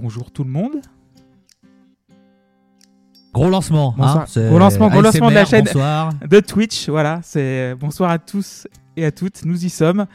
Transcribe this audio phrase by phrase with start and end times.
[0.00, 0.80] bonjour tout le monde.
[3.32, 3.94] Gros lancement.
[3.96, 4.26] Bonsoir.
[4.36, 5.64] hein, Gros lancement, gros lancement de la chaîne.
[5.64, 6.12] Bonsoir.
[6.28, 6.88] de Twitch.
[6.88, 9.44] Voilà, c'est bonsoir à tous et à toutes.
[9.44, 10.06] Nous y sommes.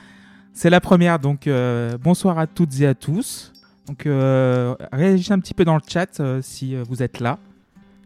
[0.54, 3.52] C'est la première, donc euh, bonsoir à toutes et à tous.
[3.88, 7.38] Donc euh, réagissez un petit peu dans le chat euh, si vous êtes là,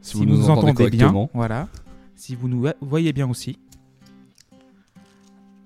[0.01, 1.13] Si, vous, nous entendez, bien.
[1.33, 1.67] Voilà,
[2.15, 3.57] si vous nous voyez bien aussi.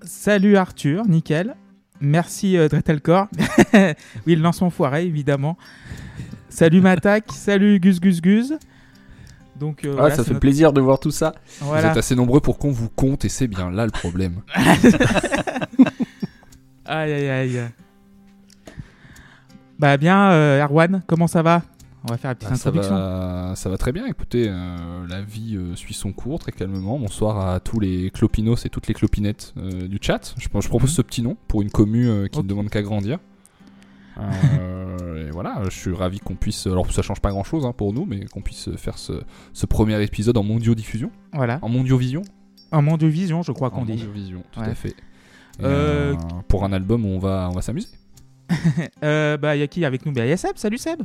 [0.03, 1.55] Salut Arthur, nickel.
[2.03, 3.27] Merci euh, Dretelcore.
[4.27, 5.57] oui, le lancement foiré, évidemment.
[6.49, 8.53] Salut Matak, salut Gus Gus Gus.
[9.57, 11.33] Donc, euh, Ah, voilà, ça fait notre- plaisir de voir tout ça.
[11.61, 11.81] Voilà.
[11.87, 14.41] Vous êtes assez nombreux pour qu'on vous compte et c'est bien là le problème.
[16.85, 17.61] Aïe aïe aïe.
[19.79, 21.61] Bah bien, euh, Erwan, comment ça va?
[22.05, 22.95] On va faire la petite Ah, ça, introduction.
[22.95, 26.99] va, ça va très bien, écoutez, euh, la vie euh, suit son cours très calmement.
[26.99, 30.35] Bonsoir à tous les clopinos et toutes les clopinettes euh, du chat.
[30.37, 30.95] Je, je propose Mhm.
[30.97, 33.19] ce petit nom pour une commu euh, qui ne demande qu'à grandir.
[34.19, 36.67] Et voilà, je suis ravi qu'on puisse.
[36.67, 39.13] Alors ça change pas grand chose pour nous, mais qu'on puisse faire ce,
[39.53, 41.57] ce premier épisode en mondio-diffusion, Voilà.
[41.61, 42.21] en mondio-vision.
[42.71, 43.93] Un monde de vision, je crois En qu'on dit.
[43.93, 44.67] mondio-vision, tout Ouais.
[44.67, 44.95] à fait.
[46.47, 47.87] Pour un album, on va, on va s'amuser.
[49.03, 50.11] Euh, bah, y a qui avec nous?
[50.11, 50.57] Bah, y a Seb.
[50.57, 51.01] Salut Seb.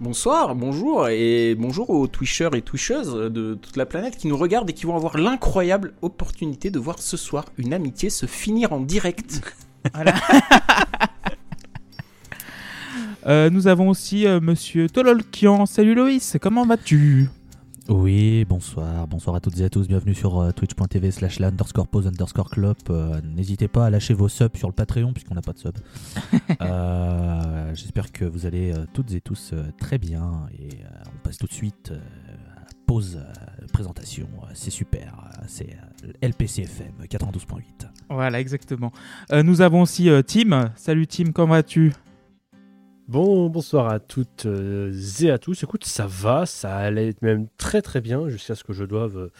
[0.00, 4.70] Bonsoir, bonjour et bonjour aux Twitchers et Twitcheuses de toute la planète qui nous regardent
[4.70, 8.80] et qui vont avoir l'incroyable opportunité de voir ce soir une amitié se finir en
[8.80, 9.40] direct.
[13.26, 15.66] Euh, nous avons aussi euh, Monsieur Tololkian.
[15.66, 17.28] Salut Loïs, comment vas-tu?
[17.88, 19.06] Oui, bonsoir.
[19.08, 19.88] Bonsoir à toutes et à tous.
[19.88, 22.76] Bienvenue sur euh, twitch.tv slash la underscore pause underscore club.
[22.90, 25.72] Euh, N'hésitez pas à lâcher vos subs sur le Patreon puisqu'on n'a pas de subs.
[26.60, 30.48] Euh, J'espère que vous allez euh, toutes et tous très bien.
[30.58, 30.68] Et
[31.06, 33.18] on passe tout de suite à la pause
[33.72, 34.28] présentation.
[34.54, 35.14] C'est super.
[35.46, 35.76] C'est
[36.20, 37.62] LPCFM 92.8.
[38.10, 38.92] Voilà, exactement.
[39.32, 40.72] Nous avons aussi Tim.
[40.76, 41.92] Salut Tim, comment vas-tu?
[43.08, 44.92] Bon, bonsoir à toutes euh,
[45.22, 45.62] et à tous.
[45.62, 49.30] Écoute, ça va, ça allait même très très bien jusqu'à ce que je doive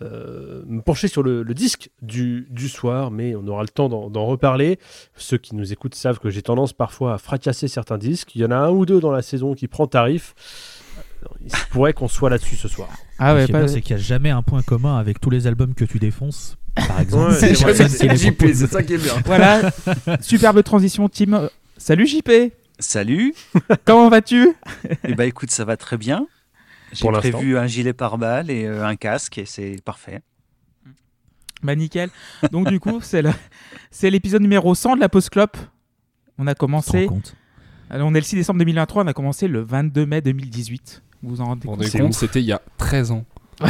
[0.00, 3.90] euh, me pencher sur le, le disque du, du soir, mais on aura le temps
[3.90, 4.78] d'en reparler.
[5.16, 8.34] Ceux qui nous écoutent savent que j'ai tendance parfois à fracasser certains disques.
[8.36, 10.34] Il y en a un ou deux dans la saison qui prend tarif.
[11.44, 12.88] Il se pourrait qu'on soit là-dessus ce soir.
[13.18, 15.28] Ah Ce qui est bien, c'est qu'il n'y a jamais un point commun avec tous
[15.28, 16.56] les albums que tu défonces.
[16.74, 19.12] Par exemple, Ouais, c'est ça qui est bien.
[19.26, 19.70] Voilà,
[20.22, 21.34] superbe transition Tim.
[21.34, 22.30] Euh, Salut JP,
[22.80, 23.34] Salut.
[23.84, 24.52] comment vas-tu?
[25.04, 26.26] Eh ben écoute, ça va très bien.
[26.92, 30.22] J'ai prévu un gilet pare-balles et euh, un casque et c'est parfait.
[31.62, 32.10] Bah nickel.
[32.50, 33.30] Donc du coup, c'est le-
[33.90, 35.56] c'est l'épisode numéro 100 de la Post Clop.
[36.38, 37.06] On a commencé,
[37.90, 41.02] alors, on est le 6 décembre 2023, on a commencé le 22 mai 2018.
[41.22, 43.24] Vous vous en rendez Vous vous compte c'était il y a 13 ans.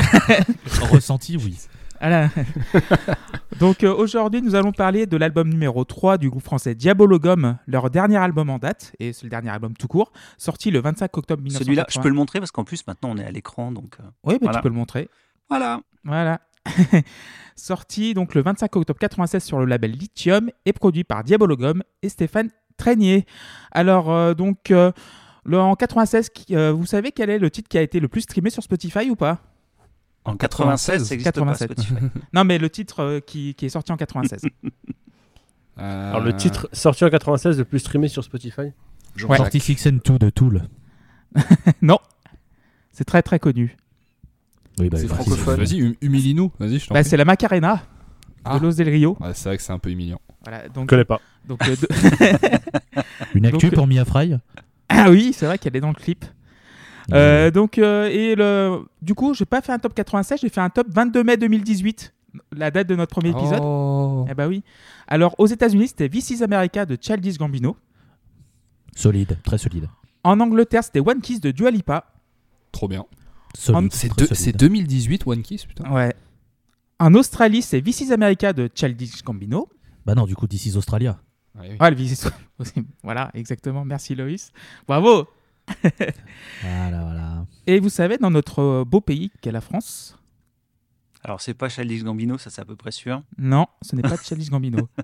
[0.92, 1.56] Ressenti, oui.
[2.00, 2.28] Voilà.
[3.60, 7.90] Donc euh, aujourd'hui, nous allons parler de l'album numéro 3 du groupe français Diabologum, leur
[7.90, 11.42] dernier album en date, et c'est le dernier album tout court, sorti le 25 octobre
[11.42, 11.64] 1980.
[11.64, 14.04] Celui-là, je peux le montrer parce qu'en plus maintenant on est à l'écran donc euh,
[14.24, 14.58] Oui, bah, Voilà.
[14.58, 15.08] tu peux le montrer.
[15.50, 15.80] voilà.
[16.04, 16.40] Voilà.
[17.56, 22.08] Sorti donc le 25 octobre 96 sur le label Lithium et produit par Diabologum et
[22.08, 23.26] Stéphane Trainier.
[23.72, 27.76] Alors euh, donc le, en 96, qui- euh, vous savez quel est le titre qui
[27.78, 29.38] a été le plus streamé sur Spotify ou pas?
[30.24, 31.68] En 96, ça existe 87.
[31.74, 32.04] pas Spotify.
[32.34, 34.42] Non mais le titre euh, qui, qui est sorti en 96.
[35.78, 38.72] Euh, Alors, le titre sorti en 96 le plus streamé sur Spotify
[39.26, 39.36] Ouais.
[39.38, 40.68] Sorti Six and Two de Tool.
[41.80, 41.98] non,
[42.92, 43.76] c'est très très connu.
[44.78, 45.56] Oui, bah, C'est vas-y, francophone.
[45.58, 46.52] Vas-y, hum- humilie-nous.
[46.58, 47.82] Vas-y, je t'en Bah, c'est la Macarena
[48.44, 48.58] Ah.
[48.58, 49.16] de Los Del Rio.
[49.20, 50.20] Ouais, c'est vrai que c'est un peu humiliant.
[50.44, 51.20] Voilà, Je donc, connais pas.
[51.48, 51.88] donc, euh, de-
[53.34, 54.34] Une actu Donc, pour Mia Fry
[54.90, 56.24] ah oui, c'est vrai qu'elle est dans le clip.
[57.12, 58.84] Euh, donc, euh, et le...
[59.02, 62.12] du coup, j'ai pas fait un top 96, j'ai fait un top 22 mai 2018,
[62.52, 63.60] la date de notre premier épisode.
[63.62, 64.26] Oh.
[64.30, 64.62] Eh bah oui.
[65.08, 67.76] Alors, aux États-Unis, c'était This is America de Childish Gambino.
[68.94, 69.88] Solide, très solide.
[70.24, 72.04] En Angleterre, c'était One Kiss de Dua Lipa.
[72.72, 73.04] Trop bien.
[73.56, 74.42] Solide, C'est très deux- solide.
[74.42, 75.90] c'est 2018 One Kiss, putain.
[75.90, 76.14] Ouais.
[76.98, 79.68] En Australie, c'est This is America de Childish Gambino.
[80.04, 81.18] Bah non, du coup, This is Australia.
[81.58, 81.76] Ouais, oui.
[81.80, 82.12] Ah, le This
[82.66, 82.72] is-
[83.02, 83.84] Voilà, exactement.
[83.84, 84.52] Merci Loïs.
[84.86, 85.26] Bravo.
[86.62, 87.46] Voilà, voilà.
[87.66, 90.18] Et vous savez, dans notre euh, beau pays qu'est la France,
[91.22, 93.22] Alors c'est pas Childish Gambino, ça c'est à peu près sûr.
[93.38, 94.88] non, ce n'est pas Childish Gambino.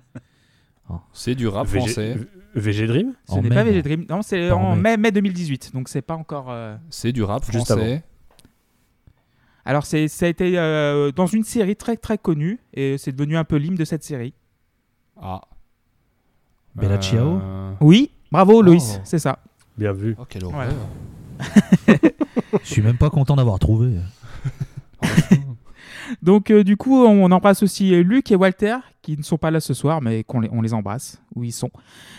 [1.13, 2.17] C'est du rap VG français.
[2.55, 3.71] VG Dream Ce n'est pas non.
[3.73, 4.07] VG Dream.
[4.09, 4.91] Non, c'est en en mai.
[4.97, 5.73] mai, mai 2018.
[5.75, 6.47] Donc c'est pas encore.
[6.49, 8.05] euh, C'est du rap Juste français.
[9.65, 13.37] Alors c'est ça a été euh, dans une série très très connue et c'est devenu
[13.37, 14.33] un peu l'hymne de cette série.
[15.21, 15.41] Ah.
[16.77, 17.41] Bella Ciao
[17.81, 19.01] Oui, bravo Loïs, Oh.
[19.03, 19.41] c'est ça.
[19.79, 20.17] Bien vu.
[20.19, 20.69] Oh, quelle horreur.
[22.63, 23.93] Je suis même pas content d'avoir trouvé.
[26.23, 29.51] Donc euh, du coup, on embrasse aussi euh, Luc et Walter qui ne sont pas
[29.51, 31.21] là ce soir, mais qu'on les, on les embrasse.
[31.35, 31.71] où ils sont.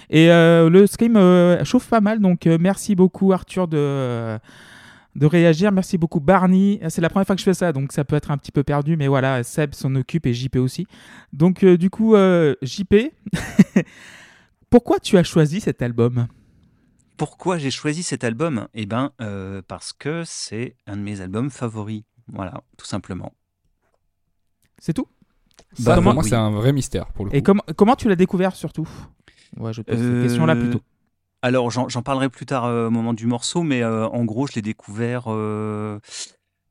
[0.09, 4.37] Et euh, le stream euh, chauffe pas mal, donc euh, merci beaucoup Arthur de,
[5.15, 5.71] de réagir.
[5.71, 6.79] Merci beaucoup Barney.
[6.89, 8.63] C'est la première fois que je fais ça, donc ça peut être un petit peu
[8.63, 10.85] perdu, mais voilà, Seb s'en occupe et JP aussi.
[11.33, 12.93] Donc euh, du coup, euh, JP,
[14.69, 16.27] pourquoi tu as choisi cet album?
[17.17, 18.67] Pourquoi j'ai choisi cet album?
[18.73, 22.03] Eh ben, euh, parce que c'est un de mes albums favoris.
[22.31, 23.33] Voilà, tout simplement.
[24.79, 25.07] C'est tout?
[25.73, 26.29] Ça, Comment- pour moi, oui.
[26.29, 27.37] c'est un vrai mystère pour le coup.
[27.37, 28.87] Et comment comment tu l'as découvert surtout?
[29.57, 30.81] Ouais, je te pose cette Euh, question-là plutôt.
[31.41, 34.47] Alors, j'en j'en parlerai plus tard euh, au moment du morceau, mais euh, en gros,
[34.47, 35.99] je l'ai découvert euh,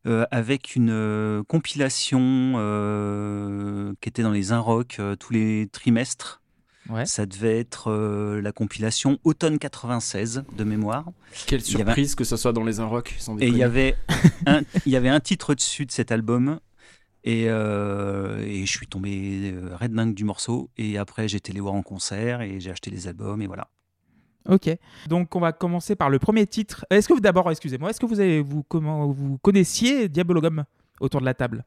[0.06, 6.42] euh, avec une euh, compilation euh, qui était dans les Inrock euh, tous les trimestres.
[6.88, 7.04] Ouais.
[7.06, 11.06] Ça devait être euh, la compilation automne 96 de mémoire.
[11.46, 13.96] Quelle avait- surprise que ce soit dans les Inrock, sans Et il y avait
[14.46, 16.60] un, il y avait un titre dessus de cet album.
[17.24, 20.70] Et, euh, et je suis tombé euh, red dingue du morceau.
[20.76, 23.42] Et après, j'ai été les voir en concert et j'ai acheté les albums.
[23.42, 23.66] Et voilà.
[24.48, 24.70] Ok.
[25.08, 26.86] Donc on va commencer par le premier titre.
[26.90, 30.64] Est-ce que vous d'abord, excusez-moi, est-ce que vous avez vous comment vous connaissiez Diabologum
[31.00, 31.64] autour de la table?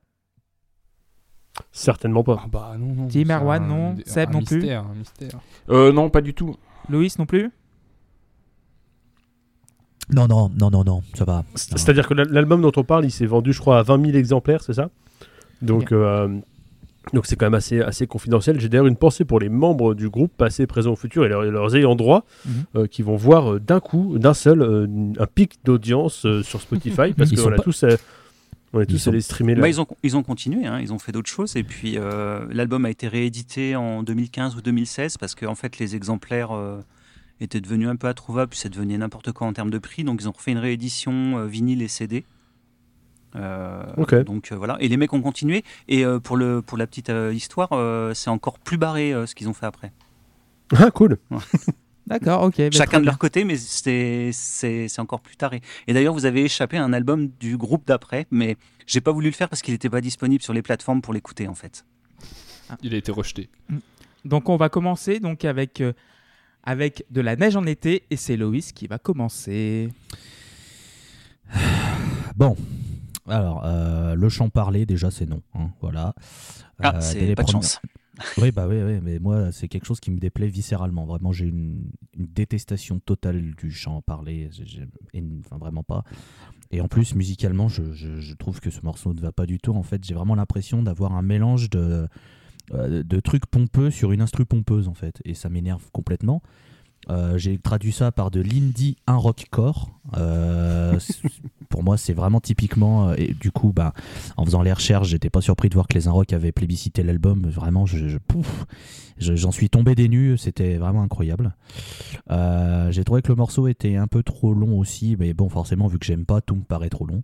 [1.72, 2.40] Certainement pas.
[2.44, 3.08] Ah bah non, non.
[3.08, 3.90] Tim, c'est Erwan, un- non.
[3.92, 4.58] un Seb, non plus.
[4.58, 5.40] mystère, Un mystère.
[5.70, 6.56] Euh, non, pas du tout.
[6.90, 7.52] Loïs non plus
[10.12, 11.44] Non, non, non, non, non, ça va.
[11.54, 14.04] C'est- C'est-à-dire que l'al- l'album dont on parle, il s'est vendu, je crois, à 20
[14.04, 14.90] 000 exemplaires, c'est ça?
[15.62, 16.28] Donc, euh,
[17.14, 18.60] donc c'est quand même assez, assez confidentiel.
[18.60, 21.44] J'ai d'ailleurs une pensée pour les membres du groupe, passé, présent ou futur, et leurs,
[21.44, 22.26] et leurs ayants droit,
[22.76, 24.88] euh, qui vont voir d'un coup, d'un seul, euh,
[25.20, 27.96] un pic d'audience euh, sur Spotify, parce qu'on sont a pas- tous, euh,
[28.74, 29.62] on est Ils tous sont- allés streamer là.
[29.62, 31.56] Bah, ils, ont, ils ont continué, hein, ils ont fait d'autres choses.
[31.56, 35.80] Et puis, euh, l'album a été réédité en 2015 ou 2016 parce que, en fait,
[35.80, 36.80] les exemplaires euh,
[37.40, 40.04] étaient devenus un peu introuvables, puis ça devenait n'importe quoi en termes de prix.
[40.04, 42.26] Donc, ils ont refait une réédition euh, vinyle et CD.
[43.36, 44.16] Euh, Ok.
[44.24, 44.78] Donc, voilà.
[44.80, 45.64] Et les mecs ont continué.
[45.88, 47.70] Et pour, le, pour la petite histoire,
[48.16, 49.92] c'est encore plus barré ce qu'ils ont fait après.
[50.76, 51.18] Ah, cool.
[52.10, 52.58] D'accord, ok.
[52.58, 55.62] bah, Chacun de leur côté, mais c'est encore plus taré.
[55.88, 58.58] Et d'ailleurs, vous avez échappé à un album du groupe d'après, mais
[58.88, 61.48] j'ai pas voulu le faire parce qu'il n'était pas disponible sur les plateformes pour l'écouter
[61.48, 61.86] en fait.
[62.84, 63.50] Il a été rejeté.
[64.26, 65.94] Donc on va commencer donc avec euh,
[66.64, 69.90] avec de la neige en été et c'est Loïs qui va commencer.
[72.36, 72.56] Bon,
[73.28, 75.42] alors, euh, le chant parlé, déjà, c'est non.
[75.56, 76.14] hein, voilà.
[76.82, 77.82] Ah, Euh, c'est les pas de premières- chance.
[78.38, 81.06] Oui, bah oui, mais moi, c'est quelque chose qui me déplaît viscéralement.
[81.06, 84.50] Vraiment, j'ai une, détestation totale du chant parlé.
[85.46, 86.04] Enfin, vraiment pas.
[86.72, 89.74] Et en plus, musicalement, je trouve que ce morceau ne va pas du tout.
[89.74, 92.08] En fait, j'ai vraiment l'impression d'avoir un mélange de,
[92.74, 95.22] euh, de trucs pompeux sur une instru pompeuse, en fait.
[95.26, 96.42] Et ça m'énerve complètement.
[97.10, 99.90] Euh, j'ai traduit ça par de l'indie un rockcore.
[100.18, 101.00] Euh,
[101.70, 103.10] pour moi, c'est vraiment typiquement.
[103.10, 103.94] euh, Et du coup, bah,
[104.38, 107.48] en faisant les recherches, j'étais pas surpris de voir que les Inrock avaient plébiscité l'album.
[107.48, 108.66] Vraiment, je, je- pouf,
[109.18, 110.38] je- j'en suis tombé des nues.
[110.38, 111.56] C'était vraiment incroyable.
[112.30, 115.88] Euh, j'ai trouvé que le morceau était un peu trop long aussi, mais bon, forcément,
[115.88, 117.24] vu que j'aime pas, tout me paraît trop long.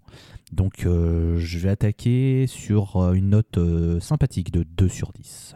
[0.52, 5.56] Donc, euh, je vais attaquer sur une note euh, sympathique de 2 sur 10.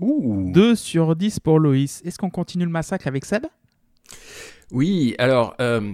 [0.00, 0.52] Ouh.
[0.52, 2.02] 2 sur 10 pour Loïs.
[2.04, 3.46] Est-ce qu'on continue le massacre avec Seb?
[4.70, 5.92] Oui, alors, euh,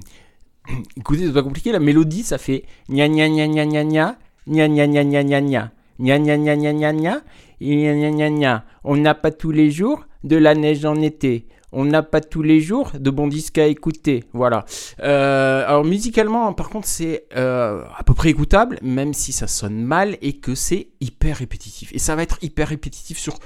[0.96, 4.68] écoutez, c'est pas compliqué, la mélodie, ça fait gna gna gna gna gna gna, gna
[4.68, 7.22] gna gna gna gna gna, gna gna gna gna gna gna,
[7.60, 8.64] gna gna gna.
[8.82, 11.46] On n'a pas tous les jours de la neige en été.
[11.76, 14.24] On n'a pas tous les jours de bons disques à écouter.
[14.32, 14.64] Voilà.
[15.00, 19.82] Euh, alors musicalement, par contre, c'est euh, à peu près écoutable, même si ça sonne
[19.82, 21.92] mal et que c'est hyper répétitif.
[21.92, 23.38] Et ça va être hyper répétitif sur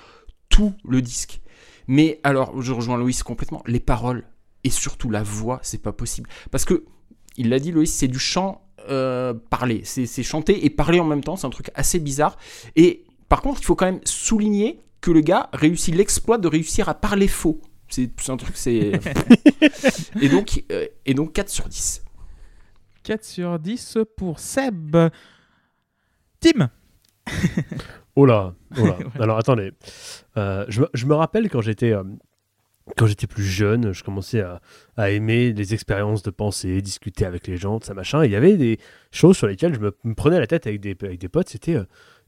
[0.51, 1.41] tout le disque.
[1.87, 3.63] Mais alors, je rejoins Loïs complètement.
[3.67, 4.25] Les paroles
[4.65, 6.29] et surtout la voix, c'est pas possible.
[6.51, 6.85] Parce que,
[7.37, 9.83] il l'a dit Loïs, c'est du chant euh, parlé.
[9.85, 11.37] C'est c'est chanter et parler en même temps.
[11.37, 12.37] C'est un truc assez bizarre.
[12.77, 16.89] Et par contre, il faut quand même souligner que le gars réussit l'exploit de réussir
[16.89, 17.61] à parler faux.
[17.89, 18.93] C'est un truc, c'est.
[20.21, 22.03] et, donc, euh, et donc 4 sur 10.
[23.05, 24.97] 4 sur 10 pour Seb.
[26.41, 26.71] Tim
[28.17, 28.97] Oh là, oh là.
[28.99, 29.07] Ouais.
[29.21, 29.73] Alors attendez,
[30.37, 32.03] Euh, je, me- je me rappelle quand j'étais euh,
[32.97, 34.61] quand j'étais plus jeune, je commençais à,
[34.97, 38.23] à aimer les expériences de pensée, discuter avec les gens, ça machin.
[38.23, 38.79] Et Il y avait des
[39.11, 41.49] choses sur lesquelles je me, me prenais la tête avec des, avec des potes.
[41.49, 41.85] C'était euh,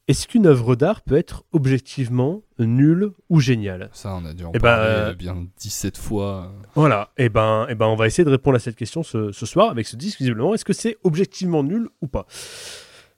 [0.08, 3.90] est-ce qu'une œuvre d'art peut être objectivement nulle ou géniale?
[3.92, 6.52] Ça, on a dû en Eh ben, parler euh, bien 17 fois.
[6.74, 7.10] Voilà.
[7.16, 9.70] Et ben, et ben, on va essayer de répondre à cette question ce, ce soir
[9.70, 10.54] avec ce disque visiblement.
[10.54, 12.26] Est-ce que c'est objectivement nul ou pas?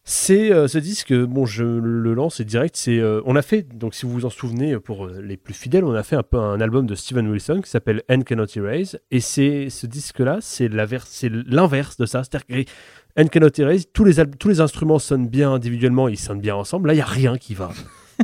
[0.05, 2.77] C'est euh, ce disque, bon, je le lance et direct.
[2.77, 5.55] C'est, euh, on a fait, donc si vous vous en souvenez, pour euh, les plus
[5.55, 8.47] fidèles, on a fait un peu un album de Steven Wilson qui s'appelle N Cannot
[8.57, 8.99] Erase.
[9.13, 12.25] Et c'est ce disque-là, c'est la vers- c'est l'inverse de ça.
[12.25, 12.71] C'est-à-dire que
[13.15, 16.57] N Cannot Erase, tous les, al- tous les instruments sonnent bien individuellement, ils sonnent bien
[16.57, 16.89] ensemble.
[16.89, 17.71] Là, il y a rien qui va.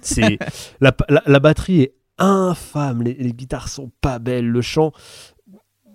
[0.02, 0.38] C'est
[0.80, 3.02] la, la- la batterie est infâme.
[3.04, 4.49] Les, les guitares sont pas belles.
[4.49, 4.90] Le chant,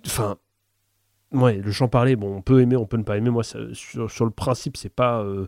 [0.06, 0.38] enfin,
[1.34, 3.32] Ouais, le chant parlé, bon, on peut aimer, on peut ne pas aimer.
[3.32, 5.48] Moi, sur, le principe, c'est pas, euh,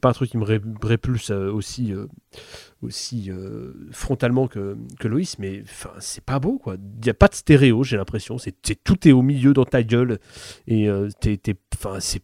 [0.00, 2.06] pas un truc qui me ré- répulse euh, aussi, euh,
[2.80, 3.30] aussi
[3.90, 6.76] frontalement que, que Loïs, mais enfin, c'est pas beau, quoi.
[6.76, 8.38] Il n'y a pas de stéréo, j'ai l'impression.
[8.82, 10.18] Tout est au milieu dans ta gueule,
[10.66, 12.22] et enfin, c'est,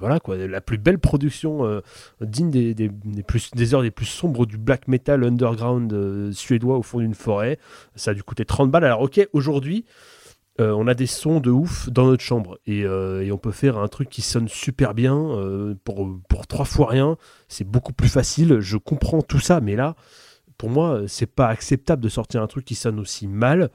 [0.00, 0.38] voilà, quoi.
[0.38, 1.82] La plus belle production
[2.22, 2.90] digne des,
[3.26, 7.58] plus, des heures les plus sombres du black metal underground suédois au fond d'une forêt.
[7.96, 8.84] Ça a dû coûter 30 balles.
[8.84, 9.84] Alors, ok, aujourd'hui.
[10.60, 13.78] Euh, on a des sons de ouf dans notre chambre et, euh, on peut faire
[13.78, 17.16] un truc qui sonne super bien euh, pour, trois fois rien.
[17.46, 18.58] C'est beaucoup plus facile.
[18.60, 19.94] Je comprends tout ça, mais là,
[20.56, 23.70] pour moi, c'est pas acceptable de sortir un truc qui sonne aussi mal.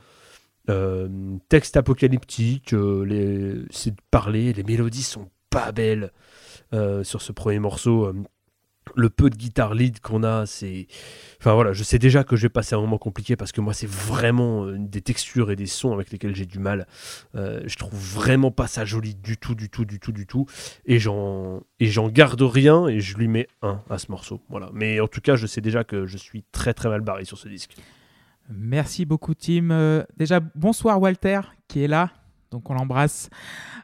[1.49, 6.11] Texte apocalyptique, c'est de parler, les mélodies sont pas belles
[7.03, 8.13] sur ce premier morceau.
[8.95, 10.87] Le peu de guitare lead qu'on a, c'est.
[11.39, 13.73] Enfin voilà, je sais déjà que je vais passer un moment compliqué parce que moi,
[13.73, 16.87] c'est vraiment euh, des textures et des sons avec lesquels j'ai du mal.
[17.35, 20.45] Euh, je trouve vraiment pas ça joli du tout, du tout, du tout, du tout.
[20.85, 24.41] Et j'en et j'en garde rien et je lui mets un à ce morceau.
[24.49, 24.69] Voilà.
[24.73, 27.37] Mais en tout cas, je sais déjà que je suis très très mal barré sur
[27.37, 27.75] ce disque.
[28.49, 29.71] Merci beaucoup, Tim.
[29.71, 32.11] Euh, déjà, bonsoir, Walter, qui est là.
[32.53, 33.29] Donc, on l'embrasse.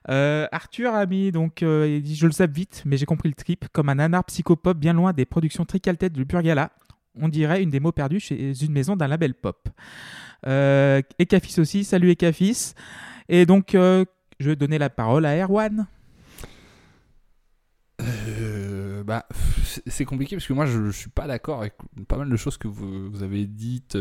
[0.10, 3.68] Euh, Arthur a mis, donc, euh, Je le sais vite, mais j'ai compris le trip.
[3.74, 6.72] Comme un nanar psychopop bien loin des productions tricaltètes du Burgala.
[7.20, 9.68] On dirait une démo perdue chez une maison d'un label pop.
[10.48, 11.84] Euh, Ekafis aussi.
[11.84, 12.74] Salut, Ekafis.
[13.28, 14.06] Et donc, je
[14.40, 15.88] vais donner la parole à Erwan.
[19.06, 19.26] Bah,
[19.88, 21.74] c'est- compliqué parce que moi je, je suis pas d'accord avec
[22.08, 23.98] pas mal de choses que vous, vous avez dites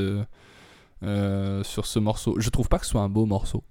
[1.02, 2.38] sur ce morceau.
[2.38, 3.64] Je trouve pas que ce soit un beau morceau.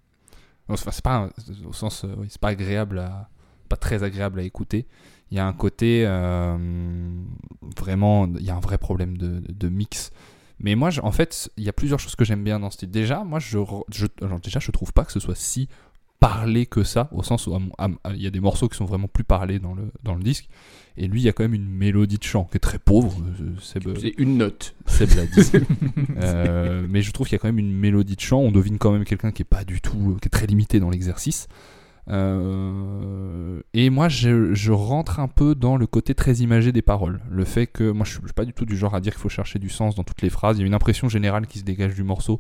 [0.70, 1.30] Enfin, c'est pas
[1.66, 3.30] au sens, euh, c'est pas agréable à,
[3.68, 4.88] pas très agréable à écouter.
[5.32, 6.58] Il y a un côté euh,
[7.78, 10.12] vraiment, il y a un vrai problème de, mix.
[10.60, 12.92] Mais moi, en fait, il y a plusieurs choses que j'aime bien dans ce style.
[12.92, 13.60] Déjà, moi, je,
[13.90, 14.08] je,
[14.42, 15.68] déjà, je trouve pas que ce soit si
[16.20, 17.58] parlé que ça, au sens où
[18.14, 20.50] il y a des morceaux qui sont vraiment plus parlés dans le, dans le disque.
[21.00, 23.16] Et lui, il y a quand même une mélodie de chant qui est très pauvre.
[23.40, 24.76] euh, Seb, C'est une note.
[25.00, 25.52] Dit.
[26.20, 28.40] Euh, mais je trouve qu'il y a quand même une mélodie de chant.
[28.40, 30.90] On devine quand même quelqu'un qui est pas du tout, qui est très limité dans
[30.90, 31.48] l'exercice.
[32.10, 37.20] Euh, et moi, je, je rentre un peu dans le côté très imagé des paroles.
[37.30, 39.30] Le fait que moi, je suis pas du tout du genre à dire qu'il faut
[39.30, 40.58] chercher du sens dans toutes les phrases.
[40.58, 42.40] Il y a une impression générale qui se dégage du morceau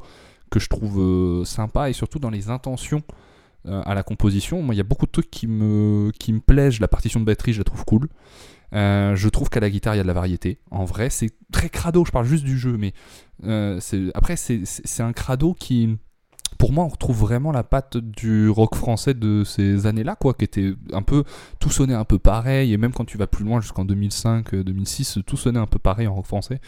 [0.49, 3.13] que je trouve euh, sympa et surtout dans les intentions euh,
[3.65, 4.61] à la composition.
[4.61, 6.79] Moi, il y a beaucoup de trucs qui me, qui me plaisent.
[6.79, 8.07] La partition de batterie, je la trouve cool.
[8.73, 10.59] Euh, je trouve qu'à la guitare, il y a de la variété.
[10.71, 12.03] En vrai, c'est très crado.
[12.05, 12.93] Je parle juste du jeu, mais
[13.45, 13.79] euh,
[14.13, 14.63] après, c'est-
[15.01, 15.97] un crado qui,
[16.57, 20.43] pour moi, on retrouve vraiment la patte du rock français de ces années-là, quoi, qui
[20.45, 21.23] était un peu,
[21.59, 24.63] tout sonnait un peu pareil, et même quand tu vas plus loin, jusqu'en 2005, euh,
[24.63, 26.59] 2006, tout sonnait un peu pareil en rock français.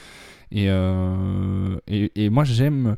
[0.56, 2.96] Euh, et, et moi, j'aime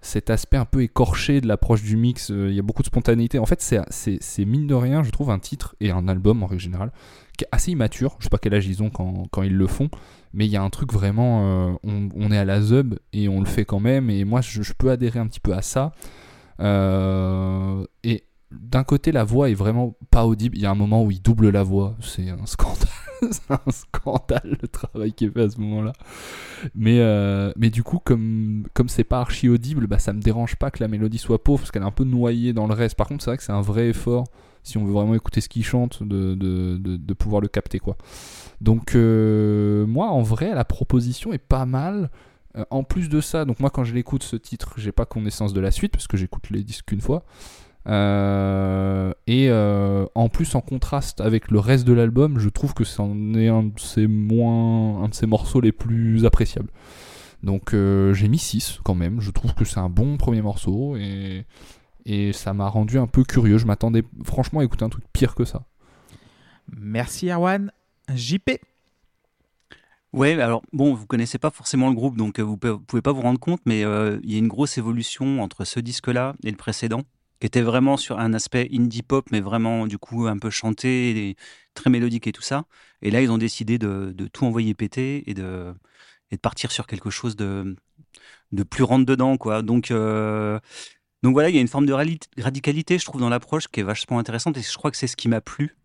[0.00, 2.30] cet aspect un peu écorché de l'approche du mix.
[2.30, 3.38] euh, Il y a beaucoup de spontanéité.
[3.38, 6.62] En fait, c'est- mine de rien, je trouve, un titre et un album en règle
[6.62, 6.92] générale
[7.36, 8.16] qui est assez immature.
[8.18, 9.88] Je sais pas quel âge ils ont quand, ils le font,
[10.32, 11.70] mais il y a un truc vraiment.
[11.72, 14.08] euh, on, est à la zub et on le fait quand même.
[14.10, 15.92] Et moi, je, je peux adhérer un petit peu à ça.
[16.60, 20.56] Euh, et d'un côté, la voix est vraiment pas audible.
[20.56, 21.96] Il y a un moment où il double la voix.
[22.00, 22.88] C'est un scandale.
[23.30, 25.92] c'est un scandale le travail qui est fait à ce moment-là.
[26.74, 30.56] Mais, euh, mais du coup, comme comme c'est pas archi audible, bah, ça me dérange
[30.56, 32.96] pas que la mélodie soit pauvre parce qu'elle est un peu noyée dans le reste.
[32.96, 34.24] Par contre, c'est vrai que c'est un vrai effort
[34.62, 37.96] si on veut vraiment écouter ce qu'il chante, de, de, de, pouvoir le capter quoi.
[38.60, 42.10] Donc euh, moi, en vrai, la proposition est pas mal.
[42.56, 45.52] Euh, en plus de ça, donc moi quand je l'écoute ce titre, j'ai pas connaissance
[45.52, 47.24] de la suite parce que j'écoute les disques qu'une fois.
[47.86, 52.84] Euh, et euh, en plus, en contraste avec le reste de l'album, je trouve que
[52.84, 56.70] c'en est un de ses moins, un de ses morceaux les plus appréciables.
[57.42, 59.20] Donc euh, j'ai mis 6 quand même.
[59.20, 61.46] Je trouve que c'est un bon premier morceau et,
[62.04, 63.58] et ça m'a rendu un peu curieux.
[63.58, 65.64] Je m'attendais franchement à écouter un truc pire que ça.
[66.76, 67.72] Merci, Erwan.
[68.14, 68.50] JP.
[70.14, 73.38] Ouais, alors bon, vous connaissez pas forcément le groupe, donc vous pouvez pas vous rendre
[73.38, 77.02] compte, mais euh, il y a une grosse évolution entre ce disque-là et le précédent,
[77.40, 81.30] qui était vraiment sur un aspect indie pop, mais vraiment du coup un peu chanté,
[81.30, 81.36] et
[81.74, 82.64] très mélodique et tout ça.
[83.02, 85.74] Et là, ils ont décidé de, tout envoyer péter et de,
[86.30, 87.76] et de partir sur quelque chose de,
[88.52, 89.62] de plus rentre dedans, quoi.
[89.62, 90.58] Donc, euh,
[91.22, 93.84] donc voilà, il y a une forme de radicalité, je trouve, dans l'approche qui est
[93.84, 95.77] vachement intéressante, et je crois que c'est ce qui m'a plu.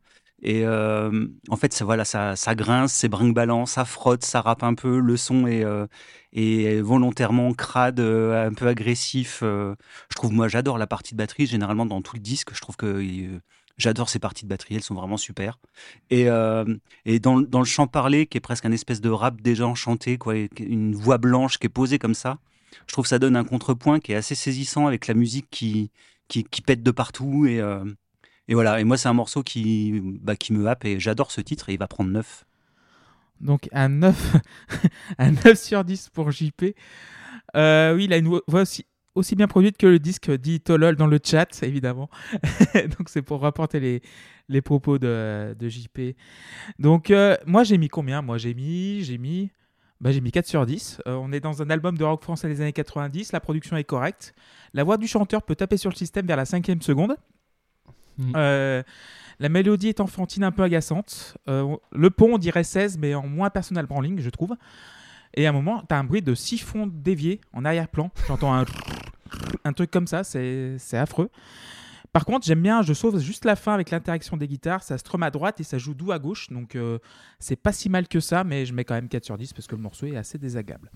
[0.45, 4.73] Et euh, en fait, ça, voilà, ça, grince, c'est brinque-ballant, ça frotte, ça rappe un
[4.75, 4.99] peu.
[4.99, 9.37] Le son est, euh, volontairement crade, euh, un peu agressif.
[9.41, 9.75] je
[10.15, 11.47] trouve, moi, j'adore la partie de batterie.
[11.47, 13.01] Généralement, dans tout le disque, je trouve que
[13.77, 14.75] j'adore ces parties de batterie.
[14.75, 15.59] Elles sont vraiment super.
[16.09, 16.65] Et, dans,
[17.39, 20.93] le- chant parlé, qui est presque un espèce de rap des gens chantés, quoi, une
[20.93, 22.37] voix blanche qui est posée comme ça.
[22.87, 25.89] je trouve que ça donne un contrepoint qui est assez saisissant avec la musique qui,
[26.27, 27.45] qui, pète de partout.
[27.45, 27.61] Et,
[28.47, 31.41] et voilà, et moi, c'est un morceau qui, bah, qui me happe et j'adore ce
[31.41, 32.45] titre et il va prendre 9.
[33.39, 34.35] Donc un 9,
[35.17, 36.75] un 9 sur 10 pour JP.
[37.55, 38.63] Euh, oui, il a une voix
[39.15, 42.09] aussi, bien produite que le disque dit Tolol dans le chat, évidemment.
[42.97, 44.01] Donc c'est pour rapporter
[44.49, 46.15] les, propos de, de JP.
[46.79, 48.21] Donc euh, moi j'ai mis combien?
[48.21, 49.51] Moi j'ai mis, j'ai mis,
[49.99, 51.01] bah, j'ai mis 4 sur 10.
[51.07, 53.83] Euh, on est dans un album de rock français des années 90, la production est
[53.83, 54.33] correcte.
[54.73, 57.15] La voix du chanteur peut taper sur le système vers la cinquième seconde.
[58.17, 58.33] Mm.
[58.35, 58.83] Euh,
[59.39, 61.37] la mélodie est enfantine, un peu agaçante.
[61.49, 64.55] Euh, le pont, on dirait 16, mais en moins personal branding, je trouve.
[65.35, 68.11] Et à un moment, tu as un bruit de siphon dévié en arrière-plan.
[68.27, 68.65] J'entends un,
[69.65, 71.29] un truc comme ça, c'est affreux.
[72.13, 74.83] Par contre, j'aime bien, je sauve juste la fin avec l'interaction des guitares.
[74.83, 76.47] Ça strum à droite et ça joue doux à gauche.
[76.51, 76.99] Donc, euh,
[77.39, 79.65] c'est pas si mal que ça, mais je mets quand même 4 sur 10 parce
[79.65, 80.91] que le morceau est assez désagréable.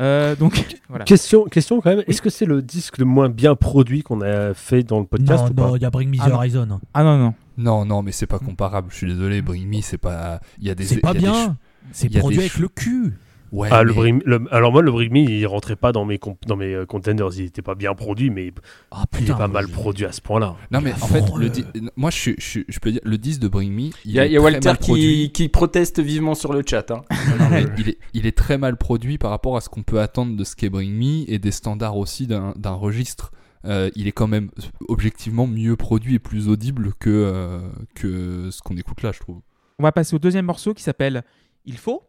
[0.00, 1.04] Euh, donc, voilà.
[1.04, 4.54] Question, question quand même, est-ce que c'est le disque le moins bien produit qu'on a
[4.54, 6.28] fait dans le podcast Non, ou pas non, il y a Bring Me the Ah
[6.28, 6.34] non.
[6.36, 6.80] Horizon.
[6.94, 7.34] Ah non, non.
[7.58, 8.88] Non, non, mais c'est pas comparable.
[8.90, 10.40] Je suis désolé, Bring Me, c'est pas.
[10.58, 10.84] Il y a des.
[10.84, 11.56] C'est pas y a des bien.
[11.92, 13.14] C'est produit des avec le cul.
[13.56, 13.92] Ouais, Ah, le
[14.24, 16.84] le- alors moi, le Bring Me, il rentrait pas dans mes, comp- dans mes euh,
[16.84, 17.30] containers.
[17.36, 18.52] Il était pas bien produit, mais
[18.90, 19.34] Ah il est putain.
[19.34, 20.56] pas mal produit à ce point-là.
[20.70, 23.90] Non, mais en fait, le le- moi, je, peux dire, le 10 de Bring Me,
[24.04, 26.62] il, y a, est il y a très Walter qui, qui proteste vivement sur le
[26.68, 26.90] chat.
[26.90, 27.02] hein.
[27.40, 30.00] Non, mais il, est, il est très mal produit par rapport à ce qu'on peut
[30.00, 33.32] attendre de ce qu'est Bring Me et des standards aussi d'un d'un registre.
[33.64, 34.50] Euh, il est quand même
[34.88, 37.58] objectivement mieux produit et plus audible que, euh,
[37.94, 39.40] que ce qu'on écoute là, je trouve.
[39.78, 41.24] On va passer au deuxième morceau qui s'appelle
[41.64, 42.02] Il faut.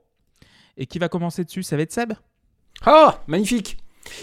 [0.77, 2.13] Et qui va commencer dessus Ça va être Seb
[2.85, 3.77] Ah, magnifique.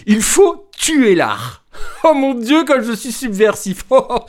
[0.07, 1.63] Il faut tuer l'art.
[2.03, 3.83] Oh mon dieu, comme je suis subversif.
[3.89, 4.19] Oh, oh.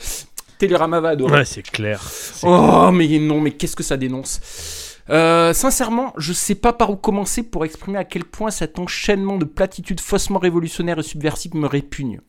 [0.57, 1.31] Télérama va adorer.
[1.39, 2.01] Ouais, c'est clair.
[2.43, 4.95] Oh, mais non, mais qu'est-ce que ça dénonce?
[5.09, 9.37] Euh, Sincèrement, je sais pas par où commencer pour exprimer à quel point cet enchaînement
[9.37, 12.19] de platitudes faussement révolutionnaires et subversives me répugne.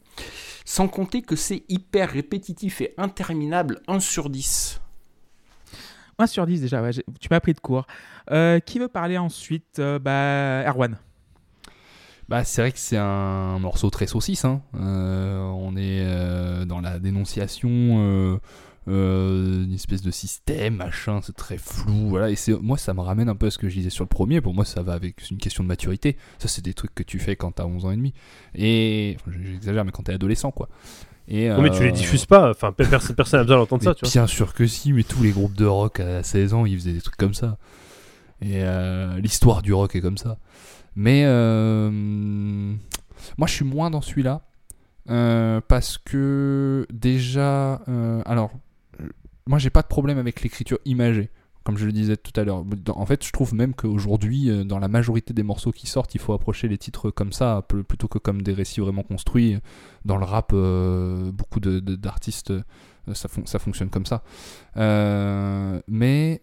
[0.64, 4.80] Sans compter que c'est hyper répétitif et interminable 1 sur 10.
[6.18, 7.86] 1 sur 10 déjà, ouais, tu m'as pris de court.
[8.30, 10.96] Euh, qui veut parler ensuite Euh, Bah, Erwan?
[12.28, 14.44] Bah, c'est vrai que c'est un morceau très saucisse.
[14.44, 14.60] hein.
[14.78, 18.38] Euh, on est euh, dans la dénonciation
[18.90, 22.08] euh, d'une espèce de système, machin, c'est très flou.
[22.08, 22.30] Voilà.
[22.30, 24.40] Et moi, ça me ramène un peu à ce que je disais sur le premier.
[24.42, 26.16] Pour moi, ça va avec une question de maturité.
[26.38, 28.12] Ça, c'est des trucs que tu fais quand t'as 11 ans et demi.
[28.54, 30.68] Et j'exagère, mais quand t'es adolescent, quoi.
[31.30, 32.50] Et, Oh, mais tu les euh, diffuses pas.
[32.50, 34.10] Enfin, pe- personne n'a besoin d'entendre ça, tu vois.
[34.10, 36.92] Bien sûr que si, mais tous les groupes de rock à 16 ans, ils faisaient
[36.94, 37.58] des trucs comme ça.
[38.40, 40.38] Et euh, l'histoire du rock est comme ça.
[40.96, 41.90] Mais euh,
[43.36, 44.42] moi, je suis moins dans celui-là.
[45.10, 48.50] euh, parce que déjà, euh, alors,
[49.46, 51.30] moi, j'ai pas de problème avec l'écriture imagée.
[51.68, 52.64] Comme je le disais tout à l'heure.
[52.96, 56.18] En fait, je trouve même qu'aujourd'hui, euh, dans la majorité des morceaux qui sortent, il
[56.18, 59.58] faut approcher les titres comme ça, plutôt que comme des récits vraiment construits.
[60.06, 62.62] Dans le rap, euh, beaucoup d'artistes euh,
[63.12, 64.22] ça, fon- ça fonctionne comme ça.
[64.76, 66.40] Mais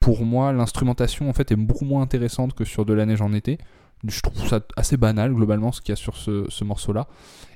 [0.00, 3.32] pour moi, l'instrumentation en fait est beaucoup moins intéressante que sur De la neige en
[3.32, 3.58] été.
[4.06, 7.06] Je trouve ça assez banal globalement ce qu'il y a sur ce, ce morceau-là.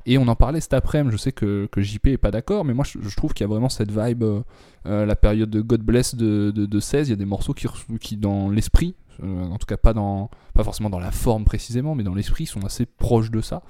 [0.05, 1.13] Et on en parlait cet après-midi.
[1.13, 3.49] Je sais que, que JP est pas d'accord, mais moi je, trouve qu'il y a
[3.49, 4.41] vraiment cette vibe, euh,
[4.87, 7.09] euh, la période de God Bless de, de, de 16.
[7.09, 7.67] Il y a des morceaux qui,
[7.99, 11.95] qui dans l'esprit, euh, en tout cas pas dans, pas forcément dans la forme précisément,
[11.95, 13.63] mais dans l'esprit, sont assez proches de ça.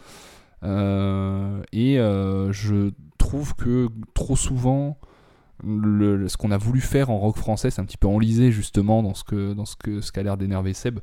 [0.65, 4.99] Et je trouve que trop souvent,
[5.63, 9.03] le- ce qu'on a voulu faire en rock français, c'est un petit peu enlisé justement
[9.03, 10.99] dans ce que ce ce qu'a l'air d'énerver Seb.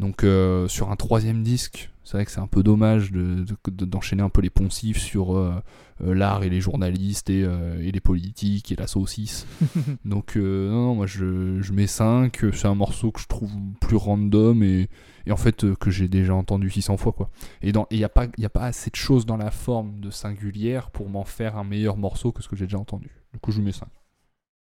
[0.00, 3.70] Donc euh, sur un troisième disque, c'est vrai que c'est un peu dommage de- de-
[3.70, 5.54] de- d'enchaîner un peu les poncifs sur euh,
[6.02, 9.46] euh, l'art et les journalistes et, euh, et les politiques et la saucisse.
[10.06, 10.42] Donc non,
[10.86, 14.88] non, moi je, je mets 5, c'est un morceau que je trouve plus random et,
[15.26, 17.28] et en fait que j'ai déjà entendu 600 fois quoi.
[17.60, 20.08] Et il n'y a, pas- y a pas assez de choses dans la forme de
[20.10, 23.10] singulière pour m'en faire un meilleur morceau que ce que j'ai déjà entendu.
[23.34, 23.86] Du coup je mets 5.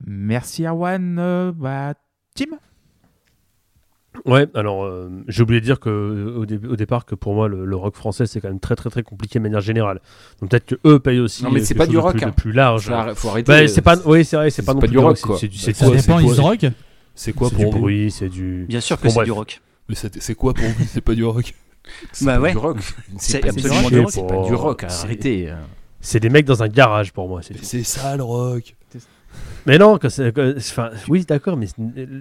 [0.07, 1.19] Merci Erwan.
[1.19, 1.93] Euh, bah,
[2.35, 2.57] Tim?
[4.27, 7.33] Ouais, alors euh, j'ai oublié de dire que euh, au, dé- au départ que pour
[7.33, 10.01] moi le, le rock français c'est quand même très très très compliqué de manière générale.
[10.41, 11.45] Donc peut-être que eux payent aussi.
[11.45, 12.33] Non, mais euh, c'est quelque pas du rock, plus, hein.
[12.33, 12.87] plus large.
[12.87, 13.53] Faut arrêter- faut arrêter.
[13.53, 15.57] Bah, c'est pas, oui c'est vrai, c'est pas non pas plus du rock, c'est- du,
[15.57, 16.67] ça quoi, dépend, c'est ils rock
[17.15, 18.67] C'est quoi pour du vous bruit, c'est du.
[18.69, 19.61] Bien sûr que Bon, c'est du rock.
[19.89, 20.85] Mais c'est quoi pour vous?
[20.89, 21.55] C'est pas du rock?
[22.13, 22.51] C'est Bah pas ouais.
[22.53, 22.77] du rock.
[23.19, 24.11] C'est absolument du rock.
[24.13, 24.85] C'est pas du rock.
[24.89, 25.55] C'est- Arrêtez.
[26.01, 27.41] C'est des mecs dans un garage pour moi.
[27.63, 28.75] C'est ça le rock
[29.67, 31.77] Mais non, que c'est- que- enfin, oui d'accord, mais c'est-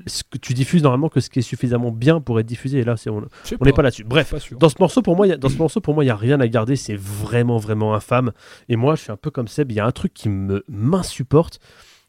[0.07, 2.79] ce que tu diffuses normalement que ce qui est suffisamment bien pour être diffusé.
[2.79, 3.21] Et là, c'est on
[3.65, 4.03] n'est pas là-dessus.
[4.03, 4.31] Bref.
[4.31, 4.59] Pas.
[4.59, 6.11] Dans ce morceau, pour moi, il y a- dans ce morceau, pour moi, il y
[6.11, 6.75] a rien à garder.
[6.75, 8.31] C'est vraiment, vraiment infâme.
[8.67, 9.71] Et moi, je suis un peu comme Seb.
[9.71, 11.59] Il y a un truc qui me m'insupporte,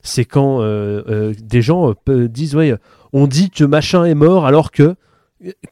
[0.03, 2.75] c'est quand euh, euh, des gens euh, disent, ouais,
[3.13, 4.97] on dit que machin est mort, alors que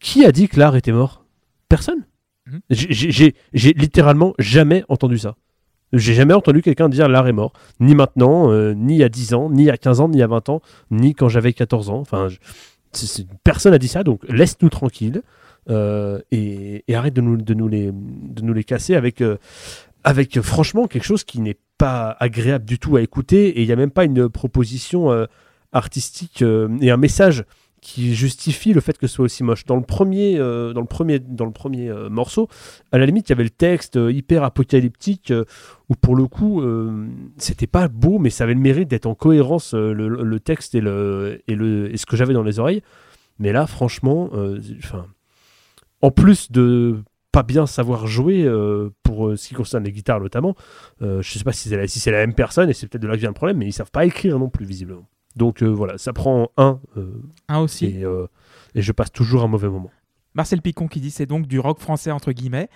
[0.01, 1.25] qui a dit que l'art était mort?
[1.69, 2.07] Personne.
[2.47, 2.61] Mhm.
[2.71, 3.35] J'ai
[3.75, 5.35] littéralement jamais entendu ça.
[5.93, 7.53] J'ai jamais entendu quelqu'un dire l'art est mort.
[7.81, 10.61] Ni maintenant, euh, ni a 10 ans, ni a 15 ans, ni a 20 ans,
[10.91, 11.99] ni quand j'avais 14 ans.
[12.01, 12.29] Enfin,
[13.45, 15.23] personne n'a dit ça, donc laisse-nous tranquilles
[15.71, 19.37] euh, et, arrête de nous, de, nous les, de nous les casser avec, euh,
[20.03, 23.67] avec euh, franchement quelque chose qui n'est pas agréable du tout à écouter et il
[23.67, 25.27] n'y a même pas une proposition
[25.73, 26.43] artistique
[26.81, 27.45] et un message
[27.81, 29.65] qui justifie le fait que ce soit aussi moche.
[29.65, 32.49] Dans le premier, euh, dans le premier, dans le premier euh, morceau,
[32.93, 35.33] à la limite, il y avait le texte euh, hyper apocalyptique
[35.89, 36.63] où pour le coup,
[37.39, 41.41] c'était pas beau, mais ça avait le mérite d'être en cohérence le, texte et, le,
[41.49, 42.83] et, le, et ce que j'avais dans les oreilles.
[43.39, 44.31] Mais là, franchement,
[46.03, 46.99] en plus de
[47.33, 48.47] pas bien savoir jouer
[49.03, 50.55] pour ce qui concerne les guitares notamment,
[51.03, 53.15] euh, je sais pas si c'est la, la même personne et c'est peut-être de là
[53.15, 55.07] que vient le problème, mais ils savent pas écrire non plus visiblement.
[55.39, 57.87] Donc euh, voilà, ça prend un euh, Un aussi.
[57.87, 58.27] et, euh,
[58.75, 59.91] et je passe toujours un mauvais moment.
[60.35, 62.69] Marcel Picon qui dit c'est donc du rock français entre guillemets.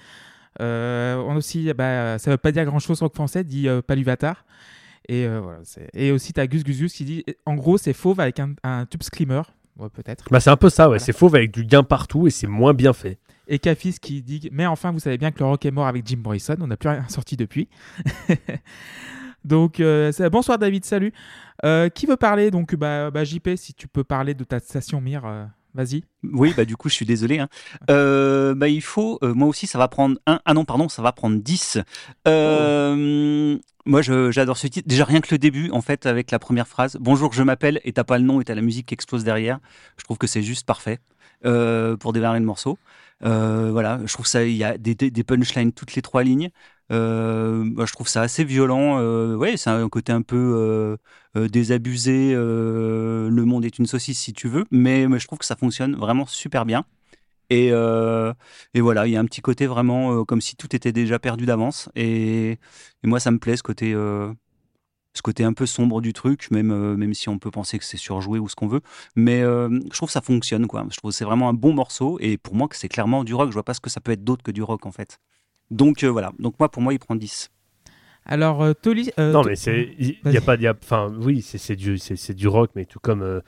[0.61, 4.44] On aussi, bah, ça veut pas dire grand chose rock français, dit Paluvatar.
[5.09, 5.59] Et, euh, voilà,
[5.94, 8.55] et aussi, tu as Gus Gus Gus qui dit en gros, c'est fauve avec un,
[8.62, 9.42] un tube screamer.
[9.79, 10.27] Ouais, peut-être.
[10.31, 10.88] Bah, c'est un peu ça, ouais.
[10.88, 10.98] Voilà.
[11.01, 13.18] C'est fauve avec du gain partout et c'est moins bien fait.
[13.48, 16.07] Et Cafis qui dit Mais enfin, vous savez bien que le rock est mort avec
[16.07, 17.68] Jim Morrison, on n'a plus rien sorti depuis.
[19.44, 21.12] donc, euh, bonsoir David, salut.
[21.64, 25.00] Euh, qui veut parler Donc, bah, bah, JP, si tu peux parler de ta station
[25.00, 26.05] Mir, euh, vas-y.
[26.24, 27.38] Oui, bah du coup, je suis désolé.
[27.38, 27.48] hein.
[27.88, 30.40] Bah, il faut, moi aussi, ça va prendre un.
[30.44, 31.78] Ah non, pardon, ça va prendre 10.
[32.28, 34.88] Euh, Moi, j'adore ce titre.
[34.88, 37.92] Déjà, rien que le début, en fait, avec la première phrase Bonjour, je m'appelle, et
[37.92, 39.59] t'as pas le nom, et t'as la musique qui explose derrière.
[39.96, 40.98] Je trouve que c'est juste parfait
[41.42, 42.78] pour démarrer le morceau.
[43.20, 46.50] Voilà, je trouve ça, il y a des punchlines toutes les trois lignes.
[46.92, 48.98] Euh, bah, je trouve ça assez violent.
[49.00, 50.98] Euh, ouais, c'est un côté un peu
[51.37, 52.35] euh, désabusé.
[52.35, 56.26] le monde est une saucisse si tu veux, mais, je trouve que ça fonctionne vraiment
[56.26, 56.85] super bien.
[57.50, 57.70] Et,
[58.81, 61.88] voilà, il y a un petit côté vraiment comme si tout était déjà perdu d'avance.
[61.96, 62.59] Et,
[63.02, 67.14] moi, ça me plaît ce côté, ce côté un peu sombre du truc, même, même
[67.14, 68.83] si on peut penser que c'est surjoué ou ce qu'on veut.
[69.16, 70.87] Mais je trouve que ça fonctionne, quoi.
[70.90, 72.18] Je trouve que c'est vraiment un bon morceau.
[72.20, 73.48] Et pour moi, que c'est clairement du rock.
[73.48, 75.18] Je vois pas ce que ça peut être d'autre que du rock, en fait.
[75.72, 76.32] Donc euh, voilà.
[76.38, 77.50] Donc moi, pour moi, il prend 10.
[78.24, 79.11] Alors, euh, Toli.
[79.18, 79.94] euh, non, mais c'est.
[79.98, 80.35] Il Vas-y.
[80.35, 80.56] y a pas.
[80.82, 83.22] Enfin, oui, c'est c'est du, c'est c'est du rock, mais tout comme.
[83.22, 83.40] euh,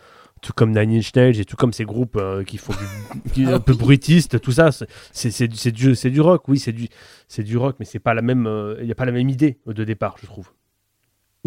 [0.42, 3.44] tout comme Nine Inch Nails et tout comme ces groupes euh, qui font du qui
[3.50, 6.58] un peu bruitistes, tout ça, c'est- c'est c'est du, c'est du, c'est du rock, oui,
[6.58, 6.88] c'est du,
[7.28, 9.30] c'est du rock, mais c'est pas la même, euh, il y a pas la même
[9.30, 10.50] idée de départ, je trouve.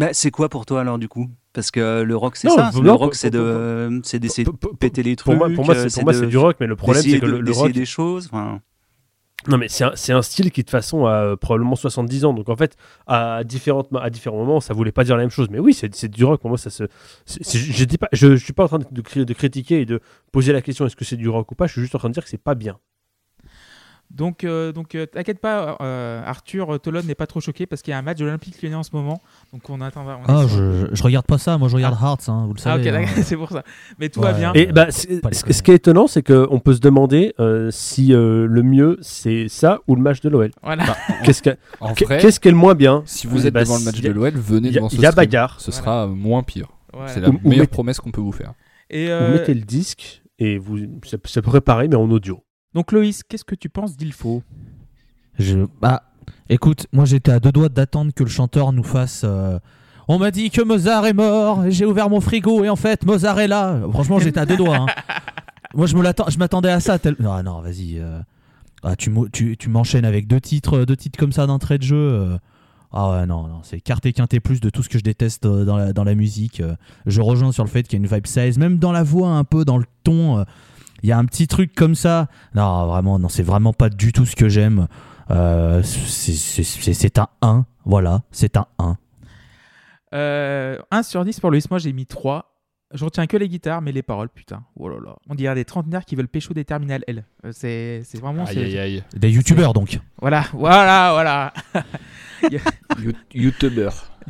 [0.00, 1.28] Bah, c'est quoi pour toi alors du coup?
[1.52, 2.70] Parce que le rock c'est Non, ça.
[2.74, 5.38] non, Le pour- rock c'est pour- de, c'est d'essayer de péter les Pour trucs.
[5.38, 7.26] moi, pour moi, c'est pour moi, de- c'est du rock, mais le problème, c'est que
[7.26, 8.26] de- le, rock, des choses.
[8.32, 8.60] Enfin,
[9.46, 12.34] Non, mais c'est un, un style qui, de façon, a euh, probablement 70 ans.
[12.34, 15.48] Donc, en fait, à, différentes, à différents moments, ça voulait pas dire la même chose.
[15.48, 16.40] Mais oui, c'est du rock.
[16.40, 16.84] Pour moi, ça se.
[17.26, 20.00] je, dis pas, je, suis pas en train de, de de critiquer et de
[20.32, 21.66] poser la question est-ce que c'est du rock ou pas?
[21.66, 22.78] Je suis juste en train de dire que c'est pas bien.
[24.10, 27.82] Donc, euh, donc euh, t'inquiète pas, euh, Arthur euh, Tolon n'est pas trop choqué parce
[27.82, 29.20] qu'il y a un match de l'Olympique lyonnais en ce moment.
[29.52, 30.04] Donc, on attend.
[30.06, 32.54] on est Ah, sur- je, je regarde pas ça, moi je regarde Hearts, hein, vous
[32.54, 32.96] le Ah, ok, savez.
[33.04, 33.06] hein.
[33.22, 33.62] c'est pour ça.
[33.98, 34.32] Mais tout Ouais.
[34.32, 34.52] va bien.
[34.54, 38.62] Et bah, ce qui est étonnant, c'est qu'on peut se demander euh, si euh, le
[38.62, 40.50] mieux, c'est ça ou le match de l'OL.
[40.62, 40.86] Voilà.
[40.86, 43.02] Bah, Qu'est-ce que- en qu'est- vrai, Qu'est-ce qui est le moins bien?
[43.04, 45.12] si vous êtes Bah, devant le match de l'OL, venez devant ce il y a
[45.12, 45.60] bagarre.
[45.60, 45.82] Ce Voilà.
[45.84, 46.68] sera moins pire.
[46.94, 47.08] Voilà.
[47.08, 48.54] C'est la Ou- ou meilleure mettez- promesse qu'on peut vous faire.
[48.88, 52.42] Et Vous mettez le disque et vous, ça, ça pourrait pareil, mais en audio.
[52.74, 54.42] Donc, Loïs, qu'est-ce que tu penses d'Il faut?
[55.38, 55.66] Je...
[55.80, 56.02] Bah,
[56.48, 59.22] écoute, moi j'étais à deux doigts d'attendre que le chanteur nous fasse.
[59.24, 59.58] euh,
[60.08, 63.38] On m'a dit que Mozart est mort, j'ai ouvert mon frigo et en fait Mozart
[63.40, 63.80] est là.
[63.92, 64.76] Franchement, j'étais à deux doigts.
[64.76, 64.86] hein.
[65.74, 66.98] Moi je me l'attends- je m'attendais à ça.
[66.98, 67.98] tel- Non, non, vas-y.
[67.98, 68.20] euh,
[68.82, 71.82] ah, tu m'o- tu, tu m'enchaînes avec deux titres, deux titres comme ça d'entrée de
[71.84, 71.96] jeu.
[71.96, 72.38] euh.
[72.90, 75.64] Ah ouais, non, non, c'est quinté quinté plus de tout ce que je déteste euh,
[75.66, 76.60] dans la, dans la musique.
[76.60, 76.74] euh.
[77.06, 79.28] Je rejoins sur le fait qu'il y a une vibe 16, même dans la voix,
[79.30, 80.44] un peu dans le ton.
[81.02, 82.28] Il y a un petit truc comme ça.
[82.54, 84.88] Non, vraiment, non, c'est vraiment pas du tout ce que j'aime.
[85.30, 88.96] Euh, c'est- un 1, voilà, c'est un 1.
[90.14, 92.54] euh, 1 sur 10 pour Loïs, moi j'ai mis 3.
[92.94, 94.62] Je retiens que les guitares, mais les paroles, putain.
[94.74, 95.16] Oh là là.
[95.28, 97.24] On dirait des trentenaires qui veulent pécho des terminales L.
[97.44, 98.44] Euh, C'est c'est vraiment.
[98.46, 99.04] Aïe c'est- aïe aïe.
[99.14, 100.00] Des youtubeurs donc.
[100.22, 101.52] Voilà, voilà, voilà.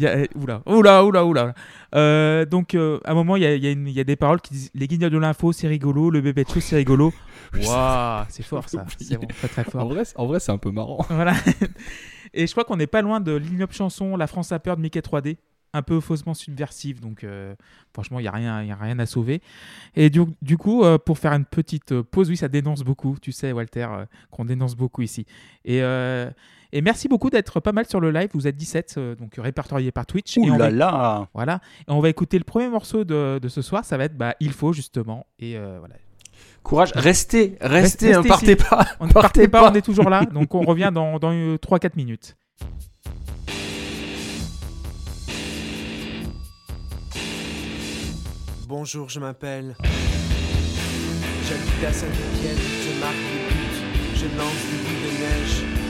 [0.05, 1.55] A- oula, oula, oula, oula.
[1.95, 4.01] Euh, donc, euh, à un moment, il y a, il y a une- il y
[4.01, 6.11] a des paroles qui disent Les guignols de l'info, c'est rigolo.
[6.11, 7.13] Le bébé de chou, c'est rigolo.
[7.55, 8.85] Waouh, c'est fort ça.
[8.99, 9.89] C'est vraiment très très En fort.
[9.89, 11.05] vrai, en vrai c'est un peu marrant.
[11.11, 11.33] Voilà.
[12.35, 14.83] Et je crois qu'on n'est pas loin de l'ignoble chanson La France a peur de
[14.83, 15.39] Mickey 3D.
[15.75, 17.01] Un peu faussement subversive.
[17.01, 17.55] Donc, euh,
[17.93, 19.43] franchement, il n'y a, rien- y a rien à sauver.
[19.97, 23.17] Et du, du coup, pour faire une petite pause, oui, ça dénonce beaucoup.
[23.21, 23.87] Tu sais, Walter,
[24.31, 25.27] qu'on dénonce beaucoup ici.
[25.65, 25.83] Et.
[26.73, 28.29] Euh, et merci beaucoup d'être pas mal sur le live.
[28.35, 30.37] Vous êtes 17, euh, donc répertoriés par Twitch.
[30.39, 31.61] et Ouh on va- là là Voilà.
[31.89, 33.85] Et on va écouter le premier morceau de, de ce soir.
[33.85, 35.27] Ça va être bah, Il faut, justement.
[35.39, 35.95] Et euh, voilà.
[36.63, 38.29] Courage, restez, restez, Restez hein, ici.
[38.29, 38.87] partez pas.
[39.01, 39.71] On ne partez Partez pas, pas.
[39.71, 40.25] on est toujours là.
[40.33, 42.37] Donc on revient dans, dans 3-4 minutes.
[48.67, 49.77] Bonjour, je m'appelle.
[51.49, 55.88] J'habite à Saint-Étienne, je marque des buts, je lance des boules de neige.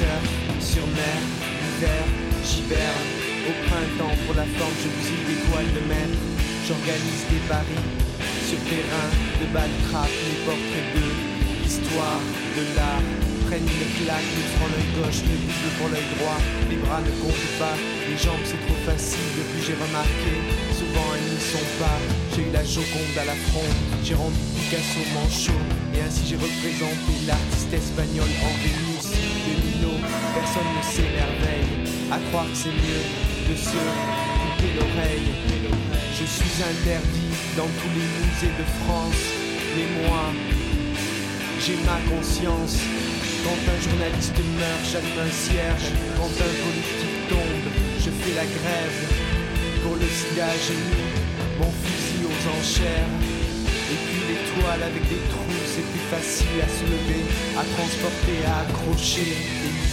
[0.00, 1.20] Sur mer,
[1.60, 2.04] l'hiver,
[2.40, 3.08] j'hiberne.
[3.44, 6.08] Au printemps, pour la forme, je bousille des toiles de mer.
[6.64, 7.84] J'organise des paris
[8.48, 9.08] sur terrain
[9.40, 11.16] de balles trappes, les portraits d'eux.
[11.60, 12.22] L'histoire
[12.56, 13.04] de l'art
[13.44, 16.40] prennent une claque, le front l'œil gauche, le double pour l'œil droit.
[16.72, 17.76] Les bras ne comptent pas,
[18.08, 19.28] les jambes c'est trop facile.
[19.36, 20.32] Depuis j'ai remarqué,
[20.80, 21.98] souvent elles n'y sont pas.
[22.32, 25.60] J'ai eu la Joconde à la fronde, j'ai rendu Picasso manchot.
[25.92, 28.99] Et ainsi j'ai représenté l'artiste espagnol en de Nino.
[30.40, 31.68] Personne ne s'émerveille,
[32.10, 33.04] à croire que c'est mieux
[33.44, 35.28] de se couper l'oreille.
[36.16, 39.20] Je suis interdit dans tous les musées de France,
[39.76, 40.32] mais moi,
[41.60, 42.80] j'ai ma conscience.
[43.44, 45.92] Quand un journaliste meurt, j'allume un cierge.
[46.16, 47.66] Quand un politique tombe,
[48.00, 48.98] je fais la grève.
[49.84, 51.04] Pour le sida, j'ai mis
[51.60, 53.12] mon fusil aux enchères.
[53.92, 57.28] Et puis l'étoile avec des trous, c'est plus facile à soulever,
[57.60, 59.36] à transporter, à accrocher.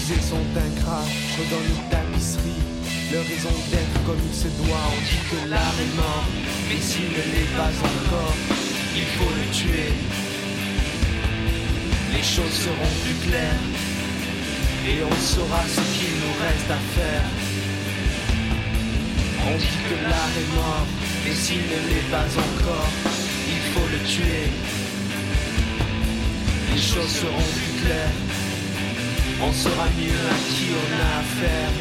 [0.09, 2.63] Musées sont ingrats, je redonne une tapisserie.
[3.11, 6.25] Leur raison d'être comme il se doit, on dit que l'art est mort.
[6.69, 8.35] Mais s'il ne l'est pas encore,
[8.95, 9.93] il faut le tuer
[12.17, 13.63] les choses seront plus claires
[14.89, 17.25] et on saura ce qu'il nous reste à faire.
[19.49, 20.87] On dit que l'art est mort,
[21.23, 22.91] mais s'il ne l'est pas encore,
[23.53, 24.49] il faut le tuer.
[26.73, 28.17] Les choses seront plus claires,
[29.41, 31.71] on saura mieux à qui on a affaire.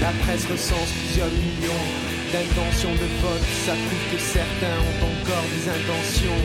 [0.00, 1.86] La presse recense plusieurs millions
[2.32, 6.42] d'intentions de vote, ça prouve que certains ont encore des intentions.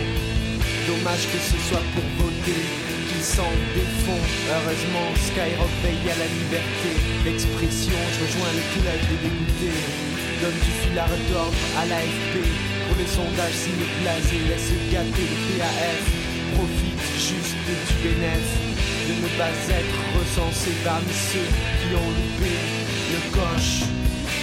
[0.87, 2.63] Dommage que ce soit pour voter
[3.09, 4.23] qu'ils s'en défont.
[4.49, 6.91] Heureusement, Skyrock veille à la liberté
[7.23, 7.97] d'expression.
[8.13, 9.79] Je rejoins le club des dégoûtés.
[10.41, 12.33] Donne du fil à à l'AFP.
[12.87, 16.03] Pour les sondages, signe blasé, laisse gâter le PAF.
[16.55, 18.76] Profite juste du bénéf
[19.07, 21.47] de ne pas être recensé parmi ceux
[21.79, 22.51] qui ont loupé
[23.15, 23.87] le coche.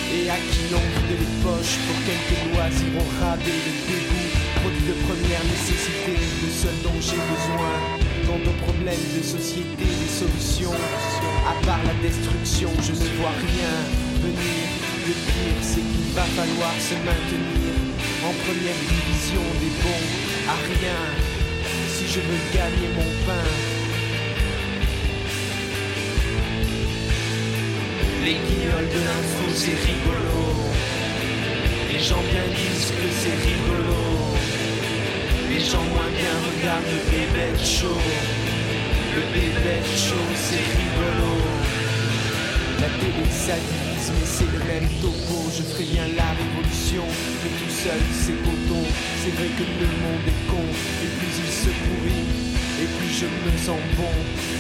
[0.09, 4.31] Et à qui l'on vide les poches pour quelques loisirs au rabais le dégoût
[4.64, 7.74] produit de première nécessité, le seul dont j'ai besoin.
[8.24, 10.72] Quant aux problèmes de société, des solutions,
[11.44, 13.74] à part la destruction, je ne vois rien
[14.24, 14.64] venir.
[15.05, 17.74] Le pire, c'est qu'il va falloir se maintenir
[18.24, 20.09] en première division des bons
[20.48, 21.00] à rien.
[21.92, 23.74] Si je veux gagner mon pain,
[28.25, 30.41] les guignols de l'info, c'est rigolo.
[31.93, 34.01] Les gens bien disent que c'est rigolo.
[35.51, 38.01] Les gens moins bien regardent le bébé show.
[39.17, 41.33] Le bébé show, c'est rigolo.
[42.81, 45.37] La télé, ça mais c'est le même topo.
[45.57, 47.05] Je ferai bien la révolution,
[47.43, 48.85] mais tout seul, c'est coton.
[49.21, 50.65] C'est vrai que le monde est con,
[51.05, 52.44] et plus il se pourrit,
[53.14, 54.14] je me sens bon.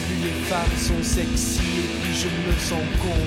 [0.06, 3.20] Plus les femmes sont sexy, et plus je me sens con.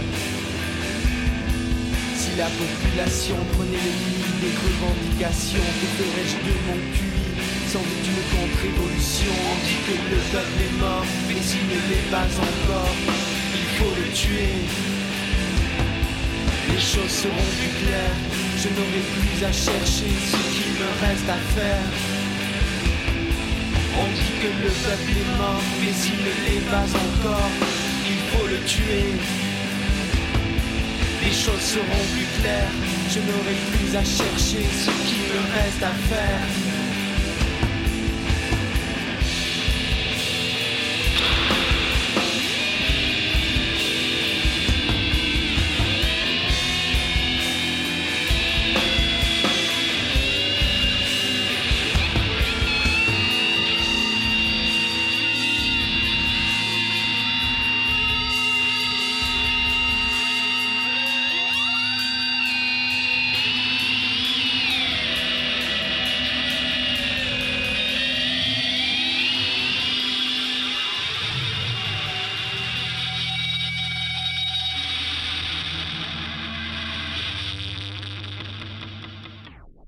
[2.15, 7.27] Si la population prenait les limites des revendications, que ferais-je de mon QI
[7.71, 9.35] sans doute une contre-évolution?
[9.51, 12.95] On dit que le peuple est mort, mais s'il ne l'est pas encore,
[13.61, 14.55] il faut le tuer.
[16.71, 18.19] Les choses seront plus claires,
[18.61, 22.16] je n'aurai plus à chercher ce qu'il me reste à faire.
[23.99, 27.51] On dit que le peuple est mort, mais s'il ne l'est pas encore,
[28.05, 29.09] il faut le tuer.
[31.23, 32.75] Les choses seront plus claires,
[33.09, 36.66] je n'aurai plus à chercher ce qu'il me reste à faire.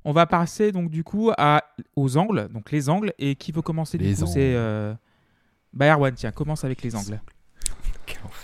[0.10, 1.64] On va passer donc du coup à,
[1.96, 3.14] aux angles, donc les angles.
[3.20, 4.26] Et qui veut commencer du coup.
[4.34, 4.94] C'est euh...
[5.74, 7.22] bah, Erwan, tiens, commence avec les angles.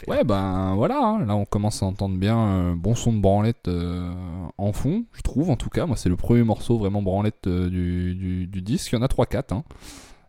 [0.08, 3.67] Ouais, ben voilà, hein, là on commence à entendre bien un bon son de branlette
[3.67, 4.13] euh,
[4.58, 5.86] en fond, je trouve en tout cas.
[5.88, 8.91] Moi, c'est le premier morceau vraiment branlette euh, du, du- du disque.
[8.91, 9.54] Il y en a 3-4.
[9.56, 9.63] Hein.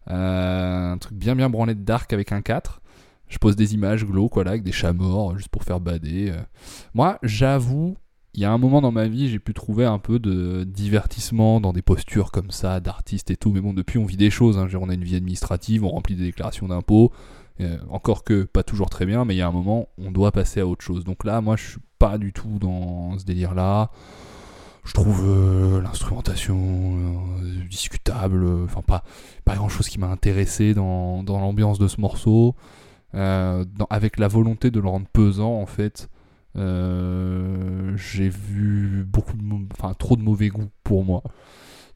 [0.08, 2.80] Euh, un truc bien bien branlette dark avec un 4.
[3.28, 6.30] Je pose des images glauques, voilà, avec des chats morts, euh, juste pour faire bader.
[6.30, 6.40] euh.
[6.94, 7.96] Moi, j'avoue,
[8.36, 11.58] il y a un moment dans ma vie, j'ai pu trouver un peu de divertissement
[11.58, 13.50] dans des postures comme ça, d'artistes et tout.
[13.50, 14.58] Mais bon, depuis, on vit des choses.
[14.58, 14.68] Hein.
[14.78, 17.12] On a une vie administrative, on remplit des déclarations d'impôts.
[17.62, 20.32] Euh, encore que pas toujours très bien, mais il y a un moment, on doit
[20.32, 21.04] passer à autre chose.
[21.04, 23.90] Donc là, moi, je suis pas du tout dans ce délire-là.
[24.84, 28.46] Je trouve euh, l'instrumentation euh, discutable.
[28.64, 29.02] Enfin, pas,
[29.46, 32.54] pas grand-chose qui m'a intéressé dans, l'ambiance de ce morceau.
[33.14, 36.10] Avec la volonté de le rendre pesant, en fait.
[36.56, 39.42] Euh, J'ai vu beaucoup de,
[39.72, 41.22] enfin, trop de mauvais goût pour moi.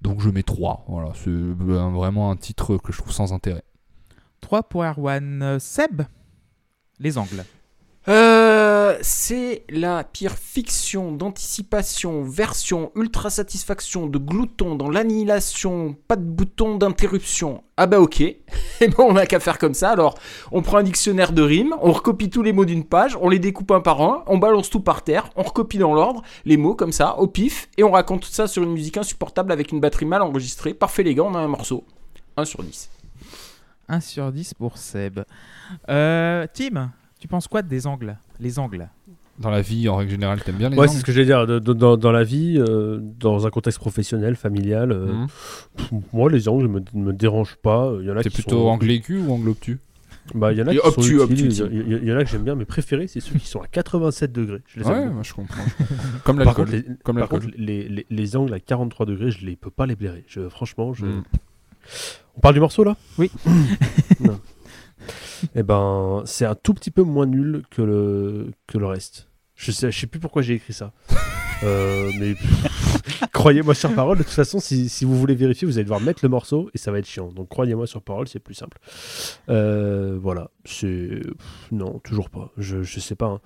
[0.02, 0.84] Donc je mets 3.
[0.88, 3.64] Voilà, c'est euh, vraiment un titre que je trouve sans intérêt.
[4.40, 5.42] 3 pour Erwan.
[5.42, 6.02] Euh, Seb
[6.98, 7.44] Les angles.
[8.08, 8.39] Euh,
[9.02, 16.76] c'est la pire fiction d'anticipation, version ultra satisfaction de glouton dans l'annihilation, pas de bouton
[16.76, 17.62] d'interruption.
[17.76, 18.36] Ah bah ok, et
[18.80, 19.90] ben on a qu'à faire comme ça.
[19.90, 20.18] Alors,
[20.52, 23.38] on prend un dictionnaire de rimes, on recopie tous les mots d'une page, on les
[23.38, 26.74] découpe un par un, on balance tout par terre, on recopie dans l'ordre les mots
[26.74, 29.80] comme ça, au pif, et on raconte tout ça sur une musique insupportable avec une
[29.80, 30.74] batterie mal enregistrée.
[30.74, 31.84] Parfait les gars, on a un morceau.
[32.36, 32.90] 1 sur 10.
[33.88, 35.20] 1 sur 10 pour Seb.
[35.88, 38.88] Euh, Tim, tu penses quoi des angles Les angles?
[39.38, 41.20] Dans la vie, en règle générale, t'aimes bien les Ouais, angles c'est ce que je
[41.20, 41.46] vais dire.
[41.46, 45.26] De- de- dans, dans la vie, euh, dans un contexte professionnel, familial, euh, Mhm.
[45.76, 47.90] pff, moi, les angles me, me dérangent pas.
[48.00, 48.66] Il y en a T'es qui plutôt sont...
[48.68, 49.78] anglo-aigu ou anglo-obtus
[50.34, 51.90] Bah, il y en a Et qui sont obtus, utiles, obtus, il y a- il
[51.90, 52.54] y, a- il y en a que j'aime bien.
[52.54, 54.60] Mes préférés, c'est ceux qui sont à 87 degrés.
[54.66, 55.10] Je les aime Ouais, bien.
[55.12, 55.62] moi je comprends.
[56.24, 56.66] Comme Par l'alcool.
[56.66, 57.40] contre, les, Comme par l'alcool.
[57.40, 60.24] contre, les, les- les angles à 43 degrés, je les peux pas les blairer.
[60.28, 61.06] Je, franchement, je...
[61.06, 61.22] Mm.
[62.36, 62.96] On parle du morceau là?
[63.18, 63.30] Oui.
[64.20, 64.38] Non.
[65.54, 69.28] Eh ben, c'est un tout petit peu moins nul que le, que le reste.
[69.54, 70.92] Je sais, je sais plus pourquoi j'ai écrit ça.
[71.62, 72.34] Euh, mais
[73.32, 76.20] croyez-moi sur parole, de toute façon, si, si vous voulez vérifier, vous allez devoir mettre
[76.22, 77.30] le morceau et ça va être chiant.
[77.32, 78.78] Donc croyez-moi sur parole, c'est plus simple.
[79.50, 81.20] Euh, voilà, c'est
[81.72, 82.50] non, toujours pas.
[82.56, 83.26] Je, je sais pas.
[83.26, 83.40] hein.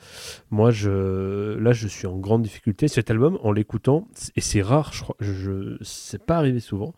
[0.51, 2.87] Moi, je là, je suis en grande difficulté.
[2.87, 6.95] Cet album, en l'écoutant, et c'est rare, je crois, je c'est pas arrivé souvent.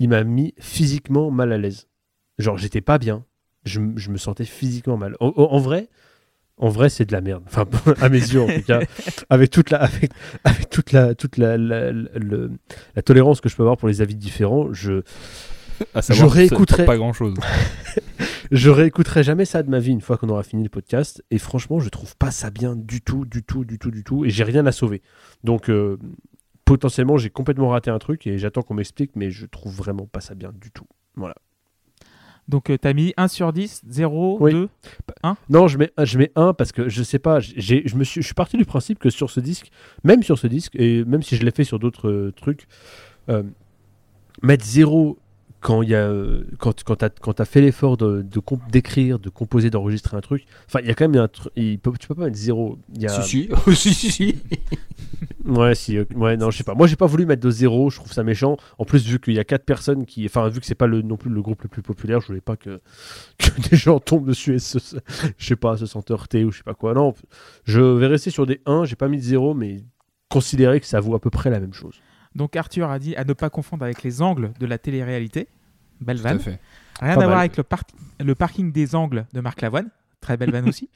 [0.00, 1.86] Il m'a mis physiquement mal à l'aise.
[2.38, 3.24] Genre, j'étais pas bien.
[3.66, 5.16] Je, me sentais physiquement mal.
[5.20, 5.88] En, vrai,
[6.56, 7.42] en vrai, c'est de la merde.
[7.46, 7.66] Enfin,
[8.00, 8.80] à mes yeux, en tout cas,
[9.28, 10.10] avec toute la, avec,
[10.44, 12.52] avec toute la, toute la, la, la- le-
[12.94, 15.02] la tolérance que je peux avoir pour les avis différents, je,
[15.94, 17.34] À savoir, je réécouterai- Pas grand chose.
[18.50, 21.22] je réécouterai jamais ça de ma vie une fois qu'on aura fini le podcast.
[21.30, 24.24] Et franchement, je trouve pas ça bien du tout, du tout, du tout, du tout.
[24.24, 25.02] Et j'ai rien à sauver.
[25.44, 25.98] Donc, euh,
[26.64, 30.20] potentiellement, j'ai complètement raté un truc et j'attends qu'on m'explique, mais je trouve vraiment pas
[30.20, 30.86] ça bien du tout.
[32.48, 34.52] Donc, tu as mis 1 sur 10, 0, Oui.
[34.52, 34.68] 2.
[35.48, 38.22] Non, je mets, je mets un parce que je sais pas, j'ai, je, me suis,
[38.22, 39.70] je suis parti du principe que sur ce disque,
[40.04, 42.68] même sur ce disque, et même si je l'ai fait sur d'autres euh, trucs,
[43.28, 43.42] euh,
[44.42, 45.18] mettre zéro
[45.60, 48.24] quand il y a, euh, quand, quand t'as, quand t'as fait l'effort de,
[48.70, 51.92] d'écrire, de composer, d'enregistrer un truc, enfin, il y a quand même un truc, peut-
[51.98, 52.78] tu peux pas mettre zéro.
[52.94, 54.36] Il y a, Si, si, si, si, si.
[55.44, 56.74] Ouais, si, euh, ouais, non, je sais pas.
[56.74, 58.56] Moi, j'ai pas voulu mettre de zéro, je trouve ça méchant.
[58.78, 60.24] En plus, vu qu'il y a quatre personnes qui.
[60.26, 62.40] Enfin, vu que c'est pas le, non plus le groupe le plus populaire, je voulais
[62.40, 62.80] pas que,
[63.38, 64.96] que des gens tombent dessus et se, se-
[65.38, 66.94] je sais pas, se sentent heurtés ou je sais pas quoi.
[66.94, 67.14] Non,
[67.64, 69.84] je vais rester sur des 1, j'ai pas mis de zéro, mais
[70.28, 71.94] considérer que ça vaut à peu près la même chose.
[72.36, 75.48] Donc, Arthur a dit à ne pas confondre avec les angles de la télé-réalité.
[76.00, 76.40] Belle Tout à vanne.
[76.40, 76.60] fait.
[77.00, 77.82] Rien Pas à voir avec le, par-
[78.20, 79.90] le parking des angles de Marc Lavoine.
[80.20, 80.88] Très belle vanne aussi.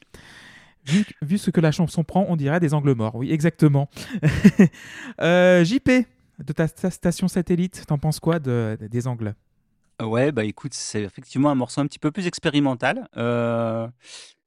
[0.85, 3.15] Vu, vu ce que la chanson prend, on dirait des angles morts.
[3.15, 3.89] Oui, exactement.
[5.21, 5.89] Euh, JP,
[6.43, 9.35] de ta, ta station satellite, t'en penses quoi de- des angles?
[10.01, 13.07] Ouais, bah écoute, c'est effectivement un morceau un petit peu plus expérimental.
[13.17, 13.87] Euh,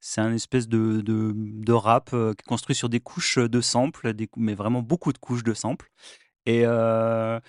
[0.01, 3.61] c'est un espèce de, de, de rap euh, qui est construit sur des couches de
[3.61, 5.89] samples, des, mais vraiment beaucoup de couches de samples.
[6.45, 7.39] Et euh,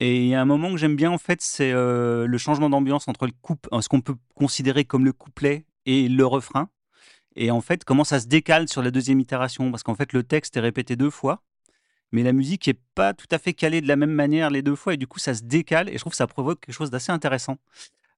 [0.00, 2.70] et il y a un moment que j'aime bien, en fait, c'est euh, le changement
[2.70, 6.68] d'ambiance entre le couple, ce qu'on peut considérer comme le couplet et le refrain.
[7.34, 9.70] Et en fait, comment ça se décale sur la deuxième itération.
[9.70, 11.42] Parce qu'en fait, le texte est répété deux fois
[12.12, 14.76] mais la musique est pas tout à fait calée de la même manière les deux
[14.76, 16.90] fois et du coup ça se décale et je trouve que ça provoque quelque chose
[16.90, 17.58] d'assez intéressant.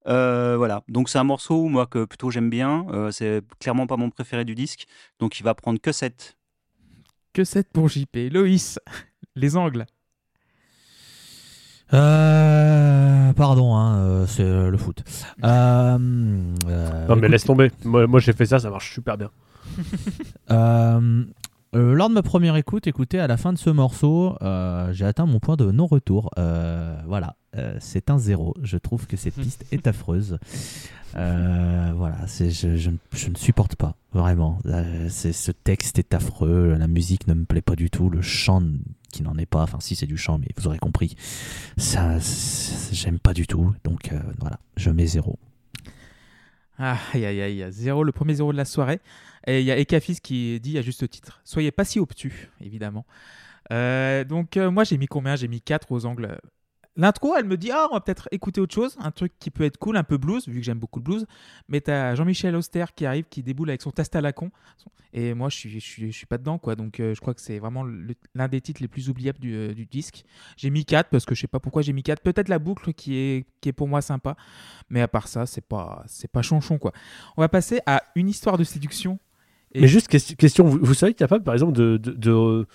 [0.06, 2.86] Euh, voilà, donc c'est un morceau moi que plutôt j'aime bien.
[2.90, 4.86] Euh, c'est clairement pas mon préféré du disque,
[5.18, 6.36] donc il va prendre que 7.
[7.32, 8.16] Que 7 pour JP.
[8.30, 8.78] Loïs,
[9.34, 9.86] les angles.
[11.92, 15.02] Euh, pardon, hein, euh, c'est euh, le foot.
[15.44, 15.98] Euh,
[16.68, 17.70] euh, non, mais écoute, laisse tomber.
[17.84, 19.30] Moi, moi, j'ai fait ça, ça marche super bien.
[21.74, 25.04] Euh, lors de ma première écoute, écoutez, à la fin de ce morceau, euh, j'ai
[25.04, 26.30] atteint mon point de non-retour.
[26.38, 27.36] Euh, voilà.
[27.80, 28.54] c'est un zéro.
[28.62, 30.38] Je trouve que cette piste est affreuse.
[31.14, 34.58] Voilà, c'est, je, je ne- je ne supporte pas, vraiment.
[35.08, 38.62] C'est, ce texte est affreux, la musique ne me plaît pas du tout, le chant
[39.12, 41.16] qui n'en est pas, enfin si c'est du chant, mais vous aurez compris,
[41.76, 42.18] ça,
[42.92, 43.72] j'aime pas du tout.
[43.84, 45.36] Donc voilà, je mets zéro.
[46.80, 49.00] Aïe, aïe, aïe, zéro, le premier zéro de la soirée.
[49.46, 53.04] Et il y a Ekafis qui dit à juste titre Soyez pas si obtus, évidemment.
[53.70, 55.36] Euh, donc, euh, moi, j'ai mis combien?
[55.36, 56.40] J'ai mis 4 aux angles.
[56.96, 59.64] L'intro, elle me dit Ah, on va peut-être écouter autre chose, un truc qui peut
[59.64, 61.26] être cool, un peu blues, vu que j'aime beaucoup le blues.
[61.68, 64.50] Mais t'as Jean-Michel Auster qui arrive, qui déboule avec son test à la con.
[65.12, 66.76] Et moi, je suis, je suis, je suis pas dedans, quoi.
[66.76, 67.84] Donc, euh, je crois que c'est vraiment
[68.34, 70.24] l'un des titres les plus oubliables du, euh, du disque.
[70.56, 72.20] J'ai mis 4 parce que je sais pas pourquoi j'ai mis 4.
[72.22, 74.36] Peut-être la boucle qui est, qui est pour moi sympa.
[74.88, 76.92] Mais à part ça, c'est pas, pas chonchon, quoi.
[77.36, 79.18] On va passer à une histoire de séduction.
[79.72, 82.66] Et- Mais juste question, vous, vous seriez capable, par exemple, de,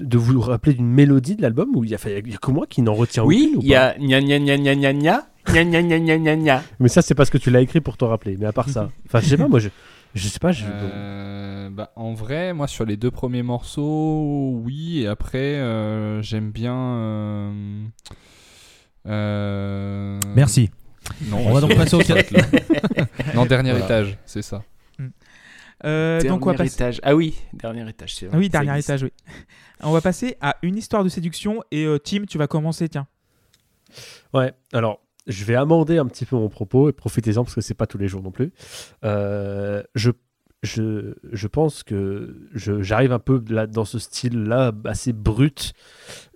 [0.00, 2.38] de- vous rappeler d'une mélodie de l'album où il y a, enfin, il y a
[2.38, 4.56] que moi qui n'en retiens Oui, aucune ou il y pas a gna gna gna
[4.56, 6.62] gna gna gna gna gna gna gna gna gna.
[6.80, 8.36] Mais ça, c'est parce que tu l'as écrit pour te rappeler.
[8.38, 9.68] Mais à part ça, enfin, je sais pas, moi, je,
[10.14, 10.52] je sais pas.
[10.52, 16.22] Je, Euh, bah, en vrai, moi sur les deux premiers morceaux, oui, et après euh,
[16.22, 16.74] j'aime bien.
[16.76, 17.84] euh,
[19.06, 20.70] euh, Merci.
[21.30, 22.42] Non, On va donc passer au ça va être là.
[23.34, 23.84] Non, dernier Voilà.
[23.84, 24.62] étage, c'est ça.
[25.84, 26.74] Euh, donc on va Dernier passer.
[26.82, 27.00] étage.
[27.02, 28.36] Ah oui, dernier étage, c'est vrai.
[28.36, 28.88] Ah oui, dernier existe.
[28.88, 29.12] étage, oui.
[29.82, 31.62] On va passer à une histoire de séduction.
[31.70, 33.06] Et euh, Tim, tu vas commencer, tiens.
[34.32, 37.74] Ouais, alors je vais amender un petit peu mon propos et profitez-en parce que c'est
[37.74, 38.52] pas tous les jours non plus.
[39.04, 40.10] Euh, je,
[40.66, 45.72] je, pense que j'arrive un peu dans ce style-là assez brut.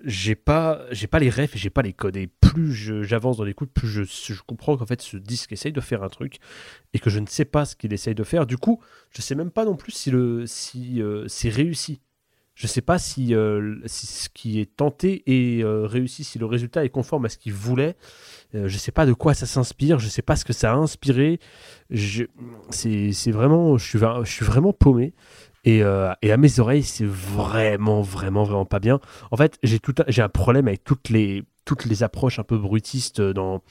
[0.05, 2.17] J'ai pas, j'ai pas les refs et j'ai pas les codes.
[2.17, 2.73] Et plus
[3.05, 6.39] j'avance dans l'écoute, plus je, comprends qu'en fait ce disque essaye de faire un truc
[6.95, 8.47] et que je ne sais pas ce qu'il essaye de faire.
[8.47, 10.13] Du coup, je sais même pas non plus si
[10.47, 12.01] si euh, c'est réussi.
[12.61, 16.45] Je sais pas si, euh, si ce qui est tenté est euh, réussi, si le
[16.45, 17.97] résultat est conforme à ce qu'il voulait.
[18.55, 20.75] Euh, je sais pas de quoi ça s'inspire, je sais pas ce que ça a
[20.77, 21.39] inspiré.
[21.91, 22.25] Je-
[22.71, 25.13] C'est vraiment, je suis, je suis vraiment paumé.
[25.65, 28.99] Et, euh, et à mes oreilles, c'est vraiment, vraiment, vraiment pas bien.
[29.31, 32.45] En fait, j'ai tout un- j'ai un problème avec toutes les, toutes les approches un
[32.45, 33.63] peu bruitistes dans,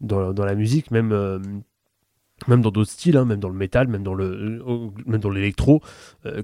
[0.00, 1.38] dans, dans la musique, même, euh,
[2.48, 5.80] même dans d'autres styles, hein, même dans le métal, même dans euh, même dans l'électro.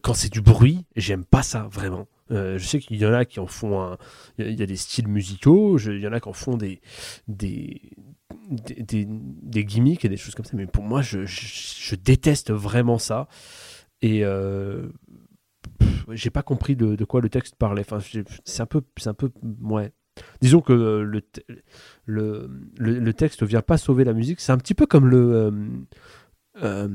[0.02, 2.06] Quand c'est du bruit, j'aime pas ça vraiment.
[2.30, 3.98] Euh, je sais qu'il y en a qui en font un.
[4.38, 6.80] Il y a- des styles musicaux, il y en a qui en font des,
[7.28, 7.80] des,
[8.48, 13.28] des, gimmicks et des choses comme ça, mais pour moi, je, je, déteste vraiment ça.
[14.00, 14.88] Et euh,
[16.10, 17.82] j'ai pas compris de, quoi le texte parlait.
[17.88, 17.98] Enfin,
[18.44, 18.82] c'est un peu.
[19.06, 19.30] Un peu.
[19.62, 19.92] Ouais.
[20.40, 21.40] Disons que le, te-
[22.06, 22.48] le,
[22.78, 24.40] le, le texte vient pas sauver la musique.
[24.40, 25.32] C'est un petit peu comme le.
[25.34, 25.50] euh,
[26.62, 26.88] euh,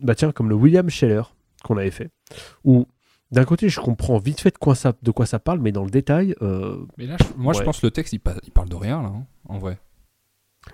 [0.00, 1.22] bah tiens, comme le William Scheller
[1.62, 2.10] qu'on avait fait.
[2.64, 2.86] Où
[3.32, 5.84] d'un côté, je comprends vite fait de quoi ça, de quoi ça parle, mais dans
[5.84, 6.34] le détail.
[6.42, 8.76] euh, Mais là, je- moi je pense que le texte il, pa- il parle de
[8.76, 9.78] rien là, hein, en vrai.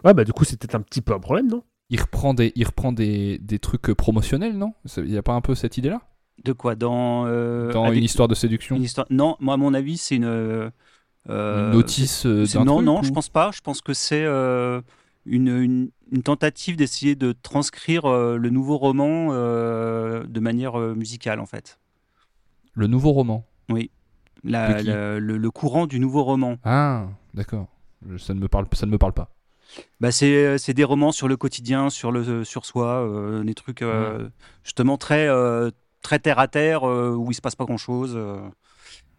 [0.04, 1.62] Ouais, bah du coup, c'était un petit peu un problème, non?
[1.90, 4.72] Il reprend des, il reprend des, des trucs euh, promotionnels, non?
[4.96, 6.00] Il n'y a pas un peu cette idée-là?
[6.44, 6.74] De quoi?
[6.74, 8.76] Dans, euh, Dans avec- une histoire de séduction?
[8.76, 10.24] une histoire- Non, moi, à mon avis, c'est une.
[10.24, 10.70] euh,
[11.28, 13.50] Une notice c'est- d'un Non, truc, non, ou- je pense pas.
[13.52, 14.80] Je pense que c'est euh,
[15.26, 20.94] une, une, une tentative d'essayer de transcrire euh, le nouveau roman euh, de manière euh,
[20.94, 21.78] musicale, en fait.
[22.74, 23.46] Le nouveau roman.
[24.44, 26.56] La- qui la- le, le courant du nouveau roman.
[26.64, 27.68] Ah, d'accord.
[28.18, 29.30] Ça ne me parle, ça ne me parle pas.
[30.00, 33.82] Bah, c'est c'est des romans sur le quotidien, sur, le, sur soi, euh, des trucs
[33.82, 34.28] euh,
[34.64, 35.70] justement très, euh,
[36.02, 38.18] très terre à terre, euh, où il se passe pas grand chose.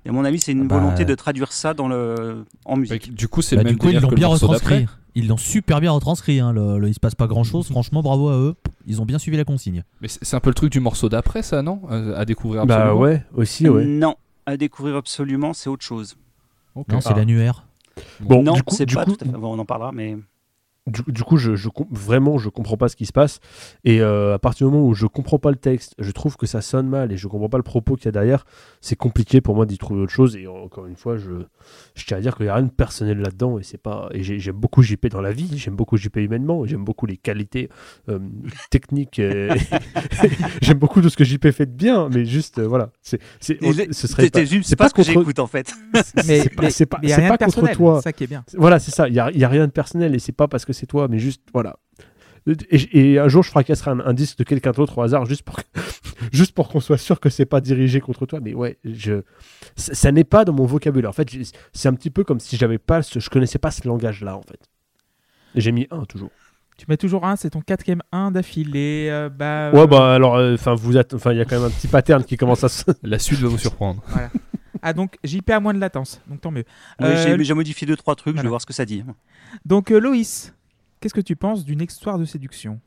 [0.06, 3.16] Et à mon avis, c'est une Bah, volonté de traduire ça dans le, en musique.
[3.16, 4.86] Du coup, c'est Bah, même coup, ils l'ont bien retranscrit.
[5.16, 6.40] Ils l'ont super bien retranscrit.
[6.40, 7.68] Hein, le, le- il se passe pas grand chose.
[7.68, 8.56] Franchement, bravo à eux.
[8.88, 9.84] Ils ont bien suivi la consigne.
[10.02, 11.82] Mais c'est un peu le truc du morceau d'après, ça, non?
[11.92, 13.00] Euh, À découvrir Bah absolument.
[13.02, 13.86] ouais, aussi, ouais.
[13.86, 16.18] Non, à découvrir absolument, c'est autre chose.
[16.76, 17.16] Non, c'est Ah.
[17.16, 17.66] l'annuaire.
[18.20, 19.38] Bon, non, du coup, c'est du pas coup, tout à fait.
[19.38, 20.18] bon, on en parlera, mais
[20.88, 23.40] du, du coup, je, je vraiment, je comprends pas ce qui se passe.
[23.86, 26.46] Et euh, à partir du moment où je comprends pas le texte, je trouve que
[26.46, 28.46] ça sonne mal et je comprends pas le propos qu'il y a derrière,
[28.82, 30.36] c'est compliqué pour moi d'y trouver autre chose.
[30.36, 31.32] Et encore une fois, je,
[31.96, 33.60] je tiens à dire qu'il y a rien de personnel là-dedans.
[33.60, 34.10] Et c'est pas.
[34.12, 37.18] Et j'ai- j'aime beaucoup JP dans la vie, j'aime beaucoup JP humainement, j'aime beaucoup les
[37.18, 37.70] qualités
[38.10, 38.20] euh,
[38.70, 39.20] techniques.
[39.20, 39.50] et-
[40.62, 42.90] j'aime beaucoup tout ce que JP fait de bien, mais juste, euh, voilà.
[43.02, 43.58] C'est, c'est,
[43.94, 45.74] ce serait pas, c'était juste c'est pas pas ce que contre- j'écoute en fait.
[46.28, 47.76] Mais c'est pas, mais- c'est pas, mais y a c'est rien pas de contre personnel,
[47.78, 47.96] toi.
[47.98, 48.44] c'est ça qui est bien.
[48.58, 49.08] Voilà, c'est ça.
[49.08, 50.88] Il n'y a, il y a rien de personnel et c'est pas parce que c'est
[50.88, 51.78] toi, mais juste, voilà.
[52.70, 55.44] Et, et un jour, je fracasserai un, un disque de quelqu'un d'autre au hasard juste
[55.44, 55.60] pour,
[56.34, 58.40] juste pour qu'on soit sûr que c'est pas dirigé contre toi.
[58.42, 59.22] Mais ouais, je,
[59.78, 61.10] ça, ça n'est pas dans mon vocabulaire.
[61.10, 61.30] En fait,
[61.72, 64.42] c'est un petit peu comme si j'avais pas, ce- je connaissais pas ce langage-là, en
[64.42, 64.60] fait.
[65.56, 66.32] J'ai mis un toujours.
[66.78, 69.08] Tu mets toujours un, c'est ton quatrième 1 d'affilée.
[69.10, 71.68] euh, bah, Ouais, euh, bah alors, enfin, vous, êtes- enfin, il y a quand même
[71.68, 72.84] un petit pattern qui commence à se.
[73.04, 74.04] La suite va vous surprendre.
[74.82, 76.66] Ah, donc JP a moins de latence, donc tant mieux.
[77.00, 79.02] Oui, Euh, j'ai- modifié deux trois trucs, je vais voir ce que ça dit.
[79.66, 80.54] donc euh, Loïs,
[81.04, 82.80] qu'est-ce que tu penses d'une histoire de séduction?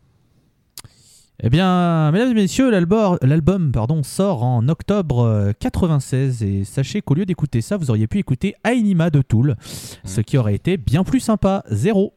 [1.42, 7.12] Eh bien, mesdames et messieurs, l'album, pardon, sort en octobre euh, 96 et sachez qu'au
[7.12, 11.04] lieu d'écouter ça, vous auriez pu écouter Ainima de Tool, ce qui aurait été bien
[11.04, 11.62] plus sympa.
[11.70, 12.14] Zéro.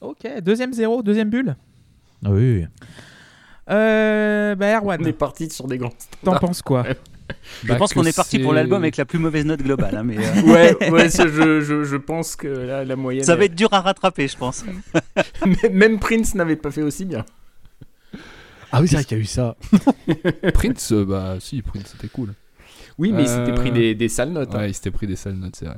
[0.00, 1.56] Ok, deuxième zéro, deuxième bulle.
[2.24, 2.64] Ah oui.
[3.68, 5.92] Euh, bah Erwan, On est parti sur des grands.
[6.22, 6.84] t'en penses quoi?
[7.62, 10.02] Je Bah, pense qu'on est parti pour l'album avec la plus mauvaise note globale, hein,
[10.04, 13.24] mais euh, Ouais, ouais, ça, je, je, je pense que là, la moyenne.
[13.24, 14.64] ça va être dur à rattraper, je pense.
[15.72, 17.24] Même Prince n'avait pas fait aussi bien.
[18.72, 19.56] Ah oui, c'est vrai qu'il y a eu ça.
[20.54, 22.34] Prince, euh, bah si, Prince c'était cool.
[22.98, 24.54] Oui, mais il Euh, s'était pris des, des sales notes.
[24.54, 24.66] hein.
[24.66, 25.76] Il s'était pris des sales notes, c'est vrai.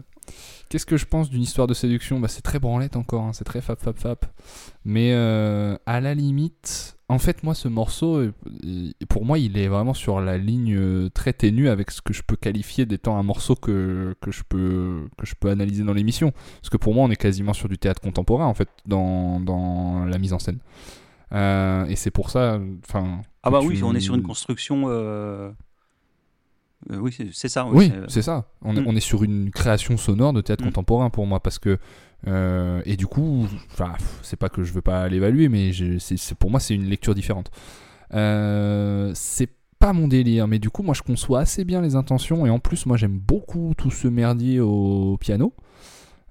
[0.68, 3.44] Qu'est-ce que je pense d'une histoire de séduction bah, C'est très branlette encore, hein, c'est
[3.44, 4.26] très fap fap fap.
[4.84, 8.34] Mais euh, à la limite, en fait, moi, ce morceau, euh,
[9.08, 12.22] pour moi, il est vraiment sur la ligne euh, très ténue avec ce que je
[12.22, 16.32] peux qualifier d'étant un morceau que, que, je peux, que je peux analyser dans l'émission.
[16.60, 20.04] Parce que pour moi, on est quasiment sur du théâtre contemporain, en fait, dans, dans
[20.04, 20.58] la mise en scène.
[21.32, 23.22] Euh, et c'est pour ça, enfin.
[23.42, 24.84] Ah bah oui, on est sur une construction.
[24.88, 25.50] euh,
[26.90, 27.66] euh, oui, c'est- ça.
[27.66, 28.46] Oui, c'est- c'est ça.
[28.62, 28.84] On, est- Mm.
[28.86, 30.68] on est sur une création sonore de théâtre Mm.
[30.68, 31.78] contemporain pour moi parce que
[32.26, 33.46] euh, et du coup,
[34.22, 37.50] c'est pas que je veux pas l'évaluer, mais je- pour moi c'est une lecture différente.
[38.14, 42.44] Euh, c'est pas mon délire, mais du coup moi je conçois assez bien les intentions
[42.46, 45.52] et en plus moi j'aime beaucoup tout ce merdier au piano.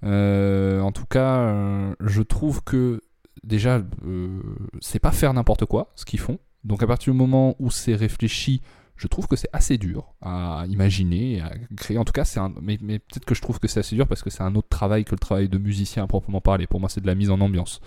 [0.04, 3.02] Euh, en tout cas, euh, je trouve que
[3.43, 4.39] déjà euh,
[4.82, 6.39] c'est pas faire n'importe quoi ce qu'ils font.
[6.64, 8.62] Donc à partir du moment où c'est réfléchi,
[8.98, 11.98] je trouve que c'est assez dur à imaginer, à créer.
[11.98, 12.54] En tout cas, c'est un.
[12.62, 15.06] Mais, peut-être que je trouve que c'est assez dur parce que c'est un autre travail
[15.06, 16.68] que le travail de musicien à proprement parler.
[16.68, 17.80] Pour moi, c'est de la mise en ambiance.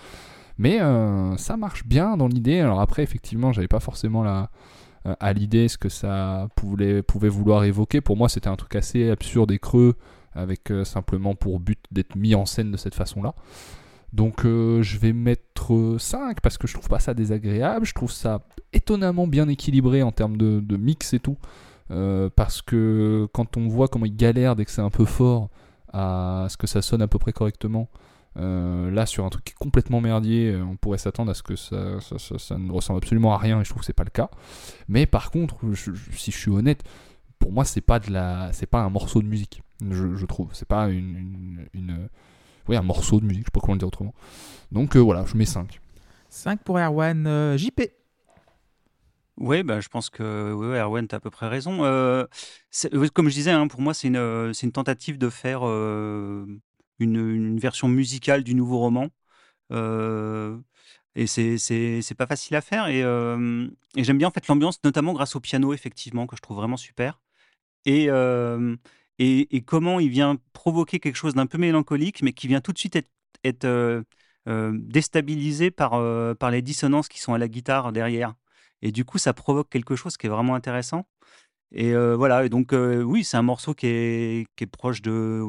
[0.59, 2.61] Mais euh, ça marche bien dans l'idée.
[2.61, 4.51] Alors après, effectivement, j'avais pas forcément la,
[5.07, 8.01] euh, à l'idée ce que ça pouvait, pouvait vouloir évoquer.
[8.01, 9.97] Pour moi, c'était un truc assez absurde et creux,
[10.35, 13.35] avec euh, simplement pour but d'être mis en scène de cette façon-là.
[14.13, 18.11] Donc euh, je vais mettre 5 parce que je trouve pas ça désagréable, je trouve
[18.11, 18.43] ça
[18.73, 21.37] étonnamment bien équilibré en termes de, mix et tout.
[21.91, 25.49] Euh, parce que quand on voit comment il galère dès que c'est un peu fort
[25.93, 27.89] à ce que ça sonne à peu près correctement,
[28.37, 31.43] euh, là sur un truc qui est complètement merdier, euh, on pourrait s'attendre à ce
[31.43, 34.31] que ça, ne ressemble absolument à rien et je trouve que c'est pas le cas.
[34.89, 36.85] Mais par contre, je- si je suis honnête,
[37.41, 40.49] pour moi c'est pas de la, c'est pas un morceau de musique, je, je trouve.
[40.53, 41.67] C'est pas une-
[42.69, 44.15] oui, un morceau de musique, je sais pas comment le dire autrement.
[44.73, 45.81] Donc euh, voilà, je mets 5.
[46.29, 47.27] 5 pour Erwan.
[47.27, 47.81] Euh, JP.
[49.37, 51.85] Ouais, bah, je pense que ouais, Erwan, tu as à peu près raison.
[51.85, 52.27] Euh,
[52.93, 56.47] oui, comme je disais, hein, pour moi, c'est une, euh, tentative de faire euh,
[56.99, 59.09] une, une version musicale du nouveau roman.
[59.73, 60.59] Euh,
[61.17, 62.87] et c'est pas facile à faire.
[62.89, 66.43] Et, euh, et j'aime bien en fait l'ambiance, notamment grâce au piano, effectivement, que je
[66.43, 67.21] trouve vraiment super.
[67.87, 68.77] Et, euh,
[69.21, 72.73] et, et comment il vient provoquer quelque chose d'un peu mélancolique, mais qui vient tout
[72.73, 73.11] de suite être,
[73.45, 74.03] être euh,
[74.49, 78.35] euh, déstabilisé par, euh, par les dissonances qui sont à la guitare derrière.
[78.81, 81.07] Et du coup, ça provoque quelque chose qui est vraiment intéressant.
[81.73, 85.41] Et voilà, et donc oui, c'est un morceau qui est, qui est proche de,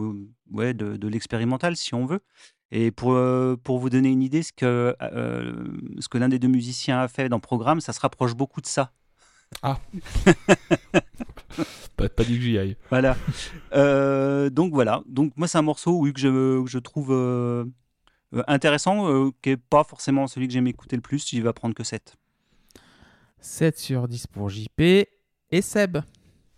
[0.51, 2.19] ouais, de, de l'expérimental, si on veut.
[2.69, 3.17] Et pour,
[3.63, 7.27] pour vous donner une idée, ce que, ce que l'un des deux musiciens a fait
[7.27, 8.91] dans le programme, ça se rapproche beaucoup de ça.
[11.97, 12.77] Pas, pas dit que j'y aille.
[12.89, 13.15] Voilà.
[13.73, 15.03] Euh, donc voilà.
[15.07, 17.65] Donc moi, c'est un morceau oui, que, je, que je trouve euh,
[18.33, 21.33] euh, intéressant, euh, qui n'est pas forcément celui que j'aime écouter le plus.
[21.33, 22.15] Il va prendre que 7.
[23.39, 24.79] 7 sur 10 pour JP.
[24.79, 25.97] Et Seb.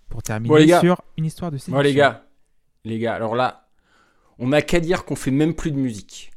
[0.10, 0.80] Pour terminer Bon, les gars.
[0.80, 1.76] sur une histoire de séduction.
[1.78, 2.26] Bon, les gars,
[2.84, 3.68] les gars, alors là,
[4.38, 6.33] on n'a qu'à dire qu'on fait même plus de musique.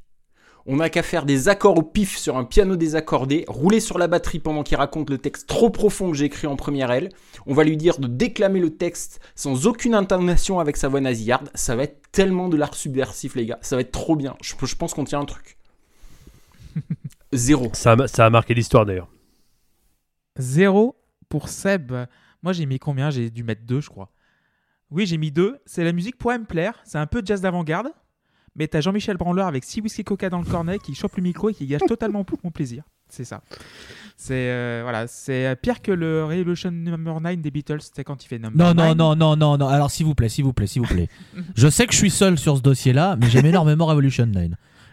[0.68, 4.08] On n'a qu'à faire des accords au pif sur un piano désaccordé, rouler sur la
[4.08, 7.10] batterie pendant qu'il raconte le texte trop profond que j'ai écrit en première L.
[7.46, 11.50] On va lui dire de déclamer le texte sans aucune intonation avec sa voix nasillarde.
[11.54, 13.58] Ça va être tellement de l'art subversif, les gars.
[13.62, 14.36] Ça va être trop bien.
[14.42, 15.56] Je, je pense qu'on tient un truc.
[17.32, 17.70] Zéro.
[17.72, 19.08] Ça a, ça a marqué l'histoire d'ailleurs.
[20.38, 20.96] 0
[21.28, 21.92] pour Seb.
[22.42, 23.10] Moi, j'ai mis combien?
[23.10, 24.10] J'ai dû mettre 2, je crois.
[24.90, 25.58] Oui, j'ai mis 2.
[25.64, 26.80] C'est la musique pourrait me plaire.
[26.84, 27.88] C'est un peu jazz d'avant-garde.
[28.58, 31.50] Mais t'as Jean-Michel Branleur avec 6 whisky coca dans le cornet qui chope le micro
[31.50, 32.84] et qui gâche totalement tout mon plaisir.
[33.08, 33.40] C'est ça.
[34.16, 38.28] C'est euh, voilà, c'est pire que le Revolution Number 9 des Beatles, c'était quand il
[38.28, 38.96] fait Number Non, non, 9.
[38.96, 39.68] non, non, non, non.
[39.68, 41.08] Alors, s'il vous plaît, s'il vous plaît, s'il vous plaît.
[41.54, 44.48] je sais que je suis seul sur ce dossier-là, mais j'aime énormément Revolution 9.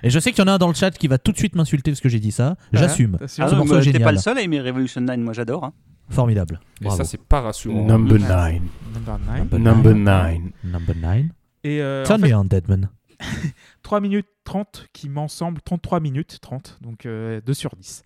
[0.05, 1.38] Et je sais qu'il y en a un dans le chat qui va tout de
[1.38, 2.57] suite m'insulter parce que j'ai dit ça.
[2.74, 3.18] Voilà, J'assume.
[3.18, 3.45] t'assures.
[3.45, 5.64] Ah, ce T'es pas le seul à aimer Revolution 9, moi j'adore.
[5.64, 5.74] hein.
[6.09, 6.59] Formidable.
[6.82, 6.97] Et Bravo.
[6.97, 7.86] ça, c'est pas rassurant.
[7.86, 8.28] Number Ouais.
[8.28, 8.61] 9.
[8.93, 9.59] Number 9.
[9.59, 10.38] Number 9.
[10.66, 11.22] Number 9.
[11.64, 12.89] Et euh, Turn en fait, me on, Deadman.
[13.84, 18.04] 3 minutes 30 qui m'ensemble 33 minutes 30, donc euh, 2 sur 10.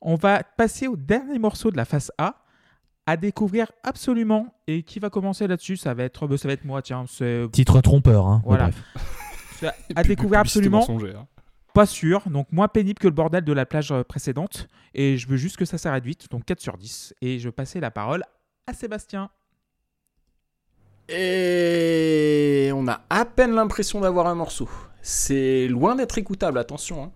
[0.00, 2.44] On va passer au dernier morceau de la face A,
[3.06, 4.54] à découvrir absolument.
[4.66, 6.80] Et qui va commencer là-dessus Ça va être, bah, ça va être moi.
[6.80, 8.42] Tiens, c'est Titre trompeur, hein.
[8.44, 8.70] Voilà.
[9.60, 9.74] Bref.
[9.96, 10.78] à, découvrir absolument.
[10.78, 11.26] mensongère.
[11.74, 12.28] Pas sûr.
[12.30, 14.68] Donc moins pénible que le bordel de la plage euh, précédente.
[14.94, 16.30] Et je veux juste que ça s'arrête vite.
[16.30, 17.14] Donc 4 sur 10.
[17.20, 18.22] Et je passais la parole
[18.66, 19.30] à Sébastien.
[21.12, 24.68] Et on a à peine l'impression d'avoir un morceau.
[25.02, 27.04] C'est loin d'être écoutable, attention.
[27.04, 27.12] hein.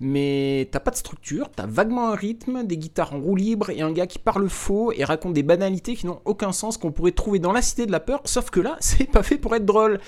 [0.00, 3.80] Mais t'as pas de structure, t'as vaguement un rythme, des guitares en roue libre et
[3.82, 7.12] un gars qui parle faux et raconte des banalités qui n'ont aucun sens qu'on pourrait
[7.12, 8.20] trouver dans la cité de la peur.
[8.24, 10.00] Sauf que là, c'est pas fait pour être drôle.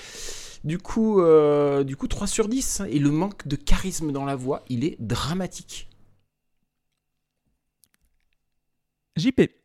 [0.65, 2.83] Du coup, euh, du coup 3 sur 10.
[2.91, 5.89] Et le manque de charisme dans la voix, il est dramatique.
[9.17, 9.64] JP.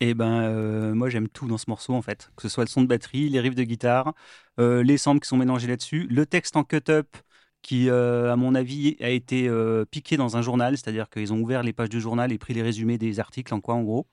[0.00, 2.68] Et ben, euh, moi j'aime tout dans ce morceau en fait, que ce soit le
[2.68, 4.14] son de batterie, les riffs de guitare,
[4.60, 7.16] euh, les samples qui sont mélangés là-dessus, le texte en cut-up
[7.60, 9.50] qui, euh, à mon avis, a été
[9.90, 12.62] piqué dans un journal, c'est-à-dire qu'ils ont ouvert les pages du journal et pris les
[12.62, 14.06] résumés des articles en quoi en gros.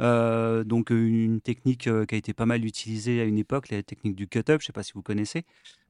[0.00, 4.26] Donc une technique qui a été pas mal utilisée à une époque, la technique du
[4.26, 5.44] cut-up, je sais pas si vous connaissez.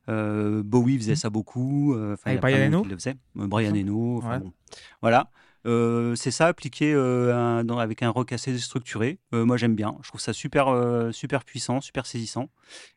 [0.06, 1.96] Bowie faisait ça beaucoup.
[2.24, 3.16] Brian Eno le faisait.
[3.34, 4.18] Brian Eno.
[4.18, 4.38] enfin, Ouais.
[4.40, 4.52] bon.
[5.00, 5.30] Voilà.
[5.66, 9.18] Euh, c'est ça appliqué euh, un- dans- avec un rock assez structuré.
[9.34, 9.96] Euh, moi j'aime bien.
[10.02, 12.48] Je trouve ça super, euh, super puissant, super saisissant.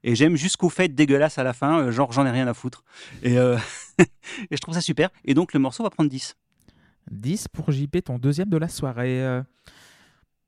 [0.04, 2.84] Et j'aime jusqu'au fait dégueulasse à la fin, euh, genre j'en ai rien à foutre.
[3.22, 3.58] Et, euh,
[4.00, 5.10] et je trouve ça super.
[5.26, 6.36] Et donc le morceau va prendre 10.
[7.12, 9.22] 10 pour JP, ton deuxième de la soirée.
[9.24, 9.42] Euh,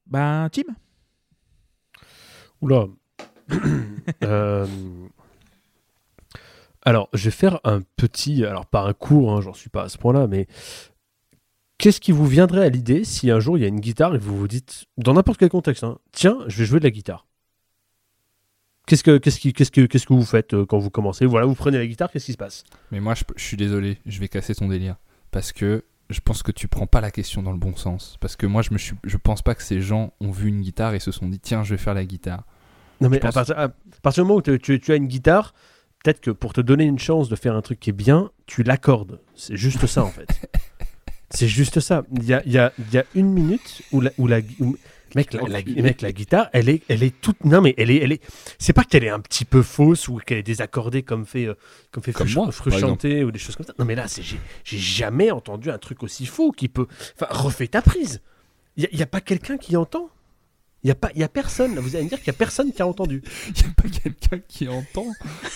[0.07, 0.63] Ben, Tim?
[2.61, 2.85] Oula.
[4.23, 4.65] Euh,
[6.83, 8.45] Alors, je vais faire un petit.
[8.45, 10.47] Alors, pas un cours, hein, j'en suis pas à ce point-là, mais.
[11.77, 14.17] Qu'est-ce qui vous viendrait à l'idée si un jour il y a une guitare et
[14.17, 17.27] vous vous dites, dans n'importe quel contexte, hein, tiens, je vais jouer de la guitare
[18.87, 21.25] Qu'est-ce que, qu'est-ce, qui, qu'est-ce, que, qu'est-ce que vous faites euh, quand vous commencez?
[21.25, 22.63] Voilà, vous prenez la guitare, qu'est-ce qui se passe?
[22.91, 24.95] Mais moi, je, je suis désolé, je vais casser ton délire.
[25.31, 28.17] Parce que je pense que tu prends pas la question dans le bon sens.
[28.21, 30.61] Parce que moi, je, me suis, je pense pas que ces gens ont vu une
[30.61, 32.43] guitare et se sont dit, tiens, je vais faire la guitare.
[33.01, 33.69] Non, mais à, partir, à
[34.03, 35.55] partir du moment où tu, tu- tu as une guitare,
[36.03, 38.61] peut-être que pour te donner une chance de faire un truc qui est bien, tu
[38.61, 39.19] l'accordes.
[39.33, 40.29] C'est juste ça, en fait.
[41.31, 42.03] C'est juste ça.
[42.15, 44.77] Il y a, y a- y a une minute où la, où la, où-
[45.15, 47.43] mec, la, la- mec, la guitare, elle est, elle est toute.
[47.43, 48.21] Non, mais elle est, elle est.
[48.59, 51.55] C'est pas qu'elle est un petit peu fausse ou qu'elle est désaccordée comme fait, euh,
[51.91, 52.45] comme fait Comme moi,
[53.23, 53.73] ou des choses comme ça.
[53.79, 56.87] Non, mais là, j'ai, j'ai jamais entendu un truc aussi faux qui peut.
[57.19, 58.21] Enfin, refais ta prise.
[58.77, 60.09] Il n'y a, pas quelqu'un qui entend.
[60.85, 61.79] Il n'y a, pas- il y a personne.
[61.79, 63.23] Vous allez me dire qu'il n'y a personne qui a entendu.
[63.47, 65.07] Il n'y a pas quelqu'un qui entend.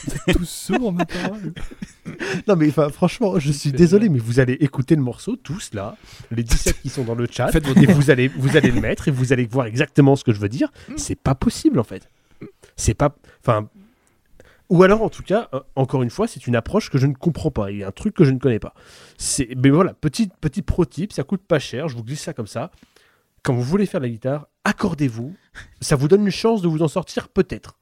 [0.07, 1.53] Vous êtes tous sourds, ma parole.
[2.47, 5.95] Non mais enfin, franchement, je suis désolé, mais vous allez écouter le morceau tous là,
[6.31, 8.81] les 17 qui sont dans le chat, Faites votre et vous allez, vous allez le
[8.81, 10.71] mettre et vous allez voir exactement ce que je veux dire.
[10.97, 12.09] C'est pas possible en fait.
[12.75, 13.15] C'est pas,
[13.45, 13.69] enfin,
[14.69, 17.13] ou alors en tout cas, euh, encore une fois, c'est une approche que je ne
[17.13, 17.69] comprends pas.
[17.69, 18.73] Il y a un truc que je ne connais pas.
[19.19, 21.87] C'est, mais voilà, petit petit pro tip, ça coûte pas cher.
[21.87, 22.71] Je vous glisse ça comme ça.
[23.43, 25.33] Quand vous voulez faire la guitare, accordez-vous.
[25.81, 27.77] Ça vous donne une chance de vous en sortir peut-être.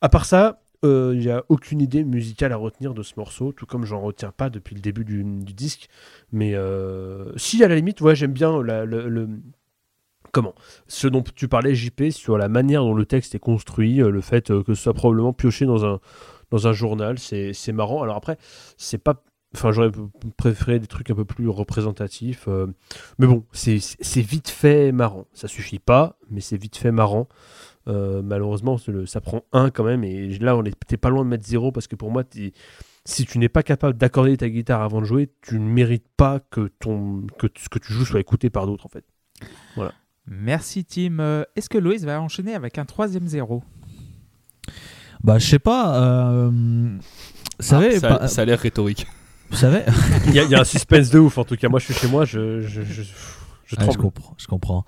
[0.00, 3.52] À part ça, euh, il n'y a aucune idée musicale à retenir de ce morceau,
[3.52, 5.88] tout comme j'en retiens pas depuis le début du, disque.
[6.32, 9.28] Mais euh, si, à la limite, j'aime bien le,
[10.36, 10.54] Comment
[10.86, 14.20] Ce dont tu parlais, JP, sur la manière dont le texte est construit, euh, le
[14.20, 15.98] fait euh, que ce soit probablement pioché dans un,
[16.50, 18.02] dans un journal, c'est marrant.
[18.02, 18.36] Alors après,
[18.76, 19.24] c'est pas.
[19.54, 19.90] Enfin, j'aurais
[20.36, 22.46] préféré des trucs un peu plus représentatifs.
[22.48, 22.66] euh,
[23.18, 23.78] mais bon, c'est
[24.16, 25.26] vite fait marrant.
[25.32, 27.28] Ça suffit pas, mais c'est vite fait marrant.
[27.88, 30.04] Euh, malheureusement, le- ça prend un quand même.
[30.04, 32.24] Et là, on t'es pas loin de mettre zéro parce que pour moi,
[33.04, 36.40] si tu n'es pas capable d'accorder ta guitare avant de jouer, tu ne mérites pas
[36.40, 39.04] que, ton, que ce que tu joues soit écouté par d'autres en fait.
[40.26, 41.20] Merci, Tim.
[41.20, 43.62] Euh, Est-ce que Loïs va enchaîner avec un troisième zéro?
[45.22, 46.02] Bah, je sais pas.
[46.02, 49.06] euh, Vous savez, Ah, ça, pas- ça a l'air rhétorique.
[49.50, 49.82] Vous savez
[50.26, 51.68] Il y, a- il y a un suspense de ouf en tout cas.
[51.68, 53.98] Moi, je suis chez moi, je, je, je, je Ouais, je tremble.
[53.98, 54.34] comprends.
[54.38, 54.84] Je comprends.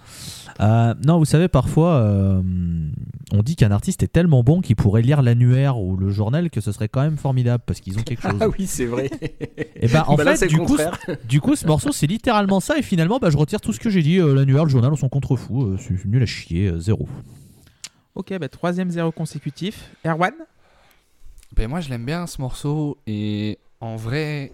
[0.61, 2.41] Euh, non, vous savez, parfois, euh,
[3.33, 6.61] on dit qu'un artiste est tellement bon qu'il pourrait lire l'annuaire ou le journal que
[6.61, 8.39] ce serait quand même formidable parce qu'ils ont quelque chose.
[8.41, 9.11] Ah oui, c'est vrai.
[9.75, 10.77] Et ben, en Bah là, fait, du coup,
[11.29, 12.79] du coup, ce morceau, c'est littéralement ça.
[12.79, 14.19] Et finalement, bah, je retire tout ce que j'ai dit.
[14.21, 15.65] euh, l'annuaire, le journal, on s'en contrefou.
[15.65, 16.69] Euh, c'est nul à chier.
[16.69, 17.09] euh, zéro.
[18.15, 19.91] Ok, bah, troisième zéro consécutif.
[20.07, 20.33] Erwan?
[21.57, 24.53] Ben moi je l'aime bien ce morceau et en vrai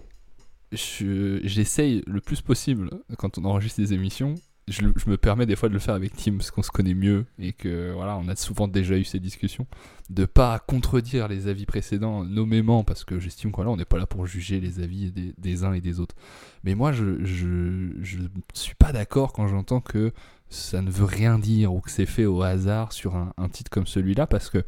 [0.71, 4.35] je- j'essaye le plus possible quand on enregistre des émissions
[4.67, 7.25] je, me permets des fois de le faire avec Tim parce qu'on se connaît mieux
[7.37, 9.67] et que voilà on a souvent déjà eu ces discussions
[10.09, 14.07] de pas contredire les avis précédents nommément parce que j'estime qu'on on n'est pas là
[14.07, 16.15] pour juger les avis des, uns et des autres.
[16.63, 18.19] Mais moi je je
[18.53, 20.11] suis pas d'accord quand j'entends que
[20.49, 23.69] ça ne veut rien dire ou que c'est fait au hasard sur un, un titre
[23.69, 24.63] comme celui-là parce que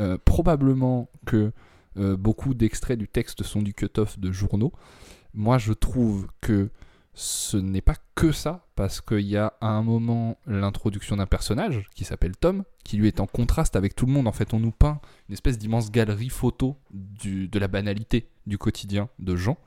[0.00, 1.52] euh, probablement que
[1.96, 4.72] euh, beaucoup d'extraits du texte sont du cut-off de journaux.
[5.34, 6.70] Moi, je trouve que
[7.14, 11.88] ce n'est pas que ça, parce qu'il y a à un moment l'introduction d'un personnage
[11.94, 14.26] qui s'appelle Tom, qui lui est en contraste avec tout le monde.
[14.26, 19.08] En fait, on nous peint une espèce d'immense galerie photo de la banalité du quotidien
[19.18, 19.58] de gens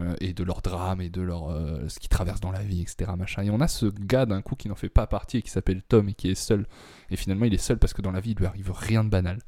[0.00, 2.82] euh, et de leur drame et de leur euh, ce qu'ils traversent dans la vie,
[2.82, 3.10] etc.
[3.42, 5.82] Et on a ce gars d'un coup qui n'en fait pas partie et qui s'appelle
[5.82, 6.66] Tom et qui est seul.
[7.10, 9.08] Et finalement, il est seul parce que dans la vie, il lui arrive rien de
[9.08, 9.38] banal.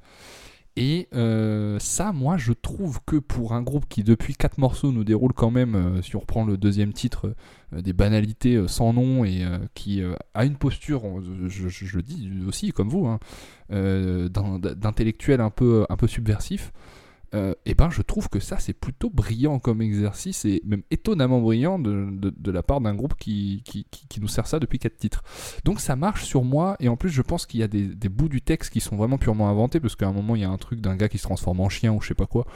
[0.76, 5.04] Et euh, ça, moi, je trouve que pour un groupe qui, depuis quatre morceaux, nous
[5.04, 7.34] déroule quand même, euh, si on reprend le deuxième titre,
[7.72, 9.44] euh, des banalités sans nom et
[9.74, 10.02] qui
[10.34, 11.02] a une posture,
[11.48, 13.18] je, le dis aussi comme vous, hein,
[13.68, 16.72] d'intellectuel un peu, un peu subversif,
[17.34, 21.40] euh, et ben je trouve que ça c'est plutôt brillant comme exercice et même étonnamment
[21.40, 25.22] brillant de, la part d'un groupe qui, qui, qui- nous sert ça depuis quatre titres.
[25.64, 28.08] Donc ça marche sur moi et en plus je pense qu'il y a des, des
[28.08, 30.50] bouts du texte qui sont vraiment purement inventés parce qu'à un moment il y a
[30.50, 32.46] un truc d'un gars qui se transforme en chien ou je sais pas quoi.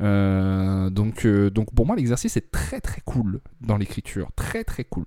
[0.00, 4.84] Euh, donc, euh, donc pour moi l'exercice est très très cool dans l'écriture, très très
[4.84, 5.06] cool.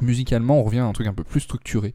[0.00, 1.94] Musicalement on revient à un truc un peu plus structuré.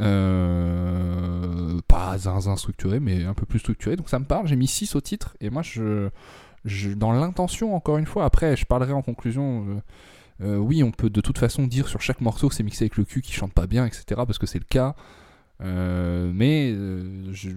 [0.00, 3.96] Euh, pas zinzin structuré, mais un peu plus structuré.
[3.96, 4.46] Donc ça me parle.
[4.46, 5.36] J'ai mis 6 au titre.
[5.40, 6.08] Et moi, je,
[6.64, 9.66] je dans l'intention, encore une fois, après, je parlerai en conclusion.
[9.68, 9.80] euh,
[10.42, 12.96] euh, oui, on peut de toute façon dire sur chaque morceau que c'est mixé avec
[12.96, 14.04] le cul, qui chante pas bien, etc.
[14.26, 14.94] Parce que c'est le cas.
[15.62, 16.72] Euh, mais
[17.32, 17.50] je-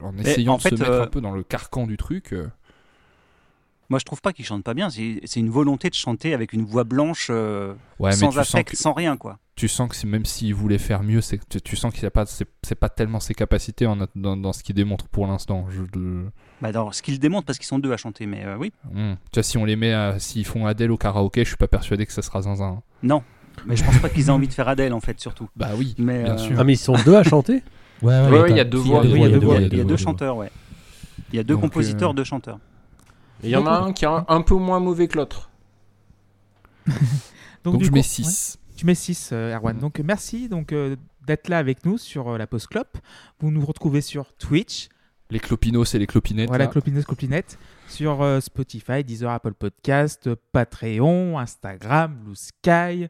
[0.00, 2.34] en essayant en de fait, se mettre un peu dans le carcan du truc.
[3.90, 4.90] Moi, je trouve pas qu'il chante pas bien.
[4.90, 8.92] C'est une volonté de chanter avec une voix blanche, euh, ouais, sans affect, que- sans
[8.92, 9.38] rien, quoi.
[9.56, 12.26] tu sens que même s'il voulait faire mieux, c'est tu, tu sens qu'il a pas,
[12.26, 15.66] c'est pas tellement ses capacités en, dans, dans ce qu'il démontre pour l'instant.
[15.94, 16.26] De-
[16.60, 18.72] Bah, dans ce qu'ils démontrent, parce qu'ils sont deux à chanter, mais euh, oui.
[18.92, 19.14] Hmm.
[19.32, 22.04] Tu vois, si on les met, s'ils font Adèle au karaoké, je suis pas persuadé
[22.04, 22.82] que ça sera zinzin.
[23.02, 23.22] Non.
[23.66, 25.48] Mais je pense pas qu'ils aient envie de faire Adèle, en fait, surtout.
[25.56, 26.56] Bah oui, Mais, bien euh, sûr.
[26.60, 27.62] Ah, mais ils sont deux à chanter
[28.02, 29.00] Ouais, Ouais, ouais, il y a deux voix.
[29.00, 29.96] Oui, il y a deux, voix, il y a il y a deux voix.
[29.96, 30.50] chanteurs, ouais.
[31.32, 32.60] Il y a deux Donc, compositeurs, deux chanteurs.
[33.42, 35.50] Il y en a un qui est un, un peu moins mauvais que l'autre.
[37.64, 38.02] Donc du je coup, mets ouais.
[38.02, 38.58] 6.
[38.76, 39.74] Tu mets 6, Erwan.
[39.76, 39.80] Mhm.
[39.82, 42.98] Donc merci donc, euh, d'être là avec nous sur euh, la Post Clop.
[43.40, 44.88] Vous nous retrouvez sur Twitch,
[45.30, 46.48] Les clopinos et les clopinettes.
[46.48, 46.70] voilà, là.
[46.70, 47.58] Clopinos Clopinette,
[47.88, 53.08] sur euh, Spotify, Deezer, Apple Podcast, euh, Patreon, Instagram, Blue Sky,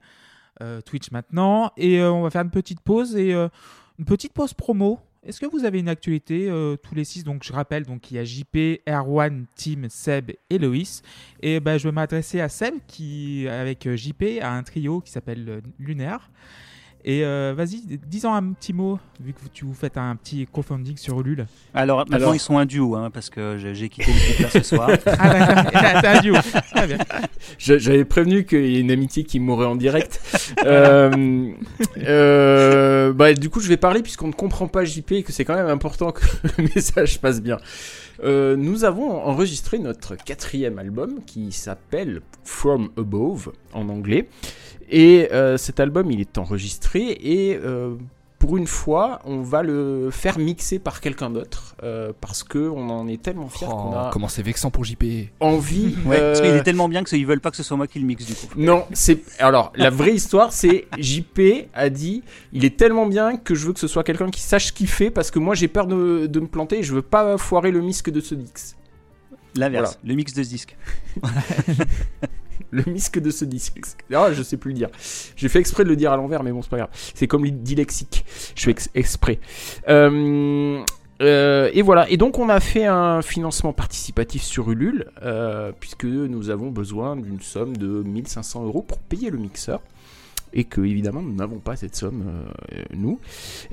[0.62, 1.70] euh, Twitch maintenant.
[1.76, 3.48] Et euh, on va faire une petite pause et euh,
[3.98, 4.98] une petite pause promo.
[5.24, 7.24] Est-ce que vous avez une actualité euh, tous les six?
[7.24, 11.02] Donc je rappelle, donc il y a JP, Erwan, Tim, Seb et Loïs.
[11.42, 15.10] Et ben, je vais m'adresser à Seb qui, avec euh, JP, a un trio qui
[15.10, 16.30] s'appelle euh, Lunaire.
[17.10, 20.98] Et euh, vas-y, dis-en un petit mot, vu que tu vous faites un petit crowdfunding
[20.98, 21.46] sur Ulule.
[21.72, 24.62] Alors, maintenant, Alors- ils sont un duo, hein, parce que j'ai quitté le groupe ce
[24.62, 24.90] soir.
[25.06, 25.30] Ah
[25.72, 26.34] d'accord, t'as un duo.
[26.74, 26.98] Très bien.
[27.56, 30.20] Je- J'avais prévenu qu'il y a une amitié qui mourrait en direct.
[30.64, 31.50] Euh,
[31.98, 35.44] euh, bah, du coup, je vais parler puisqu'on ne comprend pas JP et que c'est
[35.44, 36.22] quand même important que
[36.58, 37.58] le message passe bien.
[38.24, 44.28] Euh, nous avons enregistré notre quatrième album qui s'appelle From Above en anglais.
[44.90, 47.94] Et euh, cet album, il est enregistré et euh,
[48.38, 52.88] pour une fois, on va le faire mixer par quelqu'un d'autre euh, parce que on
[52.88, 55.04] en est tellement fiers qu'on Oh, a comment c'est vexant pour JP.
[55.40, 55.96] envie.
[56.06, 57.98] Ouais, parce qu'il est tellement bien que ils veulent pas que ce soit moi qui
[57.98, 58.46] le mixe, du coup.
[58.56, 61.40] non, c'est alors la vraie histoire, c'est JP
[61.74, 62.22] a dit
[62.52, 64.88] il est tellement bien que je veux que ce soit quelqu'un qui sache ce qu'il
[64.88, 67.72] fait parce que moi j'ai peur de, de me planter et je veux pas foirer
[67.72, 68.76] le misque de ce disque.
[69.56, 70.76] L'inverse, le mix de ce disque.
[72.70, 73.78] Le misque de ce disque.
[74.14, 74.88] Ah, je sais plus le dire.
[75.36, 76.90] J'ai fait exprès de le dire à l'envers, mais bon, c'est pas grave.
[77.14, 78.24] C'est comme le dylexique.
[78.54, 79.38] Je fais ex- exprès.
[79.88, 80.82] Euh,
[81.22, 82.08] euh, et voilà.
[82.10, 87.16] Et donc, on a fait un financement participatif sur Ulule, euh, puisque nous avons besoin
[87.16, 89.80] d'une somme de 1500 euros pour payer le mixeur.
[90.52, 93.18] Et que, évidemment, nous n'avons pas cette somme, euh, nous.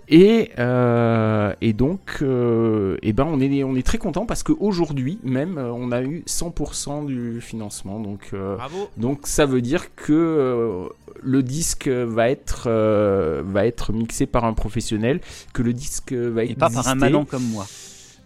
[0.09, 5.19] Et, euh, et donc, euh, eh ben, on est, on est très content parce qu'aujourd'hui,
[5.23, 7.99] même, on a eu 100% du financement.
[7.99, 8.89] Donc, euh, Bravo.
[8.97, 10.87] donc ça veut dire que euh,
[11.21, 15.21] le disque va être, euh, va être mixé par un professionnel,
[15.53, 17.65] que le disque va Et être pas par un malin comme moi.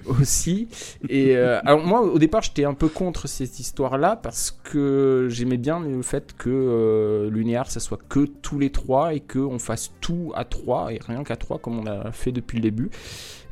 [0.09, 0.67] Aussi.
[1.07, 5.57] Et euh, alors moi au départ j'étais un peu contre cette histoire-là parce que j'aimais
[5.57, 9.59] bien le fait que euh, Lunéar ça soit que tous les trois et que on
[9.59, 12.89] fasse tout à trois et rien qu'à trois comme on a fait depuis le début.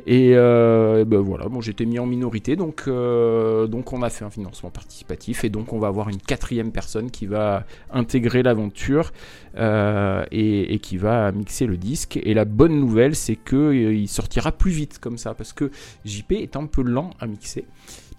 [0.10, 4.10] Et, euh, et ben voilà, bon, j'étais mis en minorité, donc, euh, donc on a
[4.10, 8.42] fait un financement participatif et donc on va avoir une quatrième personne qui va intégrer
[8.42, 9.12] l'aventure
[9.58, 12.18] euh, et, et qui va mixer le disque.
[12.24, 15.72] Et la bonne nouvelle, c'est que euh, il sortira plus vite comme ça, parce que
[16.06, 17.66] JP est un peu lent à mixer,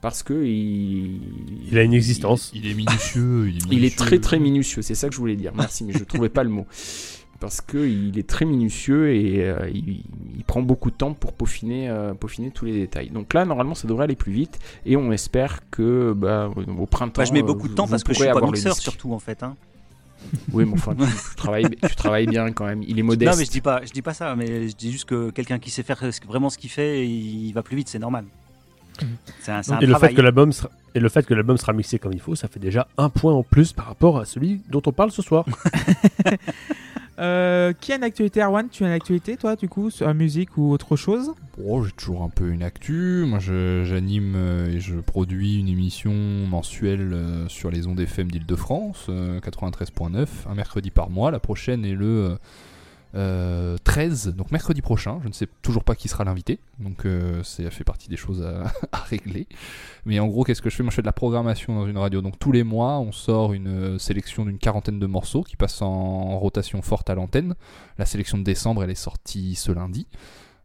[0.02, 1.22] parce que il,
[1.70, 2.52] Il a une existence.
[2.54, 3.48] Il est minutieux.
[3.48, 3.96] Il est, il est minutieux.
[3.96, 5.52] très très minutieux, c'est ça que je voulais dire.
[5.56, 6.66] Merci, mais je trouvais pas le mot.
[7.40, 10.02] Parce qu'il est très minutieux et euh, il,
[10.36, 13.10] il prend beaucoup de temps pour peaufiner, euh, peaufiner tous les détails.
[13.10, 17.20] Donc là, normalement, ça devrait aller plus vite et on espère que bah, au printemps.
[17.22, 19.20] Bah, je mets euh, beaucoup de temps parce que je suis pas mixeur, surtout, en
[19.20, 19.42] fait.
[19.44, 19.54] hein.
[20.52, 22.82] Oui, mais enfin, tu, tu travailles, tu travailles bien quand même.
[22.82, 23.30] Il est modeste.
[23.30, 25.60] Non, mais je dis pas, je dis pas ça, mais je dis juste que quelqu'un
[25.60, 28.24] qui sait faire vraiment ce qu'il fait, il va plus vite, c'est normal.
[29.42, 30.70] C'est un, c'est un Et le, fait que l'album sera...
[30.92, 33.32] et le fait que l'album sera mixé comme il faut, ça fait déjà un point
[33.32, 35.44] en plus par rapport à celui dont on parle ce soir.
[37.18, 38.68] Euh, qui a une actualité, Erwan?
[38.70, 41.32] Tu as une actualité, toi, du coup, sur la musique ou autre chose?
[41.64, 43.24] Oh, j'ai toujours un peu une actu.
[43.26, 49.06] Moi, j'anime euh, et je produis une émission mensuelle euh, sur les ondes FM d'Île-de-France,
[49.08, 51.32] euh, 93.9, un mercredi par mois.
[51.32, 52.38] La prochaine est le
[53.14, 55.18] euh, 13, donc mercredi prochain.
[55.22, 58.42] Je ne sais toujours pas qui sera l'invité, donc euh, ça fait partie des choses
[58.92, 59.46] à, régler.
[60.04, 60.82] Mais en gros, qu'est-ce que je fais?
[60.82, 62.20] Moi, je fais de la programmation dans une radio.
[62.20, 65.82] Donc tous les mois, on sort une euh, sélection d'une quarantaine de morceaux qui passent
[65.82, 67.54] en, rotation forte à l'antenne.
[67.98, 70.06] La sélection de décembre, elle est sortie ce lundi.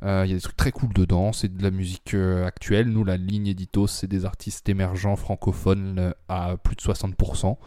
[0.03, 2.87] Euh, Il y a des trucs très cool dedans, c'est de la musique euh, actuelle.
[2.87, 7.57] Nous, la ligne édito, c'est des artistes émergents francophones euh, à plus de 60%.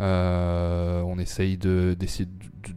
[0.00, 2.72] Euh, on essaye de, d'essayer de,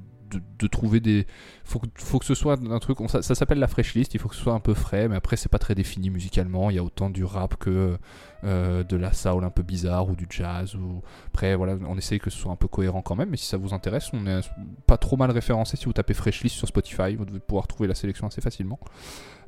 [0.60, 1.28] de- trouver des.
[1.64, 2.98] Faut, faut que ce soit un truc.
[3.10, 5.36] ça s'appelle la fresh list, il faut que ce soit un peu frais, mais après,
[5.38, 6.70] c'est pas très défini musicalement.
[6.70, 7.98] Il y a autant du rap que
[8.44, 10.76] euh, de la soul un peu bizarre ou du jazz.
[10.76, 11.02] Ou...
[11.28, 13.58] Après, voilà, on essaye que ce soit un peu cohérent quand même, mais si ça
[13.58, 14.42] vous intéresse, on est
[14.88, 17.88] pas trop mal référencé si vous tapez fresh list sur Spotify, vous devez pouvoir trouver
[17.88, 18.80] la sélection assez facilement.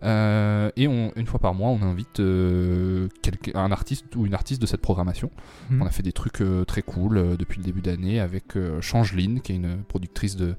[0.03, 3.07] Euh, et on- une fois par mois, on invite euh,
[3.53, 5.31] un artiste ou une artiste de cette programmation.
[5.69, 5.81] Mhm.
[5.81, 9.53] On a fait des trucs euh, très cool depuis le début d'année avec Changeline, qui
[9.53, 10.55] est une productrice de,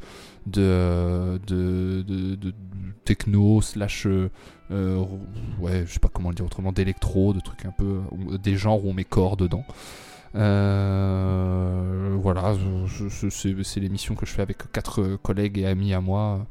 [0.46, 2.54] de, de, de- de- de
[3.04, 8.00] techno, slash, ouais, je sais pas comment le dire autrement, d'électro, de trucs un peu,
[8.42, 9.64] des genres où on met corps dedans.
[12.22, 12.54] Voilà,
[13.30, 16.46] c'est l'émission que je fais avec quatre collègues et amis à moi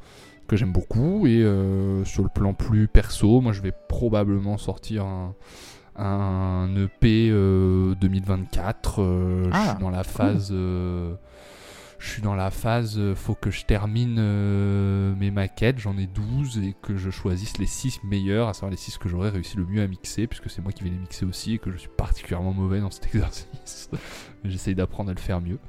[0.48, 1.26] que j'aime beaucoup.
[1.28, 5.36] Et euh, sur le plan plus perso, moi je vais probablement sortir un,
[5.96, 9.02] un EP euh, 2024.
[9.02, 10.50] euh, je Ah, suis dans la phase.
[10.52, 11.16] euh,
[12.00, 16.06] je suis dans la phase, euh, faut que je termine euh, mes maquettes, j'en ai
[16.06, 19.56] 12 et que je choisisse les 6 meilleurs, à savoir les 6 que j'aurais réussi
[19.56, 21.78] le mieux à mixer, puisque c'est moi qui vais les mixer aussi et que je
[21.78, 23.90] suis particulièrement mauvais dans cet exercice.
[24.44, 25.60] J'essaye d'apprendre à le faire mieux.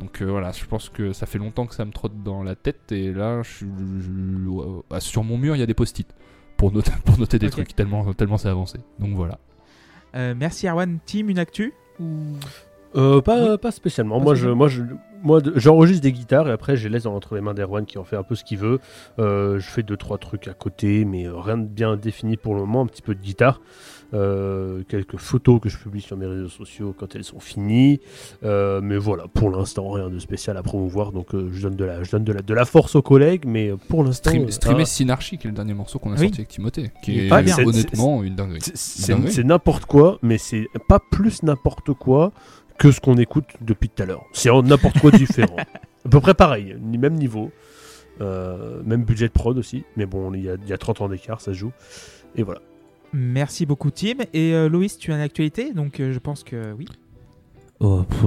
[0.00, 2.54] Donc euh, voilà, je pense que ça fait longtemps que ça me trotte dans la
[2.56, 6.08] tête et là, je, suis- je- ah, sur mon mur, il y a des post-it
[6.56, 8.78] pour noter, pour noter des trucs tellement, tellement c'est avancé.
[8.98, 9.38] Donc voilà.
[10.16, 10.98] Euh, Merci, Erwan.
[11.04, 12.06] Team, une actu ou...
[12.96, 14.18] Euh, pas, pas spécialement.
[14.18, 14.82] Pas moi, je, moi, je,
[15.22, 17.98] moi, de- j'enregistre des guitares et après, je les laisse entre les mains d'Erwan qui
[17.98, 18.80] en fait un peu ce qu'il veut.
[19.20, 22.60] Euh, je fais deux trois trucs à côté, mais rien de bien défini pour le
[22.62, 22.80] moment.
[22.82, 23.60] Un petit peu de guitare,
[24.12, 28.00] Euh, quelques photos que je publie sur mes réseaux sociaux quand elles sont finies.
[28.42, 31.12] Euh, mais voilà, pour l'instant, rien de spécial à promouvoir.
[31.12, 33.44] Donc, euh, je donne de la, je donne de la, de la force aux collègues,
[33.46, 36.14] mais pour l'instant, Stream, euh, Streamer ah, Synarchy, qui est le dernier morceau qu'on a
[36.14, 36.22] Oui.
[36.26, 37.56] sorti avec Timothée, qui est est pas bien.
[37.64, 38.60] Honnêtement une dinguerie.
[38.74, 42.32] c'est- n'importe quoi, mais c'est pas plus n'importe quoi
[42.78, 44.24] que ce qu'on écoute depuis tout à l'heure.
[44.32, 45.56] C'est n'importe quoi différent.
[46.04, 47.50] À peu près pareil, ni- même niveau,
[48.22, 49.84] euh, même budget de prod aussi.
[49.96, 51.72] Mais bon, il y y a 30 ans d'écart, ça se joue.
[52.36, 52.60] Et voilà.
[53.12, 54.18] Merci beaucoup, Tim.
[54.32, 55.72] Et euh, Loïs, tu as une actualité?
[55.72, 56.86] Donc, euh, je pense que oui.
[57.80, 58.20] Oh, pff,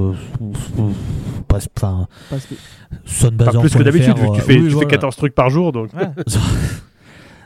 [1.48, 2.56] pas- Enfin, Pas spé-
[2.90, 4.90] Pas Sunbazor.fr, plus que d'habitude, vu que tu euh, fais, oui, tu fais voilà.
[4.90, 5.72] 14 trucs par jour.
[5.72, 5.94] Donc.
[5.94, 6.08] Ouais.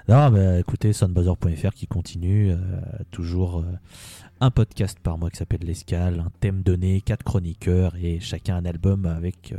[0.10, 2.56] Non, mais écoutez, sunbuzzer.fr qui continue, euh,
[3.12, 3.64] toujours euh,
[4.40, 8.64] un podcast par mois qui s'appelle L'Escale, un thème donné, quatre chroniqueurs et chacun un
[8.64, 9.58] album avec euh,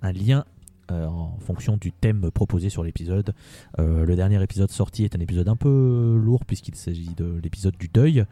[0.00, 0.46] un lien
[0.90, 3.34] euh, en fonction du thème proposé sur l'épisode.
[3.78, 7.76] Euh, le dernier épisode sorti est un épisode un peu lourd puisqu'il s'agit de l'épisode
[7.78, 8.24] du deuil,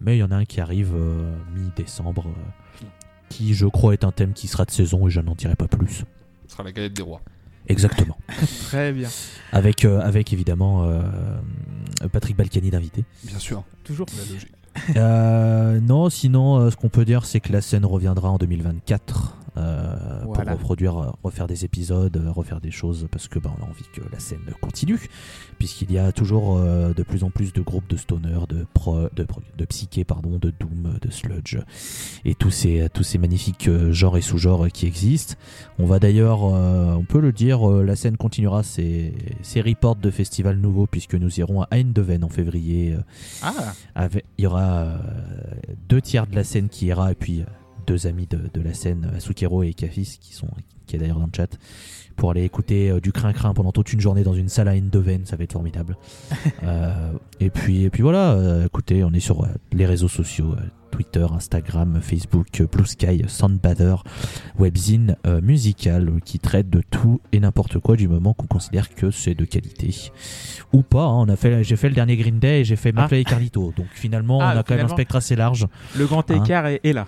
[0.00, 2.86] mais il y en a un qui arrive euh, mi-décembre, euh,
[3.28, 5.68] qui je crois est un thème qui sera de saison et je n'en dirai pas
[5.68, 6.04] plus.
[6.46, 7.22] Ce sera la galette des rois.
[7.68, 8.16] Exactement.
[8.66, 9.08] Très bien.
[9.52, 11.02] avec, euh, avec évidemment euh,
[12.12, 13.04] Patrick Balkany d'invité.
[13.24, 13.62] Bien sûr.
[13.84, 14.06] Toujours.
[14.16, 14.52] La logique.
[14.96, 19.36] Euh, non, sinon, euh, ce qu'on peut dire, c'est que la scène reviendra en 2024
[19.56, 20.52] euh, Voilà.
[20.52, 23.68] pour reproduire, euh, refaire des épisodes, euh, refaire des choses, parce que bah, on a
[23.68, 24.98] envie que la scène continue,
[25.58, 29.08] puisqu'il y a toujours euh, de plus en plus de groupes de stoner, de pro,
[29.14, 31.58] de, psyché, pardon, de doom, de sludge,
[32.24, 35.34] et tous ces, tous ces magnifiques genres et sous-genres qui existent.
[35.78, 40.10] On va d'ailleurs, euh, on peut le dire, la scène continuera ses, ses reports de
[40.10, 42.96] festivals nouveaux, puisque nous irons à Eindhoven en février.
[43.42, 43.52] Ah,
[43.94, 44.98] avec- il y aura
[45.88, 47.44] deux tiers de la scène qui ira et puis
[47.86, 50.48] deux amis de, de la scène, euh, Sukero et Kafis, qui sont
[50.86, 51.58] qui est d'ailleurs dans le chat,
[52.16, 55.24] pour aller écouter euh, du crin-crin pendant toute une journée dans une salle à Eindhoven,
[55.26, 55.96] ça va être formidable.
[56.64, 60.52] Euh, et puis et puis voilà, euh, écoutez, on est sur euh, les réseaux sociaux.
[60.52, 60.62] euh,
[60.92, 64.04] Twitter, Instagram, Facebook, euh, Blue Sky, Soundbather,
[64.58, 68.94] webzine euh, musical euh, qui traite de tout et n'importe quoi du moment qu'on considère
[68.94, 69.94] que c'est de qualité
[70.72, 71.04] ou pas.
[71.04, 71.16] hein.
[71.26, 73.02] On a fait, j'ai fait le dernier Green Day et j'ai fait Ah.
[73.02, 73.72] McFly et Carlito.
[73.76, 75.66] Donc finalement, Ah, on a quand même un spectre assez large.
[75.96, 77.06] le grand Hein écart est, est là.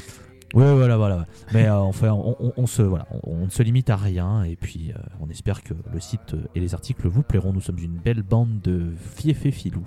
[0.54, 1.26] Ouais, voilà, voilà.
[1.52, 4.44] Mais euh, enfin, on, on- on se, voilà, on, on ne se limite à rien
[4.44, 7.52] et puis euh, on espère que le site et les articles vous plairont.
[7.52, 9.86] Nous sommes une belle bande de fiefs et filous.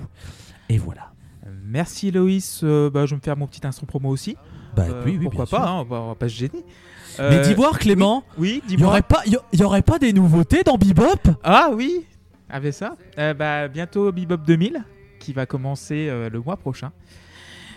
[0.70, 1.12] Et voilà.
[1.64, 4.36] Merci Loïs, Euh, bah, je vais me faire mon petit instant promo aussi.
[4.76, 6.64] Bah Euh, oui, oui, pourquoi bien pas, hein, on, va, pas se gêner.
[7.20, 8.90] Mais Euh, dis voir Clément, Oui, y dis-moi.
[8.90, 11.32] aurait pas, il y, y aurait pas des nouveautés dans Bebop?
[11.44, 12.06] Ah oui,
[12.50, 12.96] avec ça.
[13.18, 14.84] Euh, bah, bientôt Bebop 2000
[15.20, 16.92] qui va commencer euh, le mois prochain.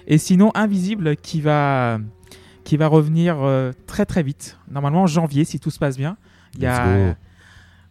[0.06, 1.98] Et sinon Invisible qui va
[2.64, 4.58] qui va revenir euh, très très vite.
[4.70, 6.16] Normalement en janvier si tout se passe bien.
[6.54, 7.14] Il y a go.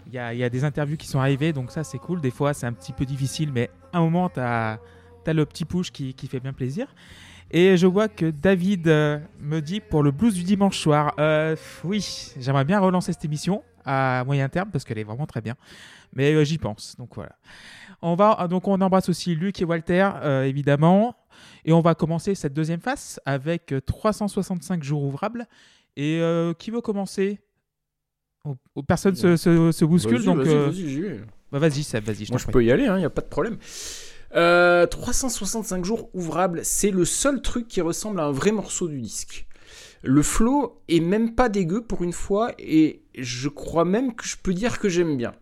[0.07, 2.21] il y, a, il y a des interviews qui sont arrivées donc ça c'est cool.
[2.21, 4.79] Des fois c'est un petit peu difficile mais à un moment tu as,
[5.27, 6.87] le petit push qui, qui fait bien plaisir.
[7.51, 11.13] Et je vois que David euh, me dit pour le blues du dimanche soir.
[11.19, 15.41] Euh, oui, j'aimerais bien relancer cette émission à moyen terme parce qu'elle est vraiment très
[15.41, 15.55] bien.
[16.13, 16.95] Mais j'y pense.
[16.97, 17.35] Donc voilà.
[18.01, 21.15] On va donc on embrasse aussi Luc et Walter euh, évidemment
[21.69, 25.45] et on va commencer cette deuxième phase avec euh, 365 jours ouvrables.
[25.95, 27.39] Et euh, qui veut commencer?
[28.43, 31.19] Oh, oh, Personne se, se, se bouscule Vas-y, donc vas-y, euh, vas-y,
[31.51, 32.25] bah, vas-y Seb, vas-y.
[32.25, 32.53] je Moi, je prie.
[32.53, 33.59] peux y aller, il n'y a pas de problème.
[34.35, 38.99] Euh, 365 jours ouvrables, c'est le seul truc qui ressemble à un vrai morceau du
[38.99, 39.45] disque.
[40.01, 44.37] Le flow est même pas dégueu pour une fois, et je crois même que je
[44.37, 45.35] peux dire que j'aime bien.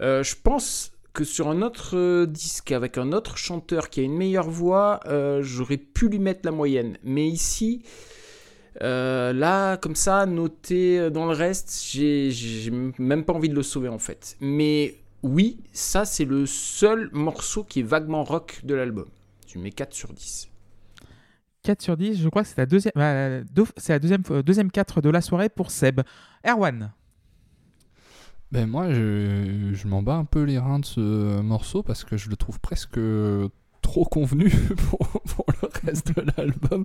[0.00, 4.02] Euh, je pense que sur un autre euh, disque avec un autre chanteur qui a
[4.04, 6.98] une meilleure voix, euh, j'aurais pu lui mettre la moyenne.
[7.02, 7.82] Mais ici,
[8.82, 13.88] euh, là, comme ça, noté dans le reste, j'ai même pas envie de le sauver
[13.88, 14.36] en fait.
[14.40, 19.06] Mais oui, ça c'est le seul morceau qui est vaguement rock de l'album.
[19.46, 20.48] Tu mets 4 sur 10.
[21.62, 22.92] 4 sur 10, je crois que c'est la deuxième,
[23.52, 26.00] deux- c'est la deuxième, deuxième 4 de la soirée pour Seb.
[26.46, 26.92] Erwan,
[28.52, 32.16] Ben moi, je, je m'en bats un peu les reins de ce morceau parce que
[32.16, 32.98] je le trouve presque
[33.80, 34.50] trop convenu
[34.90, 36.84] pour, le reste de l'album.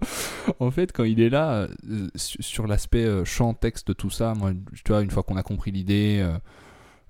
[0.60, 4.34] En fait, quand il est là, euh, su- sur l'aspect euh, chant, texte, tout ça,
[4.36, 6.24] moi, tu vois, une fois qu'on a compris l'idée,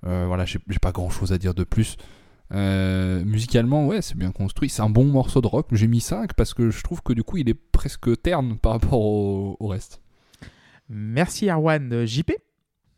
[0.06, 1.96] euh, voilà, j'ai pas grand chose à dire de plus.
[2.50, 4.70] Musicalement, ouais, c'est bien construit.
[4.70, 5.66] C'est un bon morceau de rock.
[5.72, 8.72] J'ai mis 5 parce que je trouve que du coup, il est presque terne par
[8.72, 10.00] rapport au, au reste.
[10.88, 11.92] merci Erwan.
[11.92, 12.32] Euh, JP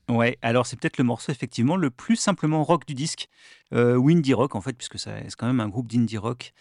[0.08, 3.28] Ouais, alors c'est peut-être le morceau effectivement le plus simplement rock du disque,
[3.74, 6.52] euh, ou indie rock en fait, puisque ça- c'est quand même un groupe d'indie rock.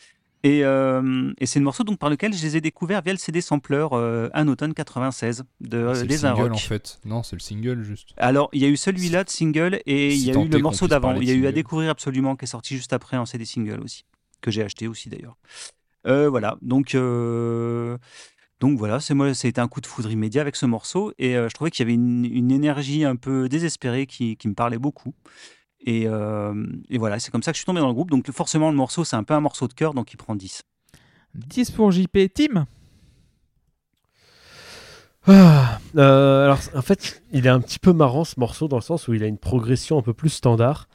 [0.43, 3.17] Et, euh, et c'est le morceau donc par lequel je les ai découverts via le
[3.19, 6.51] CD sampler euh, un automne 96 de euh, c'est le des single Rock.
[6.51, 6.99] en fait.
[7.05, 8.13] Non, c'est le single juste.
[8.17, 10.45] Alors il y a eu celui-là de single et Si il y a tant eu
[10.45, 11.09] est le qu'on morceau puisse d'avant.
[11.13, 11.53] parler Il y a eu à single.
[11.55, 14.05] découvrir absolument qui est sorti juste après en CD single aussi,
[14.41, 15.37] que j'ai acheté aussi d'ailleurs.
[16.05, 17.97] Euh, voilà, donc euh,
[18.59, 21.47] donc voilà, c'est moi, c'était un coup de foudre immédiat avec ce morceau et euh,
[21.47, 24.79] je trouvais qu'il y avait une, une énergie un peu désespérée qui, qui me parlait
[24.79, 25.13] beaucoup.
[25.79, 28.09] Et, euh, et voilà, c'est comme ça que je suis tombé dans le groupe.
[28.09, 30.63] Donc forcément, le morceau, c'est un peu un morceau de cœur, donc il prend 10.
[31.35, 32.17] 10 pour JP.
[32.33, 32.65] Tim
[35.27, 38.81] Ah, euh, alors, en fait, il est un petit peu marrant ce morceau dans le
[38.81, 40.87] sens où il a une progression un peu plus standard,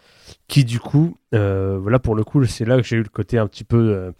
[0.48, 3.38] qui du coup, euh, voilà pour le coup, c'est là que j'ai eu le côté
[3.38, 4.10] un petit peu, euh,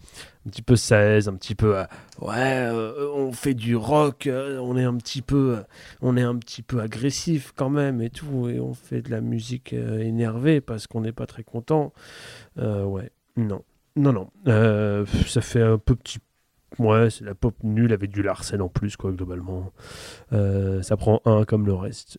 [0.45, 1.83] un petit peu 16, un petit peu, euh,
[2.21, 5.63] ouais, euh, on fait du rock, on est un petit peu,
[6.01, 9.21] on est un petit peu agressif quand même et tout, et on fait de la
[9.21, 11.93] musique énervée parce qu'on n'est pas très content.
[12.57, 13.63] Ouais, non,
[13.95, 14.29] non, non,
[15.27, 16.19] ça fait un peu petit.
[16.79, 19.71] Ouais, c'est la pop nulle avec du Larsen en plus, quoi, globalement.
[20.31, 22.17] Ça prend un comme le reste.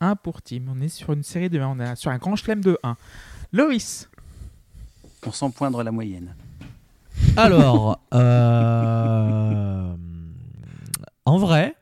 [0.00, 0.62] 1 pour Tim.
[0.68, 1.66] On est sur une série de 1.
[1.68, 2.96] On est sur un grand chelem de 1.
[3.52, 4.08] Loïs
[5.26, 6.34] On sent poindre la moyenne.
[7.36, 9.94] Alors, euh,
[11.24, 11.76] en vrai,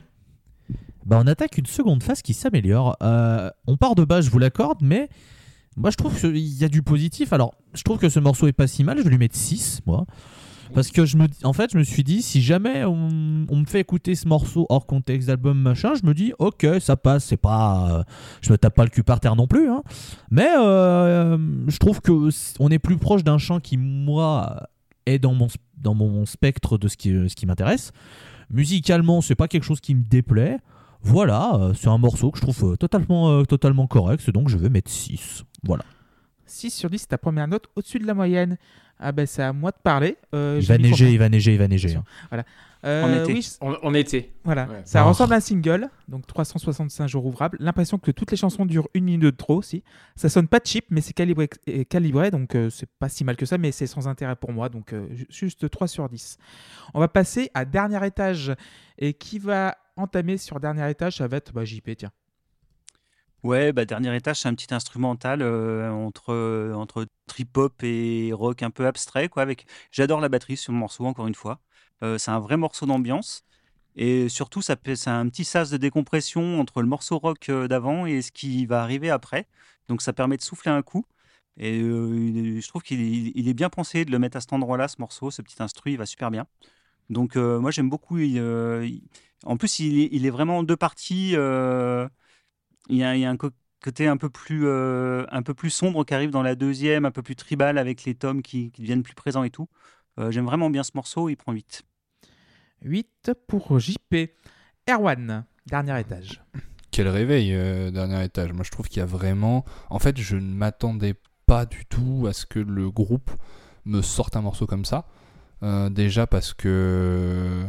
[1.07, 2.97] bah on attaque une seconde phase qui s'améliore.
[3.03, 5.09] Euh, on part de bas, je vous l'accorde, mais
[5.77, 7.33] moi je trouve qu'il y a du positif.
[7.33, 9.81] Alors, je trouve que ce morceau est pas si mal, je vais lui mettre 6,
[9.87, 10.07] moi.
[10.75, 13.09] Parce que je me, en fait, je me suis dit, si jamais on,
[13.51, 17.25] me fait écouter ce morceau hors contexte d'album machin, je me dis, ok, ça passe,
[17.25, 18.03] c'est pas, euh,
[18.41, 19.83] je me tape pas le cul par terre non plus, hein.
[20.31, 22.29] mais euh, je trouve que
[22.61, 24.69] on est plus proche d'un chant qui moi
[25.07, 27.93] est dans mon, dans mon spectre de ce qui, ce qui m'intéresse.
[28.51, 30.59] Musicalement, c'est pas quelque chose qui me déplaît.
[31.03, 34.57] Voilà, euh, c'est un morceau que je trouve euh, totalement, euh, totalement correct, donc je
[34.57, 35.45] vais mettre 6.
[35.65, 35.85] Voilà.
[36.47, 38.57] 6 sur 10, c'est ta première note au-dessus de la moyenne.
[39.01, 40.17] Ah ben c'est à moi de parler.
[40.35, 41.99] Euh, Il va neiger, il va neiger, il va neiger.
[42.85, 43.33] Euh, En été.
[43.33, 44.31] Oui, On, on était.
[44.45, 44.67] voilà.
[44.69, 44.83] Ouais.
[44.85, 45.09] Ça Oh.
[45.09, 47.57] ressemble à un single, donc 365 jours ouvrables.
[47.61, 49.83] L'impression que toutes les chansons durent une minute de trop aussi.
[50.15, 53.35] Ça sonne pas cheap, mais c'est calibré, et calibré donc euh, c'est pas si mal
[53.35, 56.39] que ça, mais c'est sans intérêt pour moi, donc euh, ju- juste 3 sur 10.
[56.95, 58.53] On va passer à dernier étage.
[58.97, 61.17] Et qui va entamer sur dernier étage?
[61.17, 62.11] Ça va être bah, JP, tiens.
[63.45, 68.71] Ouais, bah, dernier étage, c'est un petit instrumental euh, entre, entre trip-hop et rock un
[68.71, 69.29] peu abstrait.
[69.29, 69.67] Quoi, avec...
[69.93, 71.61] J'adore la batterie sur le morceau, encore une fois.
[72.03, 73.45] Euh, c'est un vrai morceau d'ambiance.
[73.97, 78.07] Et surtout, ça c'est un petit sas de décompression entre le morceau rock euh, d'avant
[78.07, 79.49] et ce qui va arriver après.
[79.89, 81.07] Donc ça permet de souffler un coup.
[81.59, 83.01] Et euh, je trouve qu'il
[83.49, 85.99] est, bien pensé de le mettre à cet endroit-là, ce morceau, ce petit instru, il
[85.99, 86.47] va super bien.
[87.11, 88.19] Donc euh, moi j'aime beaucoup.
[88.19, 88.89] euh,
[89.45, 91.33] En plus, il est, vraiment en deux parties.
[91.37, 92.09] euh,
[92.89, 95.71] Il y a, il y a un côté un peu, plus, euh, un peu plus
[95.71, 98.83] sombre qui arrive dans la deuxième, un peu plus tribal avec les tomes qui, qui
[98.83, 99.69] deviennent plus présents et tout.
[100.19, 101.83] Euh, J'aime vraiment bien ce morceau, il prend 8.
[102.83, 104.15] 8 pour JP.
[104.89, 106.43] Erwan, dernier étage.
[106.91, 108.53] Quel réveil, euh, dernier étage.
[108.53, 109.65] Moi, je trouve qu'il y a vraiment.
[109.91, 111.15] En fait, je ne m'attendais
[111.47, 113.31] pas du tout à ce que le groupe
[113.85, 115.07] me sorte un morceau comme ça.
[115.63, 117.65] Euh, déjà parce que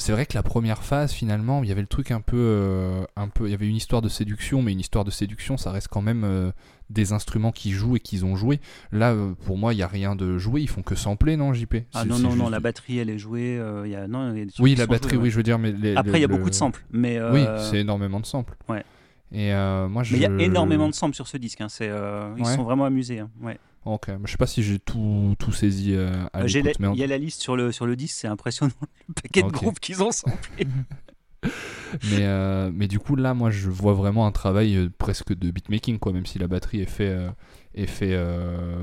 [0.00, 3.04] c'est vrai que la première phase, finalement, il y avait le truc un peu, euh,
[3.16, 3.46] un peu.
[3.46, 6.02] Il y avait une histoire de séduction, mais une histoire de séduction, ça reste quand
[6.02, 6.50] même euh,
[6.88, 8.60] des instruments qui jouent et qu'ils ont joué.
[8.92, 10.62] Là, euh, pour moi, il n'y a rien de joué.
[10.62, 13.60] Ils font que sampler, non, JP Ah non, non, non, la batterie elle est jouée.
[13.86, 15.24] y a, non, y a Oui, la batterie, joués, ouais.
[15.24, 16.84] oui, je veux dire, mais les- Après, il y a le- beaucoup de samples.
[16.90, 18.56] Mais, Oui, c'est énormément de samples.
[18.68, 18.84] Ouais.
[19.32, 19.52] Et
[19.88, 20.12] moi, je.
[20.14, 21.60] mais il y a énormément de samples sur ce disque.
[21.60, 22.54] hein, c'est, ils Ouais.
[22.56, 23.20] sont vraiment amusés.
[23.20, 23.58] hein, ouais.
[23.86, 27.04] Ok, je sais pas si j'ai tout, tout saisi euh, à Euh, l'écoute, Il y
[27.04, 28.72] a la liste sur le, sur le disque, c'est impressionnant
[29.08, 30.66] le paquet de groupes qu'ils ont samplés.
[32.10, 35.50] mais, euh, mais du coup là, moi, je vois vraiment un travail euh, presque de
[35.50, 37.30] beatmaking, quoi, même si la batterie est fait, euh,
[37.74, 38.18] est fait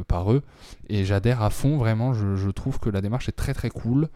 [0.07, 0.41] par eux.
[0.89, 2.13] Et j'adhère à fond, vraiment.
[2.13, 4.09] Je, je trouve que la démarche est très très cool.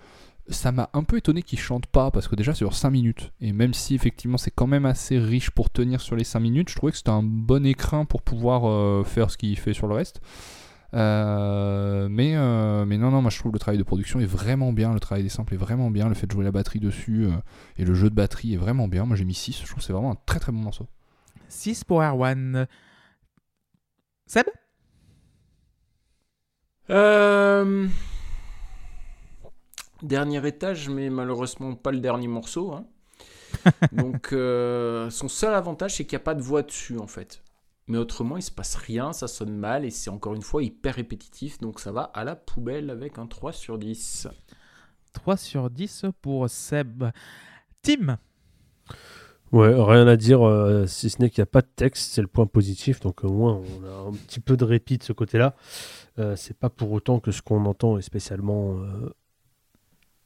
[0.49, 3.31] Ça m'a un peu étonné qu'ils chantent pas parce que déjà c'est sur 5 minutes
[3.41, 6.69] et même si effectivement c'est quand même assez riche pour tenir sur les 5 minutes,
[6.69, 9.93] je trouvais que c'était un bon écrin pour pouvoir faire ce qu'il fait sur le
[9.93, 10.19] reste.
[10.93, 14.73] Euh, mais, euh, mais non, non, moi je trouve le travail de production est vraiment
[14.73, 17.25] bien, le travail des samples est vraiment bien, le fait de jouer la batterie dessus
[17.25, 17.31] euh,
[17.77, 19.05] et le jeu de batterie est vraiment bien.
[19.05, 20.87] Moi j'ai mis 6, je trouve que c'est vraiment un très très bon morceau.
[21.49, 22.67] 6 pour Erwan.
[24.25, 24.45] Seb?
[26.89, 27.87] Euh,
[30.01, 32.73] Dernier étage, mais malheureusement pas le dernier morceau.
[32.73, 32.85] hein.
[33.91, 37.43] Donc, euh, son seul avantage, c'est qu'il n'y a pas de voix dessus, en fait.
[37.91, 40.95] Mais autrement, il se passe rien, ça sonne mal, et c'est encore une fois hyper
[40.95, 44.29] répétitif, donc ça va à la poubelle avec un 3 sur 10.
[45.11, 47.03] 3 sur 10 pour Seb.
[47.81, 48.17] Tim
[49.51, 52.21] Ouais, rien à dire, euh, si ce n'est qu'il n'y a pas de texte, c'est
[52.21, 55.11] le point positif, donc au moins on a un petit peu de répit de ce
[55.11, 55.53] côté-là.
[56.17, 59.13] Euh, c'est pas pour autant que ce qu'on entend est spécialement euh,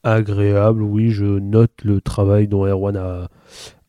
[0.03, 0.83] agréable.
[0.83, 3.29] Oui, je note le travail dont Erwan a,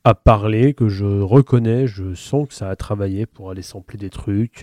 [0.07, 4.09] a parlé, que je reconnais, je sens que ça a travaillé pour aller sampler des
[4.09, 4.62] trucs.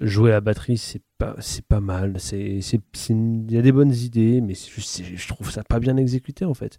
[0.00, 2.16] Jouer à batterie, c'est pas, c'est pas mal.
[2.32, 6.78] Il y a des bonnes idées, mais je trouve ça pas bien exécuté en fait.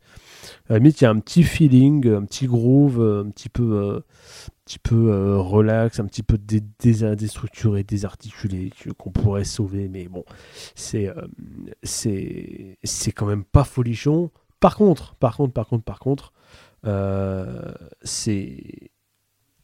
[0.70, 3.98] À la il y a un petit feeling, un petit groove, un petit peu, euh,
[3.98, 9.90] un petit peu euh, relax, un petit peu dé- dé- déstructuré, désarticulé, qu'on pourrait sauver.
[9.90, 10.24] Mais bon,
[10.76, 11.28] c'est, euh,
[11.84, 12.78] c'est,
[13.12, 14.32] quand même pas folichon.
[14.62, 16.32] Par contre, par contre, par contre, par contre,
[18.04, 18.92] c'est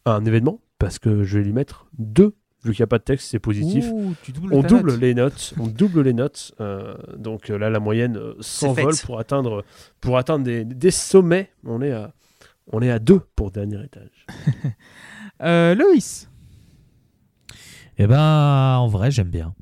[0.06, 2.36] un événement parce que je vais lui mettre deux.
[2.64, 3.88] Vu qu'il n'y a pas de texte, c'est positif.
[3.94, 5.00] Ouh, tu doubles On double note.
[5.00, 6.54] les notes, on double les notes.
[6.60, 9.64] euh, donc euh, là, la moyenne euh, s'envole pour atteindre,
[10.02, 11.52] pour atteindre des, des sommets.
[11.64, 12.14] On est à,
[12.72, 14.26] on est à deux pour dernier étage.
[15.44, 16.28] Euh, Loïs
[18.00, 19.54] Eh ben, en vrai, j'aime bien.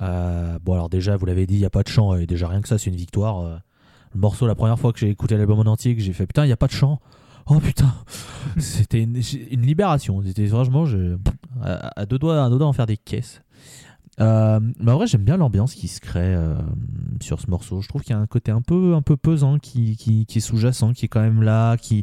[0.00, 2.48] Euh, bon, alors déjà, vous l'avez dit, il n'y a pas de chant, et déjà
[2.48, 3.60] rien que ça, c'est une victoire.
[4.14, 6.44] Le morceau, la première fois que j'ai écouté l'album en entier, que j'ai fait putain,
[6.44, 7.00] il n'y a pas de chant.
[7.46, 7.94] Oh putain,
[8.58, 10.22] c'était une, une libération.
[10.24, 11.16] C'était franchement, je,
[11.62, 13.42] à, à deux doigts, à deux doigts en faire des caisses.
[14.20, 16.56] Euh, mais en vrai, j'aime bien l'ambiance qui se crée euh,
[17.20, 17.80] sur ce morceau.
[17.80, 20.38] Je trouve qu'il y a un côté un peu, un peu pesant qui, qui, qui
[20.38, 22.02] est sous-jacent, qui est quand même là, qui,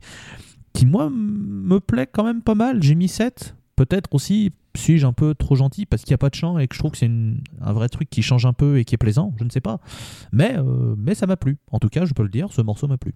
[0.74, 2.82] qui moi me plaît quand même pas mal.
[2.82, 3.56] J'ai mis 7.
[3.76, 6.68] Peut-être aussi suis-je un peu trop gentil parce qu'il n'y a pas de chant et
[6.68, 8.98] que je trouve que c'est un vrai truc qui change un peu et qui est
[9.00, 9.80] plaisant, je ne sais pas.
[10.32, 11.58] Mais, euh, mais ça m'a plu.
[11.72, 13.14] En tout cas, je peux le dire, ce morceau m'a plu.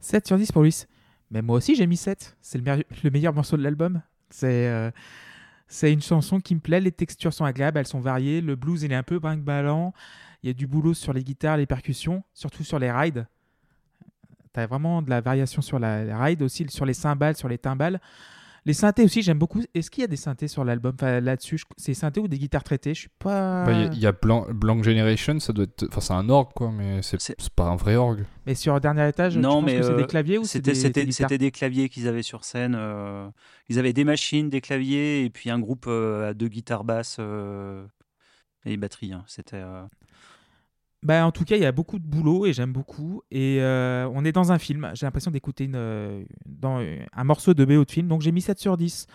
[0.00, 0.86] 7 sur 10 pour Loïs.
[1.30, 2.36] Mais moi aussi, j'ai mis 7.
[2.40, 4.02] C'est le, meilleur- le meilleur morceau de l'album.
[4.30, 4.90] C'est euh,
[5.68, 6.80] c'est une chanson qui me plaît.
[6.80, 8.40] Les textures sont agréables, elles sont variées.
[8.40, 9.92] Le blues, il est un peu brinque-ballant.
[10.42, 13.26] Il y a du boulot sur les guitares, les percussions, surtout sur les rides.
[14.52, 17.58] T'as vraiment de la variation sur la, les rides aussi, sur les cymbales, sur les
[17.58, 18.00] timbales.
[18.66, 19.62] Les synthés aussi, j'aime beaucoup.
[19.74, 20.92] Est-ce qu'il y a des synthés sur l'album?
[20.94, 22.94] Enfin, là-dessus je- C'est synthés ou des guitares traitées?
[22.94, 23.64] Je suis pas.
[23.64, 25.86] Bah, Il y a- il y, a Blanc, Blanc Generation, ça doit être.
[25.88, 28.24] Enfin, c'est un orgue, quoi, mais c'est C'est- c'est pas un vrai orgue.
[28.46, 30.78] Mais sur le dernier étage, Non, mais, c'est euh, des claviers ou c'est C'était des,
[30.78, 32.74] c'était- c'était des claviers qu'ils avaient sur scène.
[32.76, 33.28] euh,
[33.68, 37.16] ils avaient des machines, des claviers et puis un groupe euh, à deux guitares basses
[37.18, 37.86] euh,
[38.66, 39.12] et batterie.
[39.12, 39.24] hein.
[39.26, 39.56] C'était.
[41.02, 43.22] Bah, en tout cas, il y a beaucoup de boulot et j'aime beaucoup.
[43.30, 44.90] Et euh, on est dans un film.
[44.94, 46.22] J'ai l'impression d'écouter euh,
[46.64, 48.08] euh, un morceau de BO de film.
[48.08, 49.06] Donc j'ai mis 7 sur 10.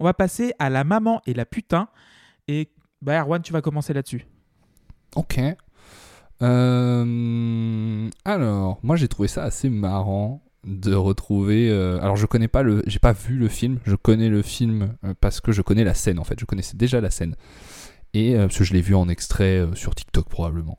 [0.00, 1.88] On va passer à La maman et la putain.
[2.46, 4.26] Et bah, Erwan, tu vas commencer là-dessus.
[5.16, 5.40] Ok.
[8.24, 10.42] Alors, moi j'ai trouvé ça assez marrant.
[10.64, 11.70] de retrouver.
[11.70, 13.78] alors je connais pas le, j'ai pas vu le film.
[13.84, 16.38] Je connais le film parce que je connais la scène en fait.
[16.40, 17.34] Je connaissais déjà la scène
[18.14, 20.78] et parce que je l'ai vu en extrait sur TikTok probablement.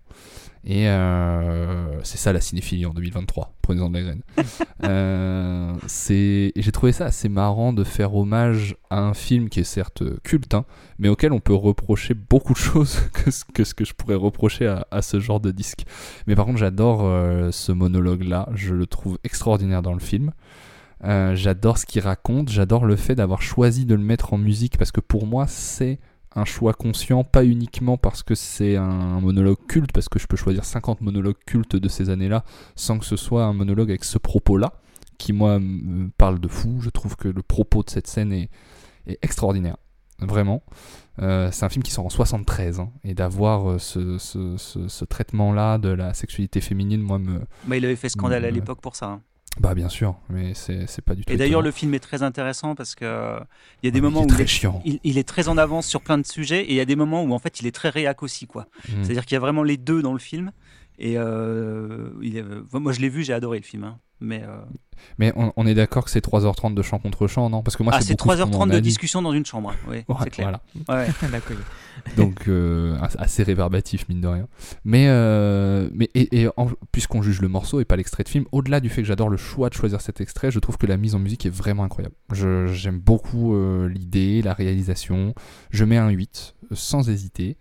[0.63, 3.55] Et euh, c'est ça la cinéphilie en 2023.
[3.61, 4.21] Prenez-en de la graine.
[4.83, 10.01] Euh, j'ai trouvé ça assez marrant de faire hommage à un film qui est certes
[10.23, 10.65] culte, hein,
[10.97, 14.15] mais auquel on peut reprocher beaucoup de choses que ce que, ce que je pourrais
[14.15, 15.85] reprocher à, à ce genre de disque.
[16.25, 18.49] Mais par contre, j'adore euh, ce monologue-là.
[18.55, 20.31] Je le trouve extraordinaire dans le film.
[21.03, 22.49] J'adore ce qu'il raconte.
[22.49, 25.99] J'adore le fait d'avoir choisi de le mettre en musique parce que pour moi, c'est
[26.35, 30.37] un choix conscient, pas uniquement parce que c'est un monologue culte, parce que je peux
[30.37, 32.43] choisir 50 monologues cultes de ces années-là
[32.75, 34.73] sans que ce soit un monologue avec ce propos-là,
[35.17, 36.77] qui moi me parle de fou.
[36.81, 38.49] Je trouve que le propos de cette scène est,
[39.07, 39.77] est extraordinaire.
[40.19, 40.61] Vraiment.
[41.19, 44.87] Euh, c'est un film qui sort en 73 hein, et d'avoir euh, ce, ce- ce-
[44.87, 47.39] ce traitement-là de la sexualité féminine, moi, me.
[47.65, 49.07] Bah, il avait fait scandale à l'époque pour ça.
[49.07, 49.21] hein.
[49.59, 51.31] Bah, bien sûr, mais c'est pas du tout.
[51.31, 53.39] Et d'ailleurs, le film est très intéressant parce que euh,
[53.83, 54.81] il y a des Ah, moments il où très il est, chiant.
[54.85, 56.95] il, il est très en avance sur plein de sujets et il y a des
[56.95, 58.67] moments où en fait il est très réac aussi quoi.
[58.87, 59.03] Mm.
[59.03, 60.51] C'est-à-dire qu'il y a vraiment les deux dans le film.
[61.03, 63.83] Et euh, il est- moi je l'ai vu, j'ai adoré le film.
[63.83, 63.97] hein.
[64.23, 64.61] Mais euh,
[65.17, 67.63] Mais on, on est d'accord que c'est 3h30 de chant contre chant, non?
[67.63, 69.71] Parce que moi, ah, c'est beaucoup ce qu'on 3h30 m'en de discussion dans une chambre.
[69.71, 69.75] hein.
[69.89, 70.61] Oui, Ouais, c'est clair.
[70.87, 71.03] voilà.
[71.05, 71.11] Ouais.
[71.31, 71.57] D'accord.
[72.17, 74.47] Donc euh, assez réverbatif mine de rien.
[74.85, 78.45] Mais euh, mais et, et en- puisqu'on juge le morceau et pas l'extrait de film,
[78.51, 80.97] au-delà du fait que j'adore le choix de choisir cet extrait, je trouve que la
[80.97, 82.13] mise en musique est vraiment incroyable.
[82.31, 85.33] Je- J'aime beaucoup euh, l'idée, la réalisation.
[85.71, 87.57] Je mets un 8 euh, sans hésiter.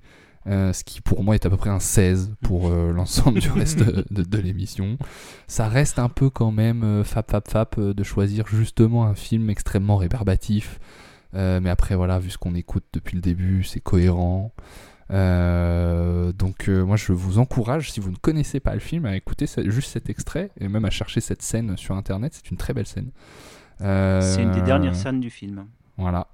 [0.47, 3.51] Euh, ce qui pour moi est à peu près un 16 pour euh, l'ensemble du
[3.51, 4.97] reste de, de- de l'émission.
[5.47, 9.51] Ça reste un peu quand même euh, fap fap fap de choisir justement un film
[9.51, 10.79] extrêmement rébarbatif.
[11.33, 14.53] Mais après voilà, vu ce qu'on écoute depuis le début, c'est cohérent.
[15.11, 19.93] Donc moi je vous encourage, si vous ne connaissez pas le film, à écouter juste
[19.93, 22.33] cet extrait et même à chercher cette scène sur internet.
[22.35, 23.11] C'est une très belle scène.
[23.79, 25.67] C'est une des dernières scènes du film.
[25.99, 26.27] Voilà.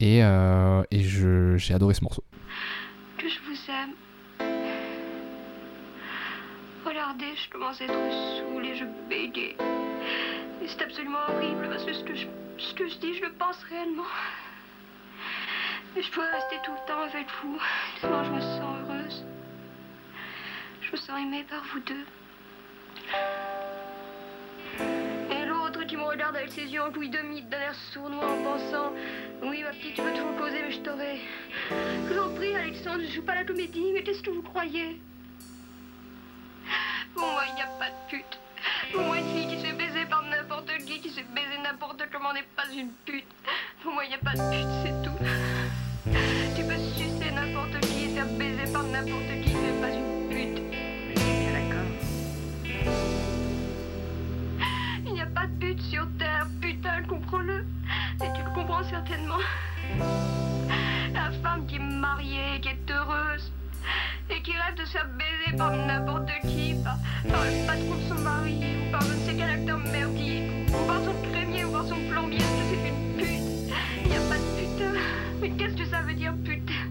[0.00, 1.00] Et, et
[1.56, 2.24] j'ai adoré ce morceau.
[3.20, 3.92] Que je vous aime.
[6.86, 9.56] Regardez, je commence à être saoule et je bégaye.
[10.62, 12.14] Et c'est absolument horrible parce que ce que,
[12.88, 14.06] je, dis, je le pense réellement.
[15.96, 17.58] Et je pourrais rester tout le temps avec vous.
[18.00, 19.24] Je me sens heureuse.
[20.80, 22.06] Je me sens aimée par vous deux.
[25.90, 28.92] Qui me regarde avec ses yeux en demi, d'un air sournois en pensant
[29.42, 31.18] Oui, ma petite, tu peux toujours causer, mais je t'aurai.
[31.68, 35.02] Je vous en prie, Alexandre, je joue pas la comédie, mais qu'est-ce que vous croyez?
[37.12, 38.38] Pour moi, il n'y a pas de pute.
[38.92, 41.58] Pour moi, une fille qui se fait baiser par n'importe qui, qui se fait baiser
[41.60, 43.26] n'importe comment n'est pas une pute.
[43.82, 45.18] Pour moi, il n'y a pas de pute, c'est tout.
[46.54, 50.09] Tu peux sucer n'importe qui et te faire baiser par n'importe qui, mais pas une
[55.20, 57.66] n'y a pas de pute sur Terre, putain, comprends-le.
[58.22, 59.38] Et tu le comprends certainement.
[61.12, 63.52] La femme qui est mariée, qui est heureuse,
[64.30, 68.22] et qui rêve de se faire baiser par n'importe qui, par, le patron de son
[68.22, 72.00] mari, ou par je ne sais quel acteur ou par son crémier, ou par son
[72.08, 73.74] plombier, que c'est une pute.
[74.04, 75.00] Il n'y a pas de putain.
[75.42, 76.89] Mais qu'est-ce que ça veut dire, putain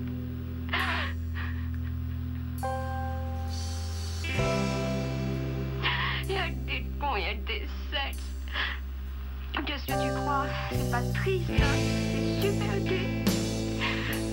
[10.72, 11.78] C'est pas triste, hein
[12.12, 13.24] c'est super gai.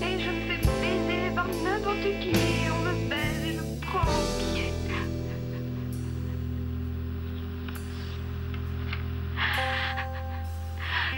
[0.01, 2.33] Et je me fais baiser par n'importe qui.
[2.71, 4.23] On me baise et je prends mon
[4.53, 4.71] pied.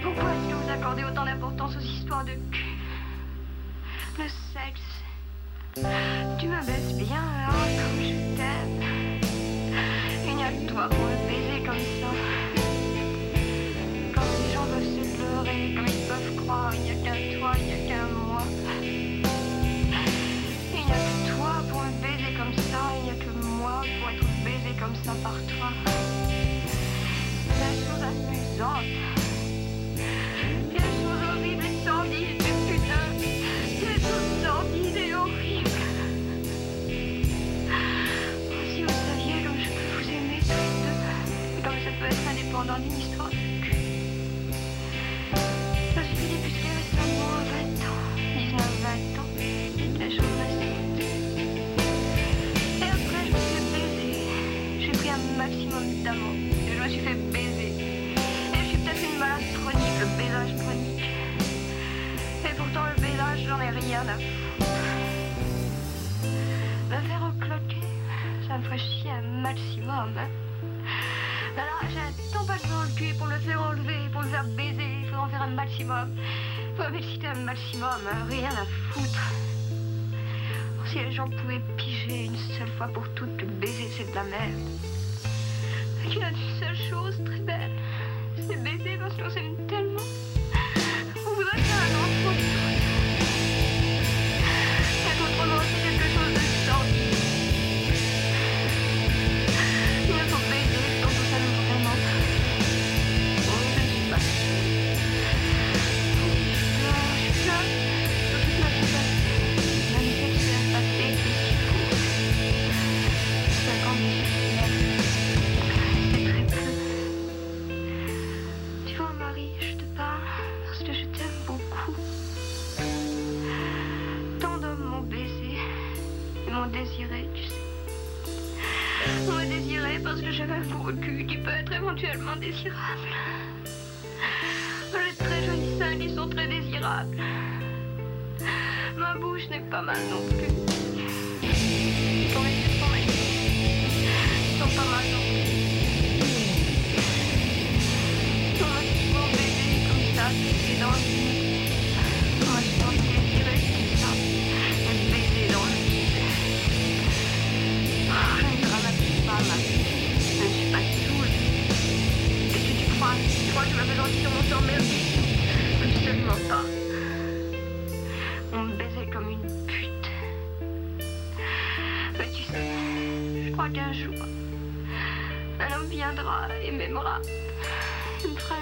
[0.02, 2.78] Pourquoi est-ce que vous accordez autant d'importance aux histoires de cul?
[4.18, 4.90] Le sexe.
[6.40, 9.20] Tu me baises bien, hein, comme je t'aime.
[10.28, 12.08] Il n'y a que toi pour me baiser comme ça.
[16.50, 17.29] Ils peuvent croire,
[78.30, 79.34] rien à foutre.
[80.88, 84.16] Si les gens pouvaient piger une seule fois pour toutes que le baiser c'est de
[84.16, 84.70] la merde.
[86.08, 87.72] Qu'il une seule chose très belle,
[88.38, 89.49] c'est baiser parce qu'on s'aime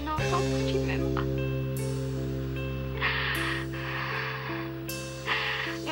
[0.07, 0.09] Et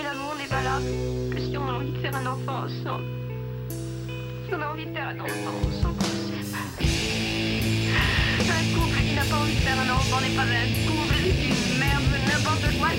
[0.04, 0.86] l'amour n'est valable
[1.32, 3.04] que si on a envie de faire un enfant ensemble.
[4.48, 6.56] Si on a envie de faire un enfant ensemble, on s'aime.
[8.40, 11.48] Un couple qui n'a pas envie de faire un enfant n'est pas un couple, c'est
[11.48, 12.90] une merde, n'importe quoi,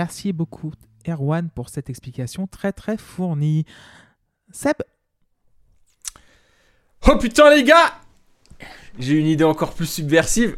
[0.00, 0.72] Merci beaucoup,
[1.06, 3.66] Erwan, pour cette explication très très fournie.
[4.50, 4.76] Seb,
[7.06, 7.92] Oh putain les gars
[8.98, 10.56] J'ai une idée encore plus subversive.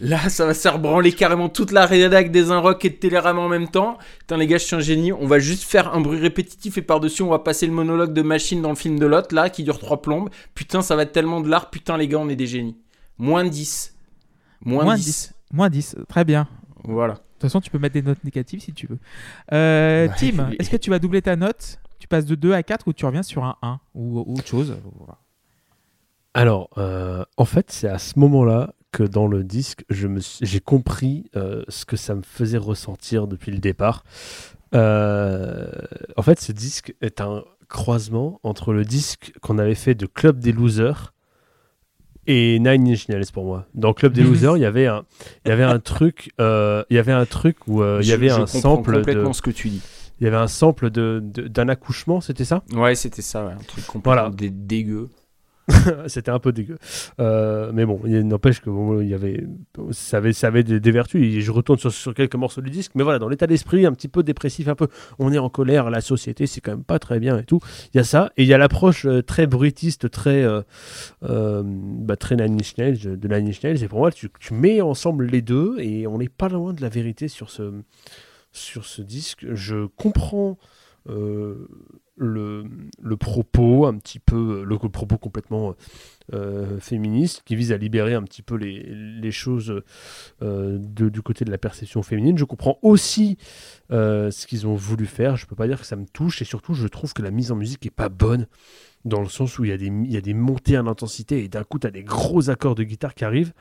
[0.00, 3.42] Là, ça va se faire branler carrément toute la rédac des Inrock et de Télérama
[3.42, 3.96] en même temps.
[4.18, 5.12] Putain les gars, je suis un génie.
[5.12, 8.22] On va juste faire un bruit répétitif et par-dessus, on va passer le monologue de
[8.22, 10.30] Machine dans le film de Lot, là, qui dure trois plombes.
[10.56, 11.70] Putain, ça va être tellement de l'art.
[11.70, 12.76] Putain les gars, on est des génies.
[13.18, 13.94] Moins 10.
[14.62, 15.04] Moins, moins 10.
[15.04, 15.32] 10.
[15.52, 16.48] Moins 10, très bien.
[16.82, 17.20] Voilà.
[17.44, 18.98] De toute façon, tu peux mettre des notes négatives si tu veux.
[19.52, 21.78] Euh, Ouais, Tim, est-ce que tu vas doubler ta note?
[21.98, 24.46] Tu passes de 2 à 4 ou tu reviens sur un 1 ou, ou autre
[24.46, 24.76] chose?
[24.98, 25.18] Voilà.
[26.34, 30.44] Alors, euh, en fait, c'est à ce moment-là que dans le disque, je me suis-
[30.46, 34.04] j'ai compris euh, ce que ça me faisait ressentir depuis le départ.
[34.72, 40.38] En fait, ce disque est un croisement entre le disque qu'on avait fait de Club
[40.40, 41.13] des Losers
[42.26, 43.66] et Nine Inch Nails pour moi.
[43.74, 44.22] Dans Club des.
[44.24, 45.04] Losers, il y avait un,
[45.44, 48.10] il y avait un truc, euh, il y avait un truc où euh, il y
[48.10, 49.82] Je- avait je un comprends sample de, complètement ce que tu dis.
[50.20, 52.62] il y avait un sample de d'un accouchement, c'était ça?
[52.72, 54.30] Ouais, c'était ça, ouais, un truc complètement Voilà.
[54.30, 55.08] dé- dégueu.
[56.06, 56.78] C'était un peu dégueu.
[57.20, 58.70] Euh, mais bon, il n'empêche que
[59.02, 59.46] il y avait,
[59.92, 61.22] ça avait, ça avait des, vertus.
[61.22, 62.92] Et je retourne sur, sur quelques morceaux du disque.
[62.94, 64.88] Mais voilà, dans l'état d'esprit, un petit peu dépressif, un peu.
[65.18, 67.60] On est en colère, la société, c'est quand même pas très bien et tout.
[67.92, 68.30] Il y a ça.
[68.36, 70.62] Et il y a l'approche euh, très brutiste, très, euh,
[71.22, 72.74] euh, bah, très Nine Inch
[73.06, 73.64] de Nine Inch.
[73.64, 76.88] Et pour moi, tu, mets ensemble les deux et on n'est pas loin de la
[76.88, 77.72] vérité sur ce,
[78.52, 79.46] sur ce disque.
[79.52, 80.58] Je comprends.
[82.16, 82.64] Le,
[83.02, 85.74] le propos un petit peu le, propos complètement
[86.32, 89.82] euh, féministe qui vise à libérer un petit peu les, les choses
[90.42, 92.38] euh, de- du côté de la perception féminine.
[92.38, 93.36] Je comprends aussi
[93.90, 95.36] euh, ce qu'ils ont voulu faire.
[95.36, 97.52] Je peux pas dire que ça me touche et surtout je trouve que la mise
[97.52, 98.46] en musique est pas bonne
[99.04, 101.44] dans le sens où il y a des, il y a des montées en intensité
[101.44, 103.52] et d'un coup tu as des gros accords de guitare qui arrivent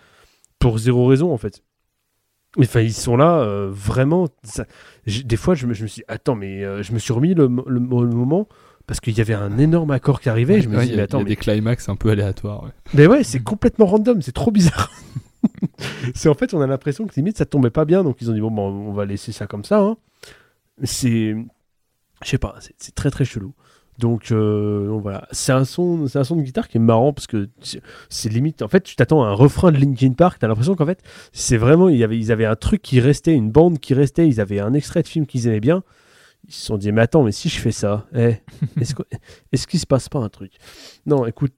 [0.59, 1.63] pour zéro raison en fait.
[2.59, 4.27] Enfin, ils sont là, vraiment.
[5.05, 7.34] Des fois, je me, je me suis dit, attends, mais euh, je me suis remis
[7.34, 8.47] le, le- le moment
[8.88, 10.61] parce qu'il y avait un énorme accord qui arrivait.
[10.61, 11.89] je me Ouais, dis, il y a, mais il y attends, a mais des climax
[11.89, 12.63] un peu aléatoires.
[12.63, 12.69] ouais.
[12.93, 14.91] Mais ouais, c'est complètement random, c'est trop bizarre.
[16.15, 18.34] c'est en fait, on a l'impression que limite ça tombait pas bien, donc ils ont
[18.34, 19.80] dit bon, bon on va laisser ça comme ça.
[19.80, 19.97] hein.
[20.84, 21.35] C'est,
[22.23, 23.53] je sais pas, c'est- c'est très très chelou.
[23.99, 27.13] Donc, euh, donc voilà, c'est un son, c'est un son de guitare qui est marrant
[27.13, 27.49] parce que
[28.09, 28.61] c'est- limite.
[28.61, 31.01] En fait, tu t'attends à un refrain de Linkin Park, t'as l'impression qu'en fait,
[31.31, 34.27] c'est vraiment, il y avait, ils avaient un truc qui restait, une bande qui restait,
[34.27, 35.83] ils avaient un extrait de film qu'ils aimaient bien.
[36.47, 38.35] Ils se sont dit, mais attends, mais si je fais ça, eh,
[38.81, 39.03] est-ce que-
[39.51, 40.53] est-ce qu'il se passe pas un truc?
[41.05, 41.53] Non, écoute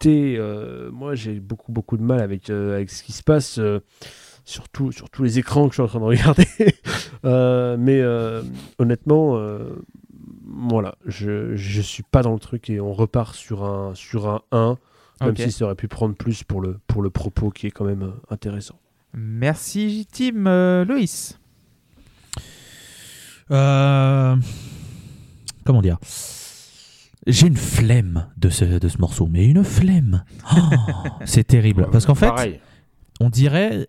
[0.00, 3.60] écoutez, euh, moi j'ai beaucoup beaucoup de mal avec, euh, avec ce qui se passe,
[4.44, 6.44] surtout sur tous les écrans que je suis en train de regarder.
[7.78, 8.02] Mais
[8.78, 9.40] honnêtement,
[10.54, 14.42] voilà, je, je suis pas dans le truc et on repart sur un, sur un
[14.52, 14.76] 1,
[15.22, 17.84] même si ça aurait pu prendre plus pour le, pour le propos qui est quand
[17.84, 18.74] même euh, intéressant.
[19.14, 20.46] Merci, Tim.
[20.46, 21.38] Euh, Loïs
[23.50, 24.36] Euh,
[25.64, 25.98] Comment dire?
[27.26, 30.24] J'ai une flemme de ce, de ce morceau, mais une flemme.
[30.56, 30.58] Oh,
[31.24, 31.88] c'est terrible.
[31.92, 32.60] Parce qu'en fait, Pareil.
[33.20, 33.86] on dirait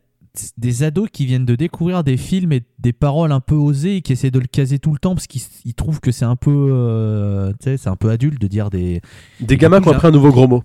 [0.57, 4.01] des ados qui viennent de découvrir des films et des paroles un peu osées et
[4.01, 6.35] qui essaient de le caser tout le temps parce qu'ils ils trouvent que c'est un
[6.35, 9.01] peu euh, tu sais, c'est un peu adulte de dire des
[9.41, 10.63] Des gamins qui ont appris un nouveau gros mot.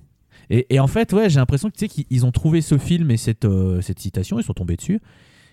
[0.48, 2.78] et, et en fait ouais j'ai l'impression que tu sais qu'ils ils ont trouvé ce
[2.78, 5.00] film et cette euh, cette citation ils sont tombés dessus.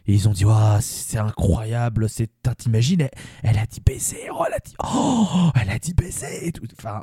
[0.08, 3.10] Et ils ont dit Waouh, c'est incroyable c'est t'imagines elle,
[3.44, 6.64] elle a dit baiser oh elle a dit oh elle a dit baiser et tout.
[6.80, 7.02] Enfin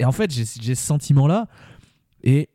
[0.00, 1.46] et en fait j'ai j'ai ce sentiment là
[2.24, 2.48] et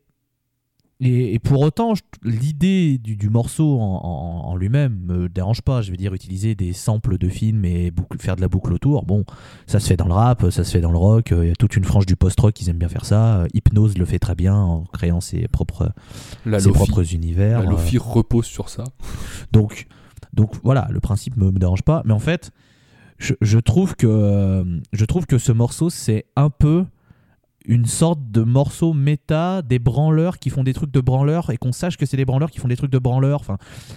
[1.04, 5.82] et, et pour autant, l'idée du, du morceau en, en- en lui-même me dérange pas.
[5.82, 9.04] Je veux dire, utiliser des samples de films et boucle- faire de la boucle autour,
[9.04, 9.24] bon,
[9.66, 11.32] ça se fait dans le rap, ça se fait dans le rock.
[11.36, 13.40] Il y a toute une frange du post-rock qui aime bien faire ça.
[13.40, 15.90] Euh, Hypnose le fait très bien en créant ses propres,
[16.46, 17.60] La ses Lofi, propres univers.
[17.60, 18.84] la Euh, Lofi repose sur ça.
[19.52, 19.86] donc,
[20.32, 22.02] donc voilà, le principe me, me dérange pas.
[22.04, 22.50] Mais en fait,
[23.18, 26.84] je, je trouve que euh, je trouve que ce morceau c'est un peu
[27.64, 31.72] une sorte de morceau méta des branleurs qui font des trucs de branleurs et qu'on
[31.72, 33.42] sache que c'est des branleurs qui font des trucs de branleurs.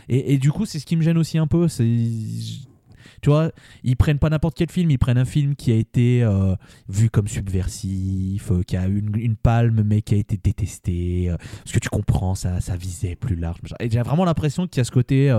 [0.07, 1.67] Et, et du coup, c'est ce qui me gêne aussi un peu.
[1.67, 1.85] C'est
[3.21, 3.51] tu vois,
[3.83, 6.55] ils prennent pas n'importe quel film, ils prennent un film qui a été euh,
[6.89, 11.37] vu comme subversif, euh, qui a une, une palme mais qui a été détesté, euh,
[11.37, 13.59] parce que tu comprends, ça, ça visait plus large.
[13.79, 15.29] Et j'ai vraiment l'impression qu'il y a ce côté,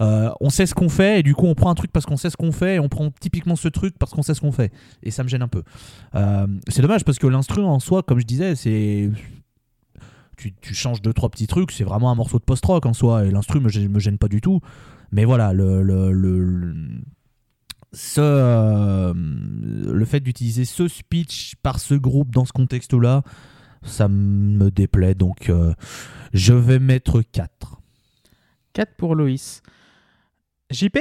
[0.00, 2.16] euh, on sait ce qu'on fait et du coup on prend un truc parce qu'on
[2.16, 4.52] sait ce qu'on fait et on prend typiquement ce truc parce qu'on sait ce qu'on
[4.52, 4.72] fait.
[5.02, 5.62] Et ça me gêne un peu.
[6.68, 9.10] C'est dommage parce que l'instru en soi, comme je disais, c'est
[10.40, 13.26] tu, tu changes deux trois petits trucs, c'est vraiment un morceau de post-rock en soi
[13.26, 14.60] et l'instru me, me gêne pas du tout.
[15.12, 17.00] Mais voilà, le, le, le- le-
[17.92, 23.22] ce, euh, le fait d'utiliser ce speech par ce groupe dans ce contexte-là,
[23.82, 25.14] ça me déplaît.
[25.14, 25.74] Donc euh,
[26.32, 27.80] je vais mettre 4.
[28.74, 29.62] 4 pour Loïs.
[30.70, 30.98] JP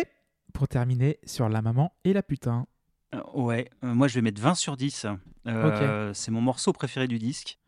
[0.53, 2.65] pour terminer sur la maman et la putain.
[3.13, 5.05] Euh, ouais, euh, moi je vais mettre 20 sur 10.
[5.45, 7.58] Euh, C'est mon morceau préféré du disque.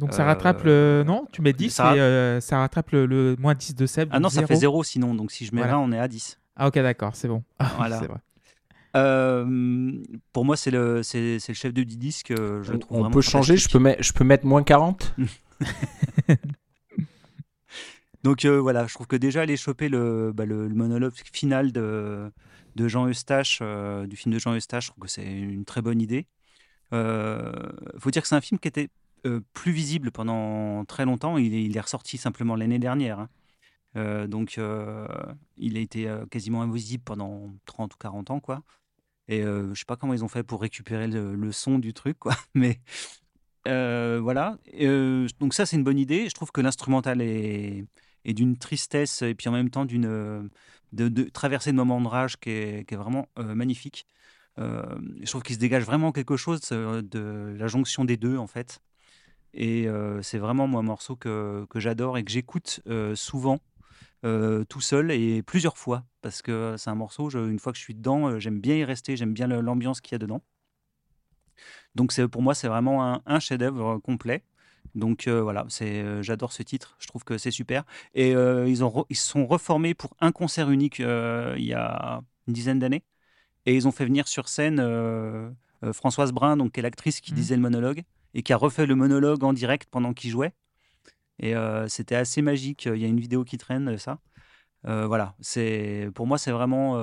[0.00, 1.04] Donc ça Euh, rattrape le.
[1.06, 4.08] Non Tu mets 10 ça et euh, ça rattrape le, le moins 10 de Seb.
[4.12, 4.82] Ah non, ça fait zéro.
[4.82, 5.74] 0 sinon, donc si je mets Voilà.
[5.76, 6.40] 20, on est à 10.
[6.56, 7.44] Ah ok, d'accord, c'est bon.
[7.76, 7.98] Voilà.
[8.00, 8.18] c'est vrai.
[8.96, 9.92] Euh,
[10.32, 12.32] pour moi, c'est le, c'est, c'est le chef de disque.
[12.32, 15.14] euh, Je le trouve On peut changer, je peux, mettre, je peux mettre moins 40
[18.22, 21.72] Donc euh, voilà, je trouve que déjà aller choper le, bah, le, le monologue final
[21.72, 22.30] de,
[22.76, 25.80] de Jean Eustache, euh, du film de Jean Eustache, je trouve que c'est une très
[25.80, 26.26] bonne idée.
[26.92, 27.52] Euh,
[27.98, 28.88] faut dire que c'est un film qui était
[29.26, 31.36] euh, plus visible pendant très longtemps.
[31.36, 33.20] Il est, ressorti simplement l'année dernière.
[33.20, 33.28] hein.
[33.96, 35.06] Euh, donc euh,
[35.56, 38.62] il a été quasiment invisible pendant 30 ou 40 ans, quoi.
[39.28, 42.34] Et je sais pas comment ils ont fait pour récupérer le, son du truc, quoi.
[42.54, 42.80] Mais
[43.66, 44.58] voilà.
[45.40, 46.28] Donc ça, c'est une bonne idée.
[46.28, 47.86] Je trouve que l'instrumental est,
[48.24, 50.50] d'une tristesse et puis en même temps d'une
[50.92, 54.06] de, de traversée de moments de rage qui est, vraiment magnifique.
[54.56, 58.80] Je trouve qu'il se dégage vraiment quelque chose de la jonction des deux, en fait.
[59.54, 59.88] Et
[60.22, 62.80] c'est vraiment moi un morceau que, j'adore et que j'écoute
[63.14, 63.60] souvent.
[64.22, 67.94] tout seul et plusieurs fois parce que c'est un morceau, une fois que je suis
[67.94, 70.42] dedans, j'aime bien y rester, j'aime bien l'ambiance qu'il y a dedans.
[71.94, 74.44] Donc pour moi c'est vraiment un, chef-d'œuvre complet.
[74.94, 75.66] Donc voilà,
[76.20, 77.84] j'adore ce titre, je trouve que c'est super.
[78.14, 82.78] Et ils ont ils sont reformés pour un concert unique il y a une dizaine
[82.78, 83.04] d'années,
[83.66, 84.80] et ils ont fait venir sur scène
[85.84, 87.36] euh, Françoise Brun, donc qui est l'actrice qui Mhm.
[87.36, 88.02] disait le monologue
[88.34, 90.52] et qui a refait le monologue en direct pendant qu'il jouait.
[91.38, 92.84] Et euh, c'était assez magique.
[92.86, 94.18] Il y a une vidéo qui traîne ça.
[94.86, 96.94] Euh, voilà, c'est pour moi c'est vraiment.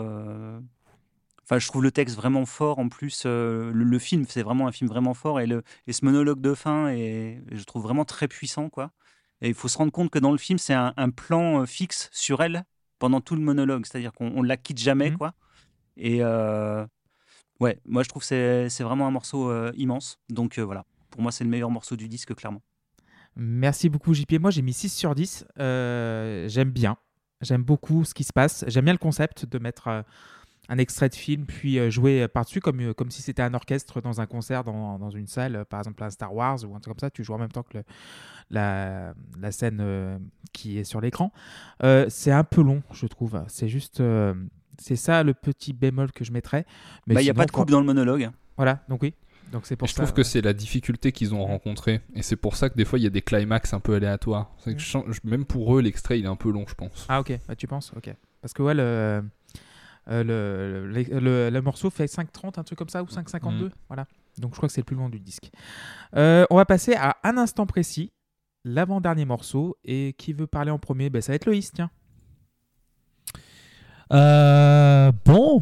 [1.43, 2.77] Enfin, je trouve le texte vraiment fort.
[2.77, 5.39] En plus, le, le film, c'est vraiment un film vraiment fort.
[5.39, 8.69] Et, le, et ce monologue de fin, est, je trouve vraiment très puissant.
[8.69, 8.91] quoi.
[9.41, 12.09] Et il faut se rendre compte que dans le film, c'est un, un plan fixe
[12.11, 12.65] sur elle
[12.99, 13.85] pendant tout le monologue.
[13.85, 15.11] C'est-à-dire qu'on ne la quitte jamais.
[15.11, 15.17] Mhm.
[15.17, 15.33] quoi.
[15.95, 16.85] Et, euh,
[17.59, 20.19] Ouais, moi je trouve que c'est vraiment un morceau euh, immense.
[20.29, 22.61] Donc euh, voilà, pour moi c'est le meilleur morceau du disque, clairement.
[23.35, 24.39] Merci beaucoup JP.
[24.39, 25.45] Moi j'ai mis 6 sur 10.
[25.59, 26.97] Euh, J'aime bien.
[27.41, 28.65] J'aime beaucoup ce qui se passe.
[28.67, 30.03] J'aime bien le concept de mettre
[30.69, 34.63] un extrait de film puis jouer par-dessus comme, si c'était un orchestre dans un concert
[34.63, 37.11] dans, dans une salle, par exemple un Star Wars ou un truc comme ça.
[37.11, 37.77] Tu joues en même temps que
[38.49, 39.13] la,
[39.51, 40.19] scène
[40.51, 41.31] qui est sur l'écran.
[42.09, 43.43] C'est un peu long, je trouve.
[43.47, 44.01] C'est juste.
[44.79, 46.65] Euh, c'est ça le petit bémol que je mettrais.
[47.07, 48.29] Mais Bah, Il n'y a pas de coupe dans le monologue.
[48.57, 49.13] Voilà, donc oui.
[49.51, 50.03] Donc c'est pour je ça.
[50.03, 52.01] trouve que c'est la difficulté qu'ils ont rencontrée.
[52.15, 54.51] Et c'est pour ça que des fois, il y a des climax un peu aléatoires.
[54.65, 57.05] Que je- même pour eux, l'extrait, il est un peu long, je pense.
[57.07, 58.13] Ah ok, bah, tu penses Ok.
[58.41, 58.81] Parce que ouais, le,
[60.09, 63.65] euh, le, le, le- le morceau fait 5.30, un truc comme ça, ou 5.52.
[63.67, 63.71] Mm.
[63.87, 64.05] Voilà.
[64.37, 65.49] Donc je crois que c'est le plus long du disque.
[66.15, 68.11] Euh, on va passer à un instant précis,
[68.65, 69.77] l'avant-dernier morceau.
[69.85, 71.09] Et qui veut parler en premier?
[71.09, 71.89] Ben, Ça va être Loïs, tiens.
[74.13, 75.61] Euh, bon,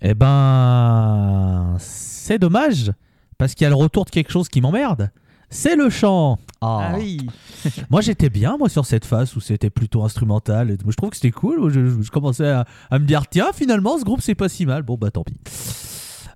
[0.00, 2.92] eh ben, c'est dommage
[3.38, 5.10] parce qu'il y a le retour de quelque chose qui m'emmerde.
[5.50, 6.38] C'est le chant.
[6.60, 6.92] Ah.
[6.98, 7.20] oui
[7.90, 10.76] Moi j'étais bien moi sur cette phase où c'était plutôt instrumental.
[10.86, 11.70] Je trouve que c'était cool.
[11.72, 14.66] Je, je- je commençais à, à me dire tiens finalement ce groupe c'est pas si
[14.66, 14.82] mal.
[14.82, 15.36] Bon bah tant pis.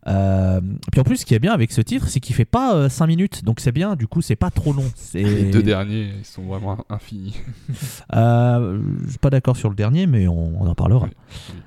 [0.09, 0.61] Euh,
[0.91, 3.07] puis en plus ce qui est bien avec ce titre c'est qu'il fait pas 5
[3.07, 4.91] minutes donc c'est bien du coup c'est pas trop long.
[5.15, 7.41] Les deux derniers, ils sont vraiment infinis.
[8.15, 11.07] Euh, je suis pas d'accord sur le dernier, mais on, on en parlera.
[11.07, 11.12] Oui.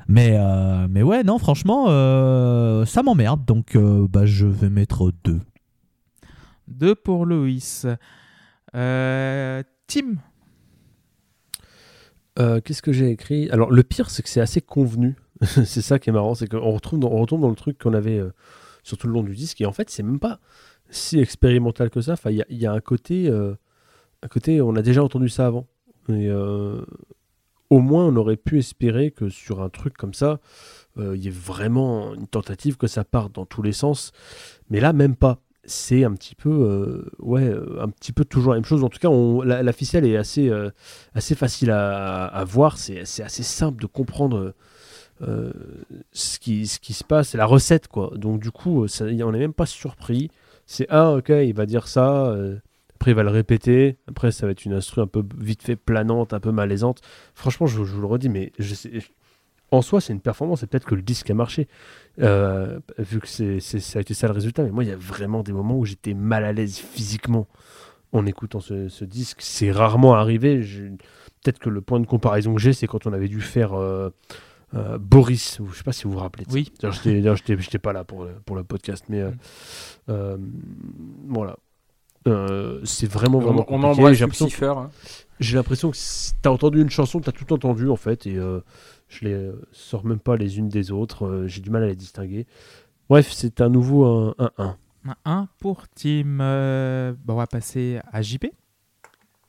[0.07, 3.45] Mais, euh, mais ouais, non, franchement, euh, ça m'emmerde.
[3.45, 5.39] Donc, euh, bah, je vais mettre deux.
[6.67, 7.87] Deux pour Loïs.
[8.75, 10.15] Euh, Tim
[12.37, 13.49] Euh, Qu'est-ce que j'ai écrit?
[13.49, 15.15] Alors, le pire, c'est que c'est assez convenu.
[15.65, 17.93] c'est ça qui est marrant, c'est qu'on retrouve dans, on retombe dans le truc qu'on
[17.93, 18.31] avait euh,
[18.83, 19.59] sur tout le long du disque.
[19.61, 20.39] Et en fait, c'est même pas
[20.89, 22.13] si expérimental que ça.
[22.13, 23.55] Enfin, il y a, un côté, euh,
[24.23, 25.67] un côté, on a déjà entendu ça avant.
[26.09, 26.81] Et euh,
[27.69, 30.39] au moins, on aurait pu espérer que sur un truc comme ça,
[30.97, 34.13] il y ait vraiment une tentative que ça parte dans tous les sens.
[34.69, 35.39] Mais là, même pas.
[35.67, 37.51] C'est un petit peu, ouais,
[37.81, 38.83] un petit peu toujours la même chose.
[38.83, 39.09] En tout cas,
[39.43, 40.49] la, ficelle est assez,
[41.15, 42.77] assez facile à, à voir.
[42.77, 44.53] C'est assez simple de comprendre
[45.21, 45.51] euh,
[46.11, 47.29] ce, qui, se passe.
[47.29, 48.11] C'est la recette, quoi.
[48.15, 50.29] Donc, du coup, ça, on n'est même pas surpris.
[50.65, 52.27] C'est un, ok, il va dire ça.
[52.27, 52.57] euh,
[52.95, 53.97] après, il va le répéter.
[54.07, 57.01] Après, ça va être une instru un peu vite fait planante, un peu malaisante.
[57.33, 58.91] Franchement, je, vous le redis, mais je sais-
[59.71, 60.63] en soi, c'est une performance.
[60.63, 61.67] Et peut-être que le disque a marché.
[62.21, 64.63] euh, vu que ça a été ça le résultat.
[64.63, 67.47] Mais moi, il y a vraiment des moments où j'étais mal à l'aise physiquement
[68.11, 69.37] en écoutant ce, disque.
[69.41, 70.61] C'est rarement arrivé.
[71.43, 73.73] Peut-être que le point de comparaison que j'ai, c'est quand on avait dû faire
[74.75, 75.59] euh, Boris.
[75.71, 76.45] Je sais pas si vous vous rappelez.
[76.51, 76.71] Oui.
[76.81, 79.05] D'ailleurs, j'étais j'étais pas là pour, le- pour le podcast.
[79.09, 80.09] Mais euh, Mm.
[80.09, 80.37] euh,
[81.27, 81.57] voilà.
[82.85, 83.85] C'est vraiment, On, vraiment on compliqué.
[83.99, 84.65] embrasse J'ai l'impression Lucifer.
[84.75, 84.89] hein.
[85.39, 89.19] j'ai l'impression que si t'as entendu une chanson, t'as tout entendu en fait, et je
[89.25, 91.43] les euh, sors même pas les unes des autres.
[91.45, 92.47] J'ai du mal à les distinguer.
[93.09, 94.75] Bref, c'est un nouveau 1-1.
[95.07, 96.39] Un 1 pour Tim.
[96.39, 98.45] Euh, bah, on va passer à JP.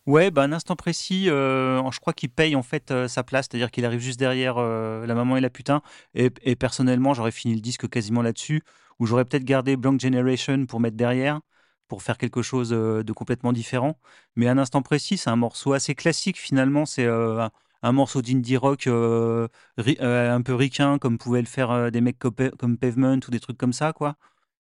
[0.06, 3.48] Ouais, bah, un instant précis, euh, je crois qu'il paye en fait euh, sa place,
[3.50, 5.82] c'est-à-dire qu'il arrive juste derrière euh, la maman et la putain.
[6.14, 8.62] Et, personnellement, j'aurais fini le disque quasiment là-dessus,
[9.00, 11.40] où j'aurais peut-être gardé Blank Generation pour mettre derrière,
[11.88, 13.98] pour faire quelque chose de complètement différent.
[14.36, 16.86] Mais un instant précis, c'est un morceau assez classique finalement.
[16.86, 17.50] C'est un,
[17.92, 22.78] morceau d'indie rock un peu ricain, comme pouvaient le faire des mecs comme Pa- comme
[22.78, 24.16] Pavement ou des trucs comme ça, quoi.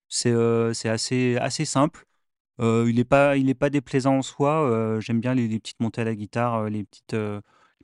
[0.09, 0.33] C'est
[1.39, 2.07] assez simple.
[2.61, 4.69] Euh, il n'est pas, il est pas déplaisant en soi.
[4.71, 7.17] euh, J'aime bien les, petites montées à la guitare, euh, les, petites,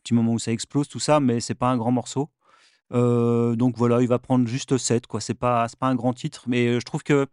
[0.03, 2.31] petits moments où ça explose, tout ça, mais c'est pas un grand morceau.
[2.93, 5.21] Donc voilà, il va prendre juste 7, quoi.
[5.21, 7.27] C'est pas, c'est pas un grand titre, mais je trouve que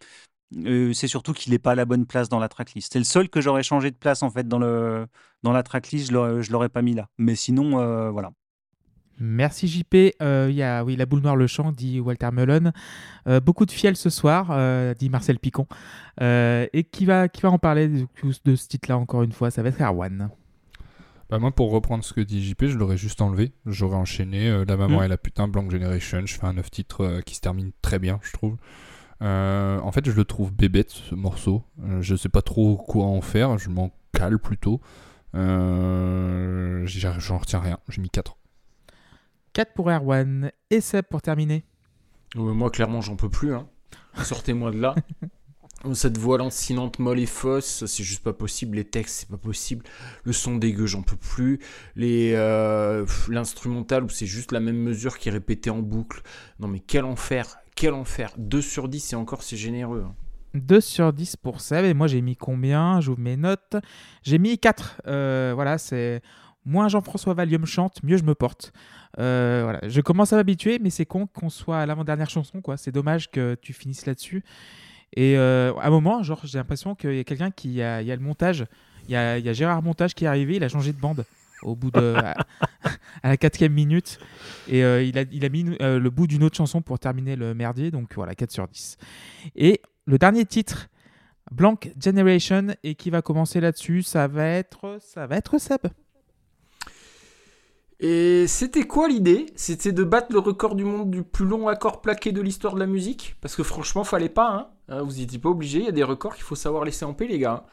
[0.93, 2.93] c'est surtout qu'il n'est pas à la bonne place dans la tracklist.
[2.93, 5.07] C'est le seul que j'aurais changé de place en fait dans, le,
[5.43, 7.09] dans la tracklist, je l'aurais- je l'aurais pas mis là.
[7.17, 8.31] Mais sinon, voilà.
[9.19, 9.95] Merci JP.
[10.21, 12.71] Euh, Il y a oui, la boule noire le chant, dit Walter Mullen.
[13.27, 15.67] Euh, beaucoup de fiel ce soir, euh, dit Marcel Picon.
[16.21, 18.05] Et qui va, qui va en parler de,
[18.45, 19.51] de ce titre-là encore une fois?
[19.51, 20.29] Ça va être Erwan.
[21.29, 23.51] Bah moi, pour reprendre ce que dit JP, je l'aurais juste enlevé.
[23.65, 25.03] J'aurais enchaîné La Maman Mm.
[25.03, 26.21] et la Putain, Blank Generation.
[26.25, 28.55] Je fais un 9 titres qui se termine très bien, je trouve.
[29.19, 31.63] En fait, je le trouve bébête, ce morceau.
[32.01, 33.57] Je sais pas trop quoi en faire.
[33.57, 34.79] Je m'en cale plutôt.
[35.33, 35.37] J'en
[37.37, 37.77] retiens rien.
[37.89, 38.37] J'ai mis 4.
[39.53, 40.51] 4 pour Erwan.
[40.69, 41.63] Et Seb pour terminer.
[42.35, 43.53] Ouais, moi, clairement, j'en peux plus.
[43.53, 43.67] hein.
[44.23, 44.95] Sortez-moi de là.
[45.93, 48.77] Cette voix lancinante, molle et fausse, c'est juste pas possible.
[48.77, 49.85] Les textes, c'est pas possible.
[50.23, 51.59] Le son dégueu, j'en peux plus.
[51.95, 56.21] Les euh, L'instrumental, où c'est juste la même mesure qui est répétée en boucle.
[56.59, 60.03] Non, mais quel enfer Quel enfer 2 sur 10, et encore, c'est généreux.
[60.07, 60.15] hein.
[60.55, 61.85] 2 sur 10 pour Seb.
[61.85, 62.99] Et moi, j'ai mis combien?
[62.99, 63.75] J'ouvre mes notes.
[64.23, 65.01] J'ai mis 4.
[65.05, 66.21] Euh, voilà, c'est.
[66.67, 68.73] Moins Jean-François Valium chante, mieux je me porte.
[69.19, 69.79] Euh, voilà.
[69.87, 72.61] Je commence à m'habituer, mais c'est con qu'on soit à l'avant-dernière chanson.
[72.61, 72.77] quoi.
[72.77, 74.43] C'est dommage que tu finisses là-dessus.
[75.15, 78.07] Et euh, à un moment, genre, j'ai l'impression qu'il y a quelqu'un qui a, il
[78.07, 78.65] y a le montage.
[79.07, 80.99] Il y a, il y a Gérard Montage qui est arrivé, il a changé de
[80.99, 81.25] bande
[81.63, 82.35] au bout de à,
[83.23, 84.19] à la quatrième minute
[84.67, 87.35] et euh, il, a, il a mis euh, le bout d'une autre chanson pour terminer
[87.35, 88.97] le merdier donc voilà 4 sur 10
[89.55, 90.87] et le dernier titre
[91.51, 95.87] Blank Generation et qui va commencer là-dessus ça va être ça va être Seb
[97.99, 99.47] Et c'était quoi l'idée?
[99.55, 102.79] C'était de battre le record du monde du plus long accord plaqué de l'histoire de
[102.79, 103.35] la musique?
[103.41, 104.67] Parce que franchement, fallait pas, hein.
[104.89, 107.05] Hein, Vous y étiez pas obligé, il y a des records qu'il faut savoir laisser
[107.05, 107.65] en paix, les gars.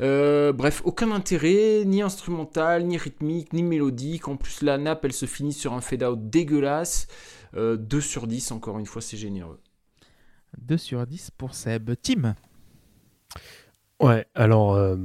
[0.00, 4.28] Euh, bref, aucun intérêt, ni instrumental, ni rythmique, ni mélodique.
[4.28, 7.08] En plus, la nappe, elle se finit sur un fade-out dégueulasse.
[7.56, 9.60] Euh, 2 sur 10, encore une fois, c'est généreux.
[10.58, 12.34] 2 sur 10 pour Seb Tim
[14.00, 14.96] Ouais, alors, euh,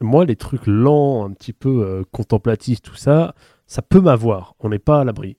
[0.00, 3.34] moi, les trucs lents, un petit peu euh, contemplatifs, tout ça,
[3.70, 4.56] ça peut m'avoir.
[4.58, 5.36] On n'est pas à l'abri.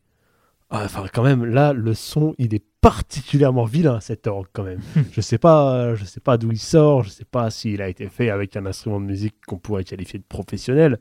[0.69, 4.79] Ah, Enfin, quand même, là, le son, il est particulièrement vilain, cet orgue, quand même.
[5.11, 8.07] je sais pas, je sais pas d'où il sort, je sais pas s'il a été
[8.07, 10.97] fait avec un instrument de musique qu'on pourrait qualifier de professionnel.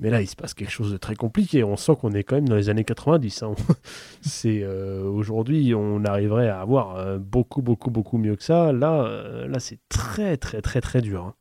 [0.00, 1.62] Mais là, il se passe quelque chose de très compliqué.
[1.62, 3.44] On sent qu'on est quand même dans les années 90.
[3.44, 3.54] hein.
[4.20, 8.72] C'est euh, aujourd'hui, on arriverait à avoir euh, beaucoup, beaucoup, beaucoup mieux que ça.
[8.72, 11.22] Là, euh, là, c'est très, très, très, très dur.
[11.22, 11.34] hein.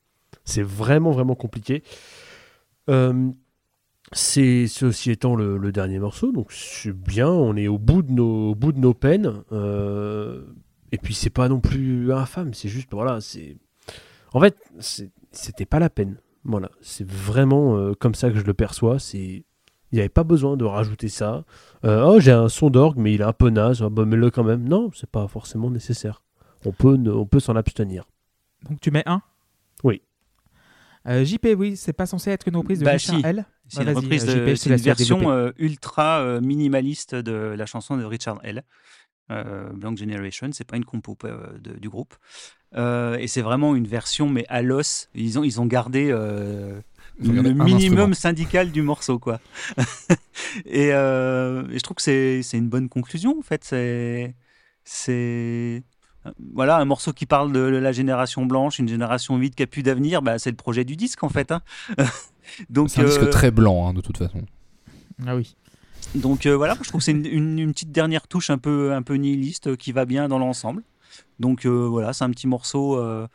[0.43, 1.81] C'est vraiment, vraiment compliqué.
[2.91, 3.31] Euh,
[4.11, 7.30] c'est ceci étant le, le dernier morceau, donc c'est bien.
[7.30, 9.41] On est au bout de nos, peines.
[9.52, 10.44] euh,
[10.91, 12.53] et puis c'est pas non plus infâme.
[12.53, 13.57] C'est juste, voilà, c'est.
[14.34, 14.56] En fait,
[15.32, 16.18] c'était pas la peine.
[16.44, 18.99] Voilà, c'est vraiment euh, comme ça que je le perçois.
[18.99, 19.44] C'est,
[19.91, 21.44] il n'y avait pas besoin de rajouter ça.
[21.84, 23.82] Euh, oh, j'ai un son d'orgue, mais il est un peu naze.
[23.82, 24.68] Ah, bah, mets-le quand même.
[24.68, 26.22] Non, c'est pas forcément nécessaire.
[26.65, 28.06] On peut, on peut s'en abstenir.
[28.69, 29.22] donc tu mets 1 Oui.
[31.07, 33.26] Euh, JP oui c'est pas censé être une reprise de Bah, Richard si.
[33.26, 37.34] L C'est une reprise euh, de- JP, c'est une version euh, ultra euh, minimaliste de
[37.57, 38.64] la chanson de Richard L.
[39.32, 42.14] Euh, Blank Generation, c'est pas une compo euh, de- du groupe.
[42.76, 45.10] Euh, et c'est vraiment une version, mais à l'os.
[45.15, 46.80] Ils ont, ils ont gardé euh,
[47.19, 49.40] Ils ont le minimum syndical du morceau, quoi.
[50.65, 53.64] et, euh, et je trouve que c'est c'est une bonne conclusion, en fait.
[53.64, 54.36] C'est.
[56.53, 59.84] Voilà, un morceau qui parle de la génération blanche, une génération vide qui a plus
[59.84, 61.52] d'avenir, bah, c'est le projet du disque en fait.
[61.52, 61.61] hein.
[62.69, 64.41] Donc, C'est un disque euh, très blanc, hein, de toute façon.
[65.26, 65.56] ah oui
[66.14, 68.93] donc euh, voilà, je trouve que c'est une, une- une petite dernière touche un peu,
[68.93, 70.84] un peu nihiliste euh, qui va bien dans l'ensemble.
[71.39, 72.97] Donc euh, voilà, c'est un petit morceau.
[72.97, 73.27] euh,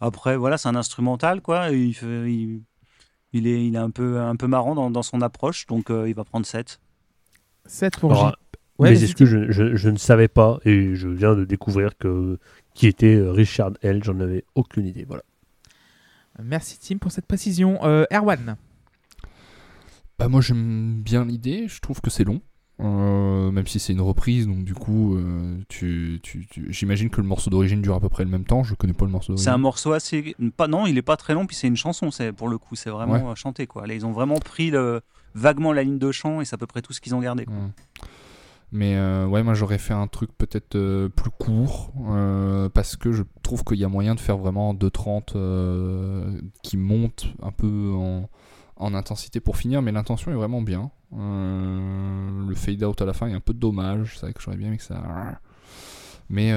[0.00, 1.70] après, voilà, c'est un instrumental, quoi.
[1.70, 2.62] Il, fait- il,
[3.32, 6.08] il est, il est un peu, un peu marrant dans, dans son approche, donc euh,
[6.08, 6.78] il va prendre 7.
[7.66, 8.36] 7 pour Alors,
[8.78, 11.96] Ouais, mais est-ce que je, je- je ne savais pas et je viens de découvrir
[11.98, 12.38] que
[12.74, 14.02] qui était euh, Richard L.
[14.04, 15.04] J'en avais aucune idée.
[15.06, 15.22] Voilà.
[16.42, 17.78] Merci Tim pour cette précision.
[17.84, 18.56] Euh, Erwan,
[20.18, 22.40] Bah moi j'aime bien l'idée, je trouve que c'est long.
[22.80, 27.20] Euh, même si c'est une reprise, donc du coup, euh, tu, tu- tu- j'imagine que
[27.20, 28.62] le morceau d'origine dure à peu près le même temps.
[28.62, 30.36] Je connais pas le morceau C'est un morceau assez.
[30.56, 32.76] Pas, non, il est pas très long, puis c'est une chanson, c'est pour le coup,
[32.76, 33.34] c'est vraiment Ouais.
[33.36, 33.84] chanté, quoi.
[33.88, 35.00] Là, ils ont vraiment pris le,
[35.34, 37.46] vaguement la ligne de chant et c'est à peu près tout ce qu'ils ont gardé.
[37.46, 37.54] quoi.
[37.56, 37.60] Ouais.
[38.70, 43.12] Mais euh, ouais, moi j'aurais fait un truc peut-être euh, plus court euh, parce que
[43.12, 47.92] je trouve qu'il y a moyen de faire vraiment 2.30 euh, qui monte un peu
[47.94, 48.28] en,
[48.76, 50.90] en intensité pour finir, mais l'intention est vraiment bien.
[51.12, 54.68] Le fade out à la fin est un peu dommage, c'est vrai que j'aurais bien
[54.68, 55.02] aimé que ça.
[56.30, 56.50] Mais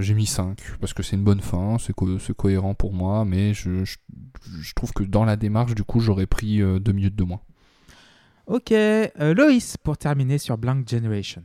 [0.00, 3.24] j'ai mis 5 parce que c'est une bonne fin, c'est co- c'est cohérent pour moi,
[3.24, 3.96] mais je, je,
[4.60, 7.40] je trouve que dans la démarche, du coup, j'aurais pris 2 minutes de moins.
[8.46, 8.72] Ok.
[8.72, 11.42] Euh, Loïs pour terminer sur Blank Generation.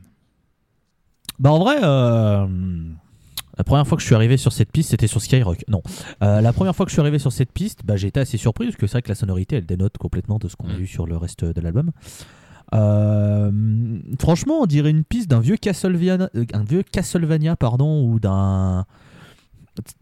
[1.38, 2.46] Bah en vrai, euh,
[3.56, 5.64] la première fois que je suis arrivé sur cette piste, c'était sur Skyrock.
[5.68, 5.82] Non,
[6.22, 8.36] Euh, la première fois que je suis arrivé sur cette piste, bah, j'ai été assez
[8.36, 10.72] surpris parce que c'est vrai que la sonorité, elle dénote complètement de ce qu'on a
[10.74, 10.76] Mm.
[10.76, 11.90] vu sur le reste de l'album.
[14.20, 18.84] Franchement, on dirait une piste d'un vieux Castlevania, un vieux Castlevania, pardon, ou d'un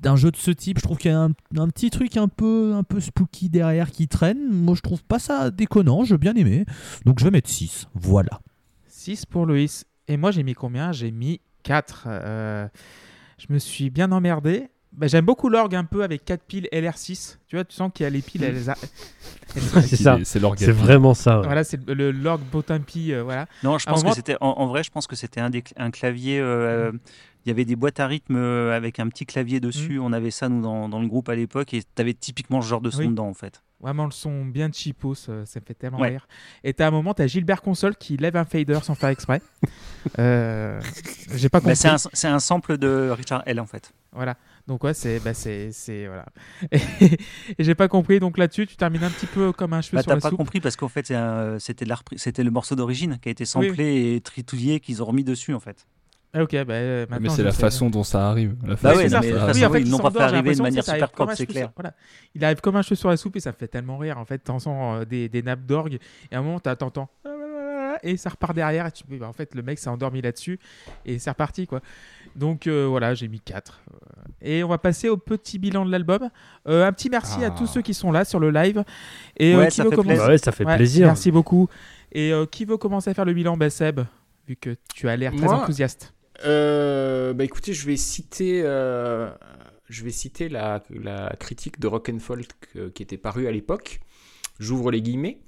[0.01, 0.79] d'un jeu de ce type.
[0.79, 3.91] Je trouve qu'il y a un, un petit truc un peu un peu spooky derrière
[3.91, 4.49] qui traîne.
[4.51, 6.05] Moi, je trouve pas ça déconnant.
[6.05, 6.65] J'ai bien aimé.
[7.05, 7.89] Donc, je vais mettre 6.
[7.95, 8.41] Voilà.
[8.89, 9.85] 6 pour Loïs.
[10.09, 10.93] Et moi, j'ai mis combien?
[10.93, 12.05] J'ai mis 4.
[12.07, 12.69] Euh,
[13.39, 14.69] je me suis bien emmerdé.
[14.93, 17.37] Bah, J'aime beaucoup l'orgue un peu avec 4 piles LR6.
[17.47, 18.43] Tu vois, tu sens qu'il y a les piles.
[18.43, 18.75] Elles, a-
[19.55, 20.17] elles- c'est ça.
[20.19, 20.73] C'est C'est l'orgasme.
[20.73, 21.39] vraiment ça.
[21.41, 21.45] ouais.
[21.47, 23.13] voilà, c'est le, l'orgue Botampi.
[23.13, 23.47] euh, voilà.
[23.63, 24.37] Non, je pense moment- que c'était.
[24.41, 26.41] En, en vrai, je pense que c'était un, des un clavier.
[26.41, 26.91] euh,
[27.49, 29.99] Il y avait des boîtes à rythme euh, avec un petit clavier dessus.
[29.99, 31.73] On avait ça, nous, dans, dans le groupe à l'époque.
[31.73, 33.09] Et tu avais typiquement ce genre de son Oui.
[33.09, 33.63] dedans, en fait.
[33.81, 36.09] Vraiment le son bien cheapos, ça, ça me fait tellement Ouais.
[36.11, 36.29] rire.
[36.63, 39.41] Et t'as un moment, t'as Gilbert Console qui lève un fader sans faire exprès.
[40.19, 40.81] Euh,
[41.35, 41.73] J'ai pas compris.
[41.73, 43.93] Bah, c'est un, c'est un sample de Richard L, en fait.
[44.13, 44.37] Voilà.
[44.67, 45.71] Donc ouais, c'est bah c'est
[46.07, 46.25] voilà.
[46.73, 46.79] Et,
[47.59, 48.21] et j'ai pas compris.
[48.21, 50.29] Donc là-dessus, tu termines un petit peu comme un cheveu Bah, sur t'as la pas
[50.31, 50.39] soupe.
[50.39, 51.13] compris parce qu'en fait,
[51.59, 55.61] c'était le morceau d'origine qui a été samplé et tritouillé qu'ils ont remis dessus en
[55.61, 55.87] fait.
[56.35, 57.61] Ah, ok, bah euh, Mais c'est la sais.
[57.61, 58.55] façon dont ça arrive.
[58.63, 60.55] La Bah façon ouais, dont non, ça mais oui, en fait, ils pas fait arriver
[60.55, 61.65] de manière super comme propre, un c'est cheveu clair.
[61.69, 61.95] sur- Voilà.
[62.35, 64.19] Il arrive comme un cheveu sur la soupe et ça me fait tellement rire.
[64.19, 65.99] En fait, t'entends euh, des, des nappes d'orgue
[66.31, 67.09] et à un moment, t'as- t'entends
[68.05, 68.87] et ça repart derrière.
[68.87, 69.03] Et tu...
[69.11, 70.59] oui, bah, en fait, le mec s'est endormi là-dessus
[71.05, 71.81] et c'est reparti quoi.
[72.37, 73.81] Donc euh, voilà, j'ai mis 4.
[74.43, 76.29] Et on va passer au petit bilan de l'album.
[76.69, 77.51] Euh, un petit merci à Ah.
[77.59, 78.85] tous ceux qui sont là sur le live.
[79.37, 80.19] Et Ouais, qui ça veut fait commencer.
[80.19, 81.07] Bah ouais, ça fait Ouais, plaisir.
[81.07, 81.69] Merci beaucoup.
[82.13, 83.57] Et euh, qui veut commencer à faire le bilan?
[83.57, 84.01] Bah, Seb,
[84.47, 86.15] vu que tu as l'air très Moi enthousiaste.
[86.45, 89.31] Euh, bah écoutez, je vais citer, euh,
[89.89, 93.51] je vais citer la, la critique de Rock and Folk euh, qui était parue à
[93.51, 94.01] l'époque.
[94.59, 95.41] J'ouvre les guillemets.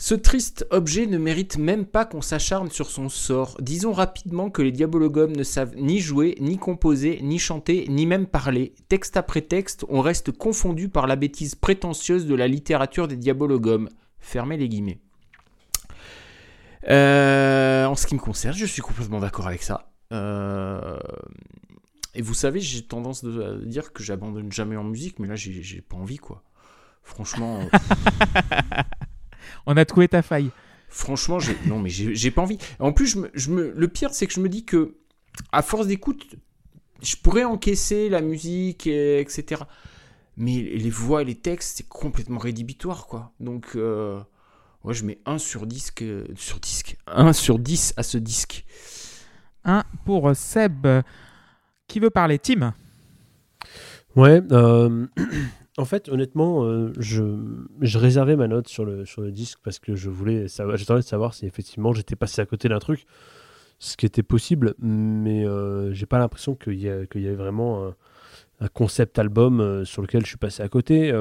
[0.00, 3.56] Ce triste objet ne mérite même pas qu'on s'acharne sur son sort.
[3.60, 8.28] Disons rapidement que les diabologomes ne savent ni jouer, ni composer, ni chanter, ni même
[8.28, 8.74] parler.
[8.88, 13.88] Texte après texte, on reste confondu par la bêtise prétentieuse de la littérature des diabologomes.
[14.20, 15.00] Fermez les guillemets.
[16.88, 19.90] Euh, en ce qui me concerne, je suis complètement d'accord avec ça.
[20.12, 20.98] Euh,
[22.14, 25.80] et vous savez, j'ai tendance à dire que j'abandonne jamais en musique, mais là, j'ai
[25.82, 26.42] pas envie, quoi.
[27.02, 27.60] Franchement,
[29.66, 30.50] On a trouvé ta faille.
[30.88, 32.58] franchement, non, mais j'ai j'ai pas envie.
[32.78, 34.96] En plus, je me, je me- le pire, c'est que je me dis que,
[35.52, 36.36] à force d'écoute,
[37.02, 39.62] je pourrais encaisser la musique, et- etc.
[40.36, 43.32] Mais les voix et les textes, c'est complètement rédhibitoire, quoi.
[43.40, 44.20] Donc, euh,
[44.84, 46.04] ouais, je mets 1 sur disque,
[46.36, 48.64] sur disque, 1 sur 10 à ce disque.
[49.64, 50.86] Un pour Seb.
[51.86, 52.74] Qui veut parler Tim?
[54.16, 55.06] Ouais, euh,
[55.78, 57.22] en fait, honnêtement, euh, je,
[57.80, 61.00] je réservais ma note sur le, sur le disque parce que je voulais savoir, j'attendais
[61.00, 63.06] de savoir si effectivement j'étais passé à côté d'un truc,
[63.78, 67.36] ce qui était possible, mais euh, j'ai pas l'impression qu'il y, a- qu'il y avait
[67.36, 67.94] vraiment un,
[68.60, 71.12] un concept album euh, sur lequel je suis passé à côté.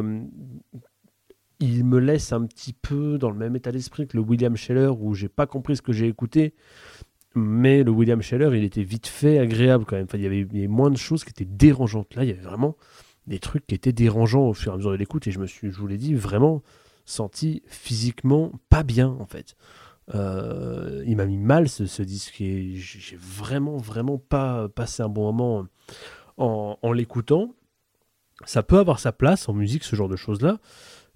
[1.59, 4.91] Il me laisse un petit peu dans le même état d'esprit que le William Scheller
[4.99, 6.53] où j'ai pas compris ce que j'ai écouté.
[7.35, 10.07] Mais le William Scheller, il était vite fait agréable quand même.
[10.13, 12.15] Il, y avait, moins de choses qui étaient dérangeantes.
[12.15, 12.75] Là, il y avait vraiment
[13.27, 15.27] des trucs qui étaient dérangeants au fur et à mesure de l'écoute.
[15.27, 16.63] Et je me suis, je vous l'ai dit, vraiment
[17.05, 19.55] senti physiquement pas bien en fait.
[20.15, 25.09] Euh, il m'a mis mal ce, ce disque et j'ai vraiment, vraiment pas passé un
[25.09, 25.67] bon moment
[26.37, 27.55] en, en l'écoutant.
[28.45, 30.59] Ça peut avoir sa place en musique, ce genre de choses-là,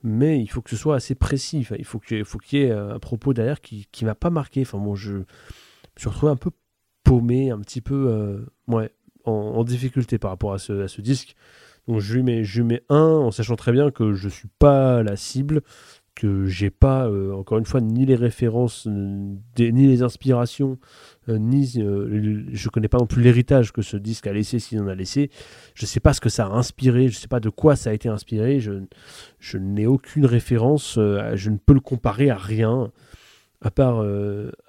[0.03, 1.65] mais il faut que ce soit assez précis.
[1.77, 2.23] Il faut qu'il
[2.53, 4.61] y ait un propos derrière qui ne m'a pas marqué.
[4.61, 5.25] Enfin, bon, je me
[5.97, 6.51] suis retrouvé un peu
[7.03, 8.91] paumé, un petit peu euh, ouais,
[9.25, 11.35] en, difficulté par rapport à ce, à ce disque.
[11.87, 14.49] Donc je lui mets, je lui mets un en sachant très bien que je suis
[14.59, 15.61] pas la cible,
[16.15, 20.77] que j'ai pas, euh, encore une fois, ni les références, ni les inspirations,
[21.29, 24.81] euh, ni euh, je connais pas non plus l'héritage que ce disque a laissé s'il
[24.81, 25.29] en a laissé.
[25.73, 27.93] Je sais pas ce que ça a inspiré, je sais pas de quoi ça a
[27.93, 28.59] été inspiré.
[28.59, 28.73] Je,
[29.39, 32.91] je n'ai aucune référence, euh, je ne peux le comparer à rien.
[33.63, 34.03] À part,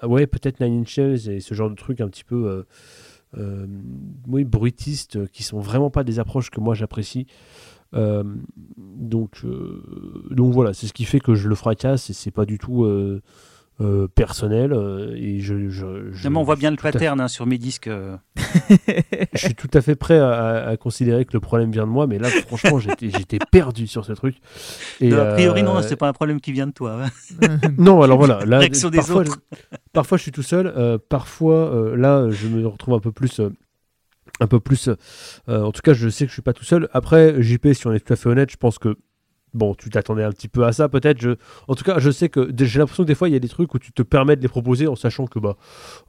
[0.02, 2.66] ouais, peut-être Nine Inches et ce genre de trucs un petit peu
[4.28, 7.26] oui, bruitistes qui sont vraiment pas des approches que moi j'apprécie.
[7.94, 8.22] Euh,
[8.78, 9.82] donc, euh,
[10.30, 12.84] donc voilà, c'est ce qui fait que je le fracasse et c'est pas du tout
[12.84, 13.20] euh,
[14.14, 14.72] personnel.
[15.16, 17.58] et je, je, je- Non, mais on voit bien le fait- pattern hein, sur mes
[17.58, 17.90] disques.
[19.32, 22.18] je suis tout à fait prêt à, considérer que le problème vient de moi, mais
[22.18, 24.36] là, franchement, j'étais perdu sur ce truc.
[25.00, 26.98] Et, Non, a priori, non, c'est pas un problème qui vient de toi.
[27.04, 27.46] hein.
[27.78, 29.36] non, alors voilà, là, des parfois, autres.
[29.62, 30.72] je, parfois je suis tout seul,
[31.08, 33.40] parfois là je me retrouve un peu plus,
[34.42, 34.88] un peu plus.
[35.48, 36.88] euh, en tout cas, je sais que je suis pas tout seul.
[36.92, 38.96] Après, JP, si on est tout à fait honnête, je pense que
[39.54, 41.20] bon, tu t'attendais un petit peu à ça, peut-être.
[41.20, 41.30] Je,
[41.68, 43.48] en tout cas, je sais que j'ai l'impression que des fois il y a des
[43.48, 45.56] trucs où tu te permets de les proposer en sachant que bah,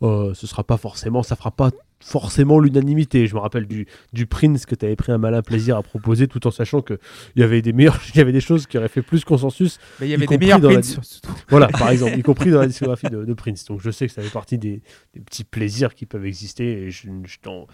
[0.01, 1.72] euh, ce sera pas forcément, ça fera pas
[2.03, 3.27] forcément l'unanimité.
[3.27, 6.27] Je me rappelle du, du Prince que tu avais pris un malin plaisir à proposer,
[6.27, 6.99] tout en sachant que
[7.35, 9.80] il y avait des meilleurs, il y avait des choses qui auraient fait plus consensus.
[9.99, 10.81] Mais il y Y avait des meilleurs dans la.
[11.49, 13.65] Voilà, par exemple, y compris dans la discographie de, de Prince.
[13.65, 14.81] Donc je sais que ça fait partie des,
[15.13, 17.67] des petits plaisirs qui peuvent exister et je, je t'en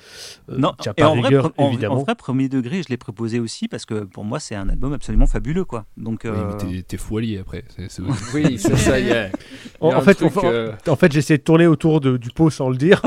[0.49, 1.95] euh, Non, tiens pas en vrai, rigueur, pre- en, évidemment.
[1.95, 4.93] en vrai, premier degré, je l'ai proposé aussi parce que pour moi, c'est un album
[4.93, 5.85] absolument fabuleux, quoi.
[5.97, 7.64] Donc, Oui, euh, mais t'es- fou allié après.
[8.34, 9.30] Oui, c'est ça, y a.
[9.80, 11.43] en, il y a en un fait, truc, en, euh, en fait j'ai essayé de
[11.43, 13.01] tourner autour de- du pot sans le dire.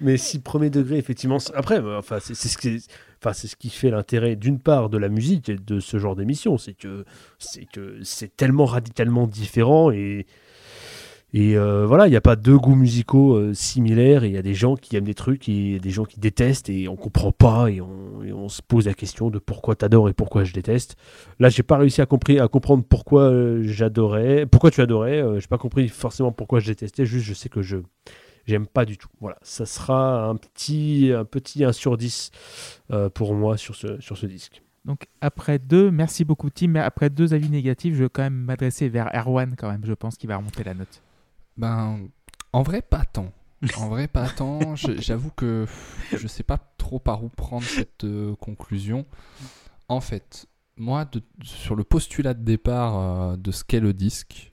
[0.00, 1.38] Mais si premier degré, effectivement.
[1.54, 3.70] Après, euh, enfin, c'est ce qui.
[3.70, 7.04] Fait l'intérêt d'une part de la musique et de ce genre d'émission, c'est que
[7.40, 10.26] c'est que c'est tellement radicalement différent et
[11.32, 14.24] et euh, voilà, il n'y a pas deux goûts musicaux euh, similaires.
[14.24, 16.88] Il y a des gens qui aiment des trucs et des gens qui détestent et
[16.88, 20.44] on comprend pas et on, on se pose la question de pourquoi t'adores et pourquoi
[20.44, 20.96] je déteste.
[21.40, 25.20] Là, j'ai pas réussi à comprendre pourquoi euh, j'adorais, pourquoi tu adorais.
[25.20, 27.04] Euh, j'ai pas compris forcément pourquoi je détestais.
[27.04, 27.78] Juste, je sais que je
[28.46, 29.08] j'aime pas du tout.
[29.20, 32.30] Voilà, ça sera un petit, un petit 1 sur 10
[32.92, 34.62] euh, pour moi sur ce, sur ce disque.
[34.84, 38.34] Donc après deux, merci beaucoup Tim, mais après deux avis négatifs, je vais quand même
[38.44, 41.02] m'adresser vers Erwan quand même, je pense qu'il va remonter la note.
[41.56, 42.08] Ben,
[42.52, 43.32] en vrai, pas tant.
[43.78, 44.76] En vrai, pas tant.
[44.98, 45.66] J'avoue que
[46.12, 49.06] je sais pas trop par où prendre cette euh, conclusion.
[49.88, 50.46] En fait,
[50.76, 54.52] moi, de- sur le postulat de départ euh, de ce qu'est le disque,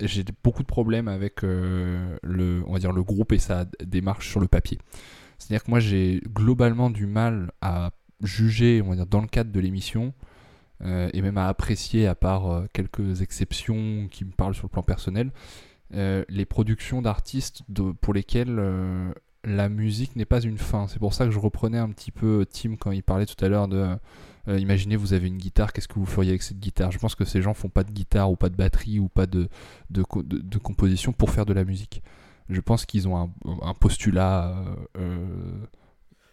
[0.00, 4.30] j'ai beaucoup de problèmes avec euh, le, on va dire, le groupe et sa démarche
[4.30, 4.78] sur le papier.
[5.38, 7.90] C'est-à-dire que moi, j'ai globalement du mal à
[8.22, 10.12] juger, on va dire, dans le cadre de l'émission,
[10.84, 14.70] euh, et même à apprécier, à part euh, quelques exceptions qui me parlent sur le
[14.70, 15.30] plan personnel,
[15.90, 17.62] les productions d'artistes
[18.02, 18.60] pour lesquelles
[19.42, 20.86] la musique n'est pas une fin.
[20.86, 23.48] C'est pour ça que je reprenais un petit peu Tim quand il parlait tout à
[23.48, 23.96] l'heure de
[24.48, 26.90] euh, imaginez vous avez une guitare, qu'est-ce que vous feriez avec cette guitare?
[26.90, 29.26] Je pense que ces gens font pas de guitare ou pas de batterie ou pas
[29.26, 29.48] de,
[29.90, 32.02] de, de- de composition pour faire de la musique.
[32.48, 33.30] Je pense qu'ils ont un,
[33.62, 34.48] un postulat.
[34.48, 35.26] euh, euh,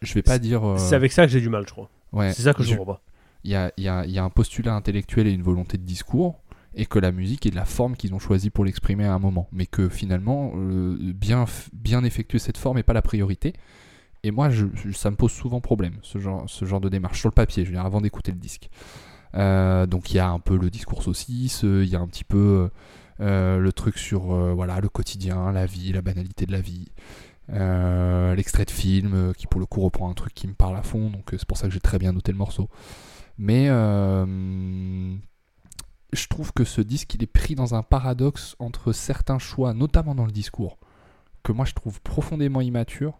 [0.02, 0.64] je vais pas dire.
[0.68, 1.90] euh, C'est avec ça que j'ai du mal, je crois.
[2.14, 3.02] ouais, c'est ça que je je- comprends pas.
[3.44, 6.40] il y a, y a- y a un postulat intellectuel et une volonté de discours,
[6.78, 9.20] et que la musique est de la forme qu'ils ont choisi pour l'exprimer à un
[9.20, 9.48] moment.
[9.52, 13.54] Mais que finalement, euh, bien, bien effectuer cette forme n'est pas la priorité.
[14.26, 14.50] Et moi,
[14.94, 17.86] ça me pose souvent problème, ce genre, de démarche, sur le papier, je veux dire,
[17.86, 18.72] avant d'écouter le disque.
[19.36, 22.08] Euh, donc il y a un peu le discours saucisse, euh, il y a un
[22.08, 22.72] petit peu
[23.20, 26.88] euh, le truc sur voilà, le quotidien, la vie, la banalité de la vie.
[27.50, 31.12] L'extrait de film qui pour le coup reprend un truc qui me parle à fond
[31.12, 32.70] donc c'est pour ça que j'ai très bien noté le morceau
[33.38, 35.18] mais je
[36.28, 40.26] trouve que ce disque il est pris dans un paradoxe entre certains choix notamment dans
[40.26, 40.80] le discours
[41.44, 43.20] que moi je trouve profondément immature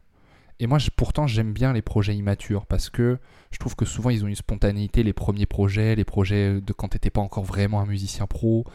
[0.60, 3.18] et moi pourtant j'aime bien les projets immatures parce que
[3.52, 6.90] je trouve que souvent ils ont une spontanéité les premiers projets les projets de quand
[6.90, 8.66] t'étais pas encore vraiment un musicien pro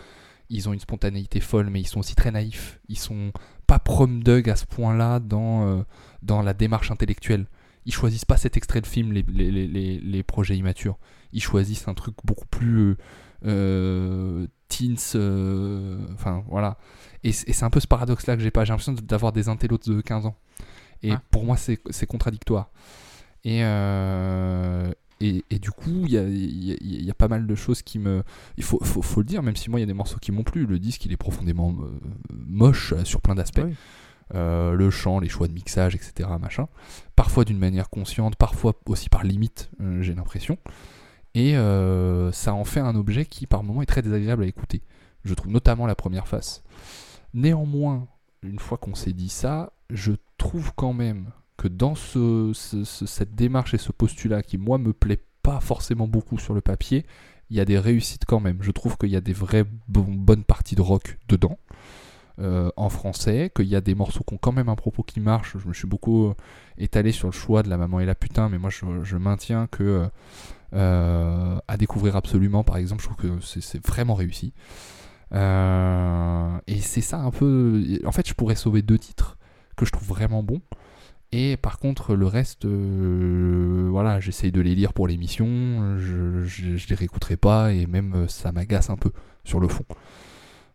[0.53, 2.81] ils ont une spontanéité folle, mais ils sont aussi très naïfs.
[2.89, 3.31] Ils sont
[3.69, 5.83] pas prom dug à ce point-là dans, euh,
[6.23, 7.47] dans la démarche intellectuelle.
[7.87, 10.99] Ils choisissent pas cet extrait de film, les, les, les- les- projets immatures.
[11.33, 12.95] Ils choisissent un truc beaucoup plus euh,
[13.47, 14.97] euh, teens.
[16.15, 16.79] Enfin, voilà.
[17.23, 18.65] Et c'est un peu ce paradoxe-là que j'ai pas.
[18.65, 20.37] J'ai l'impression d'avoir des intellos de 15 ans.
[21.03, 21.23] Et Ah.
[21.31, 22.71] pour moi, c'est contradictoire.
[23.45, 24.91] Et, euh,
[25.21, 27.83] et, et du coup, il y a, y a- y a pas mal de choses
[27.83, 28.23] qui me,
[28.57, 30.31] il faut, faut, faut le dire, même si moi il y a des morceaux qui
[30.33, 31.91] m'ont plu, le disque il est profondément euh,
[32.35, 33.63] moche euh, sur plein d'aspects.
[33.65, 33.75] Oui.
[34.35, 36.29] Euh, le chant, les choix de mixage, etc.
[36.41, 36.69] Machin.
[37.17, 40.57] Parfois d'une manière consciente, parfois aussi par limite, euh, j'ai l'impression.
[41.35, 44.83] Et euh, ça en fait un objet qui par moments est très désagréable à écouter.
[45.25, 46.63] Je trouve notamment la première face.
[47.35, 48.07] Néanmoins,
[48.43, 53.07] une fois qu'on s'est dit ça, je trouve quand même que dans ce, ce- ce-
[53.07, 57.05] cette démarche et ce postulat qui moi me plaît pas forcément beaucoup sur le papier,
[57.51, 58.59] il y a des réussites quand même.
[58.63, 61.59] Je trouve qu'il y a des vraies bon- bonnes parties de rock dedans.
[62.39, 65.21] euh, en français, qu'il y a des morceaux qui ont quand même un propos qui
[65.21, 65.57] marche.
[65.63, 66.35] Je me suis beaucoup euh,
[66.79, 70.09] étalé sur le choix de la maman et la putain, mais moi je, maintiens que
[70.73, 74.55] euh, à découvrir absolument, par exemple, je trouve que c'est vraiment réussi.
[76.67, 77.83] Et c'est ça un peu.
[78.07, 79.37] En fait, je pourrais sauver deux titres
[79.81, 80.61] que je trouve vraiment bons.
[81.33, 86.89] Et par contre, le reste, euh, voilà, j'essaye de les lire pour l'émission, je, je,
[86.89, 89.13] les réécouterai pas, et même euh, ça m'agace un peu
[89.45, 89.85] sur le fond.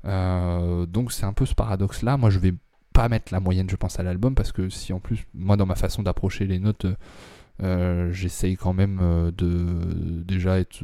[0.06, 2.16] Euh, donc c'est un peu ce paradoxe-là.
[2.16, 2.54] Moi, je vais
[2.94, 5.66] pas mettre la moyenne, je pense, à l'album, parce que si en plus, moi, dans
[5.66, 6.86] ma façon d'approcher les notes,
[8.12, 10.84] j'essaye quand même de déjà être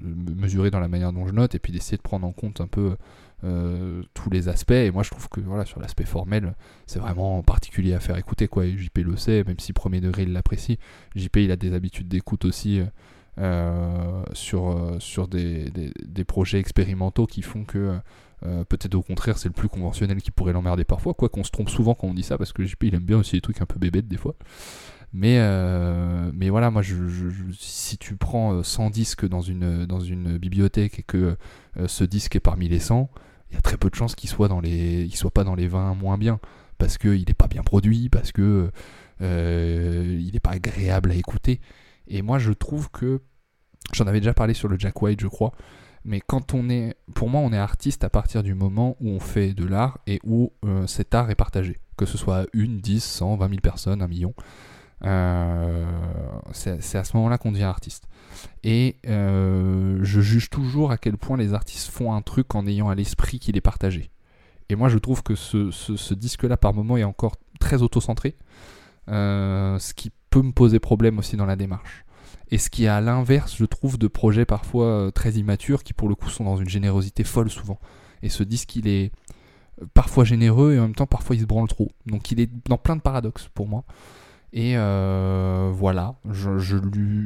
[0.00, 2.68] mesuré dans la manière dont je note, et puis d'essayer de prendre en compte un
[2.68, 2.96] peu
[3.44, 4.72] euh, tous les aspects.
[4.72, 6.54] Et moi, je trouve que voilà, sur l'aspect formel,
[6.86, 8.48] c'est vraiment particulier à faire écouter.
[8.48, 8.66] Quoi.
[8.66, 10.78] Et JP le sait, même si premier degré il l'apprécie.
[11.16, 12.82] JP, il a des habitudes d'écoute aussi.
[13.38, 17.98] euh, sur, euh, sur des, des, des projets expérimentaux qui font que
[18.68, 21.68] peut-être au contraire c'est le plus conventionnel qui pourrait l'emmerder parfois, quoi qu'on se trompe
[21.68, 23.66] souvent quand on dit ça parce que JP il aime bien aussi les trucs un
[23.66, 24.34] peu bébêtes des fois.
[25.12, 25.38] Mais,
[26.34, 26.82] mais voilà, moi,
[27.58, 31.36] si tu prends euh, 100 disques dans une, dans une bibliothèque et que
[31.86, 33.08] ce disque est parmi les 100,
[33.50, 35.68] il y a très peu de chances qu'il soit, dans les, soit pas dans les
[35.68, 36.40] 20 moins bien.
[36.76, 38.70] Parce qu'il n'est pas bien produit, parce que
[39.20, 41.60] euh, il n'est pas agréable à écouter.
[42.06, 43.20] Et moi, je trouve que.
[43.94, 45.52] J'en avais déjà parlé sur le Jack White, je crois.
[46.04, 46.94] Mais quand on est.
[47.14, 50.20] Pour moi, on est artiste à partir du moment où on fait de l'art et
[50.24, 51.78] où euh, cet art est partagé.
[51.96, 54.34] Que ce soit une, 10, 100, 20 000 personnes, un million.
[55.04, 55.84] Euh,
[56.52, 58.08] c'est à ce moment-là qu'on devient artiste.
[58.64, 62.88] Et euh, je juge toujours à quel point les artistes font un truc en ayant
[62.88, 64.10] à l'esprit qu'il est partagé.
[64.68, 68.36] Et moi, je trouve que ce, disque-là, par moment, est encore très auto-centré.
[69.08, 72.04] Euh, ce qui peut me poser problème aussi dans la démarche.
[72.50, 76.08] Et ce qui est à l'inverse, je trouve, de projets parfois très immatures qui, pour
[76.08, 77.78] le coup, sont dans une générosité folle souvent.
[78.22, 79.12] Et ce disque, il est
[79.94, 81.90] parfois généreux et en même temps parfois il se branle trop.
[82.06, 83.84] Donc il est dans plein de paradoxes pour moi.
[84.52, 86.76] Et euh, voilà, je, je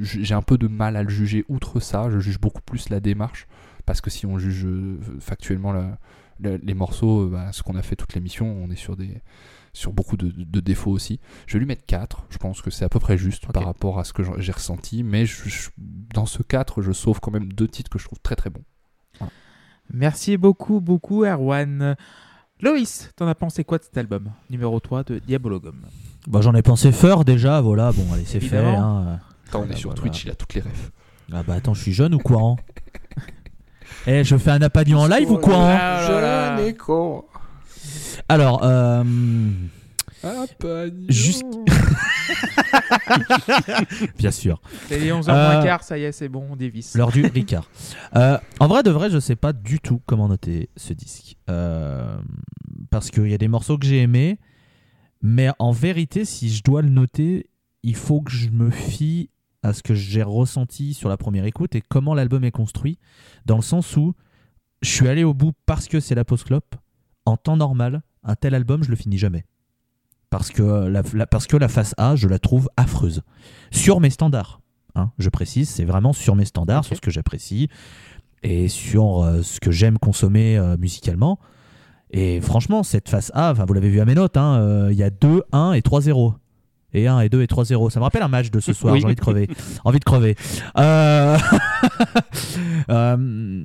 [0.03, 2.11] j'ai un peu de mal à le juger outre ça.
[2.11, 3.47] Je juge beaucoup plus la démarche
[3.86, 5.99] parce que si on juge euh, factuellement la-
[6.40, 9.20] la- les morceaux, euh, bah, ce qu'on a fait toute l'émission, on est sur des
[9.74, 11.19] sur beaucoup de, de défauts aussi.
[11.47, 13.99] Je vais lui mettre 4, je pense que c'est à peu près juste par rapport
[13.99, 17.51] à ce que j'ai ressenti, mais je- je- dans ce 4, je sauve quand même
[17.53, 18.65] deux titres que je trouve très très bons.
[19.90, 21.97] Merci beaucoup, beaucoup, Erwan.
[22.61, 24.31] Loïs, t'en as pensé quoi de cet album?
[24.51, 25.81] Numéro 3 de Diabologum.
[26.28, 28.57] Bah, J'en ai pensé fort déjà, voilà, bon, allez, c'est fait.
[28.57, 28.99] Évidemment.
[28.99, 29.19] hein.
[29.51, 30.01] Quand on Voilà, est sur voilà.
[30.03, 30.90] Twitch, il a toutes les refs.
[31.32, 32.57] Ah bah attends, je suis jeune ou quoi hein
[34.07, 36.07] Eh, je fais un apagnon en live ou quoi hein.
[36.07, 37.24] Jeune et con.
[38.28, 39.03] Alors, euh,
[41.09, 41.44] Juste-
[44.19, 44.61] bien sûr.
[44.89, 46.94] C'est les 11h Euh, moins quart, ça y est, c'est bon, on dévisse.
[46.94, 47.69] L'heure du Ricard.
[48.15, 51.36] Euh, en vrai de vrai, je sais pas du tout comment noter ce disque.
[51.49, 52.15] Euh,
[52.90, 54.39] parce qu'il y a des morceaux que j'ai aimés,
[55.23, 57.49] mais en vérité, si je dois le noter,
[57.82, 59.31] il faut que je me fie
[59.62, 62.99] à ce que j'ai ressenti sur la première écoute et comment l'album est construit,
[63.47, 64.15] dans le sens où
[64.82, 66.74] je suis allé au bout parce que c'est la post clope.
[67.24, 69.44] En temps normal, un tel album, je le finis jamais.
[70.31, 73.23] Parce que la, la- parce que la face A, je la trouve affreuse.
[73.70, 74.61] Sur mes standards.
[74.97, 77.69] hein, je précise, c'est vraiment sur mes standards, sur ce que j'apprécie
[78.43, 81.39] et sur euh, ce que j'aime consommer euh, musicalement.
[82.13, 85.03] Et franchement, cette face A, vous l'avez vu à mes notes, hein, euh, il y
[85.03, 86.35] a 2, 1 et 3-0.
[86.95, 87.89] Et 1 et 2 et 3-0.
[87.91, 89.01] Ça me rappelle un match de ce soir, Oui.
[89.01, 89.49] j'ai envie de crever.
[89.85, 90.37] envie de crever.
[90.77, 91.39] Euh,
[92.91, 93.65] euh,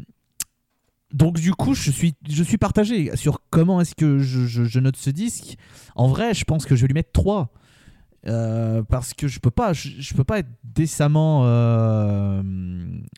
[1.14, 4.80] Donc du coup, je suis, je suis partagé sur comment est-ce que je, je- je
[4.80, 5.58] note ce disque.
[5.96, 7.52] En vrai, je pense que je vais lui mettre 3.
[8.28, 12.42] Euh, parce que je peux pas je, je peux pas être décemment euh,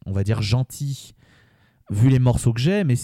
[0.05, 1.15] on va dire gentil
[1.89, 2.95] vu les morceaux que j'ai mais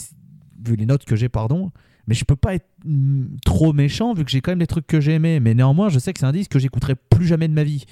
[0.64, 1.72] vu les notes que j'ai pardon
[2.07, 4.88] mais je peux pas être mm, trop méchant vu que j'ai quand même des trucs
[4.88, 5.40] que j'ai aimés.
[5.40, 7.86] Mais néanmoins je sais que c'est un disque que j'écouterai plus jamais de ma vie.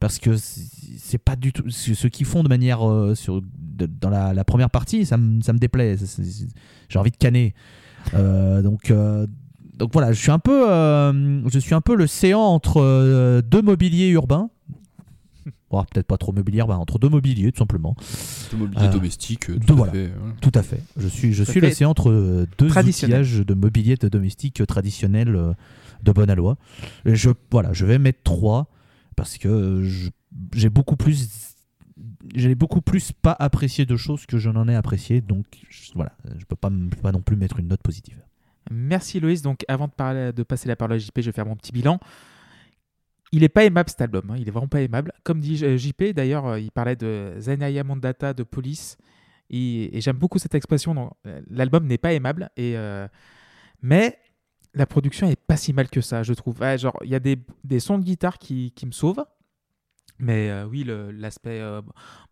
[0.00, 3.42] Parce que c'est pas du tout ce qu'ils font de manière euh, sur
[4.00, 5.96] dans la, première partie ça me ça me déplaît.
[6.88, 7.54] J'ai envie de canner.
[8.14, 9.26] Euh, donc euh,
[9.76, 14.08] donc voilà, je suis un peu, je suis un peu le séant entre deux mobiliers
[14.08, 14.50] urbains.
[15.70, 17.94] Bon, peut-être pas trop mobilier urbain, entre deux mobiliers tout simplement.
[18.52, 19.92] De mobilier Euh, domestique, euh, tout à voilà.
[19.92, 20.32] fait, ouais.
[20.40, 20.82] Tout à fait.
[20.96, 25.54] Je suis, je Ça suis séant entre euh, deux outillages de mobilier de domestique traditionnel
[26.02, 26.56] de bonne aloi.
[27.04, 28.70] Je, voilà, je vais mettre 3
[29.14, 29.82] parce que
[30.54, 31.28] j'ai beaucoup plus,
[32.34, 35.20] j'ai beaucoup plus pas apprécié de choses que je n'en ai apprécié.
[35.20, 36.70] Donc je- voilà, je peux pas,
[37.02, 38.16] pas non plus mettre une note positive.
[38.70, 39.42] Merci Loïs.
[39.42, 41.72] Donc avant de, parler, de passer la parole à JP, je vais faire mon petit
[41.72, 42.00] bilan.
[43.32, 44.36] Il est pas aimable cet album, hein.
[44.38, 45.12] il est vraiment pas aimable.
[45.22, 48.96] Comme dit euh, JP, d'ailleurs, euh, il parlait de Zenaya Mondata de Police,
[49.50, 51.14] et, j'aime beaucoup cette expression.
[51.26, 52.76] euh, L'album n'est pas aimable, et,
[53.82, 54.18] mais
[54.74, 56.58] la production est pas si mal que ça, je trouve.
[57.04, 59.24] Il y a des, sons de guitare qui, qui me sauvent,
[60.18, 61.62] mais oui, l'aspect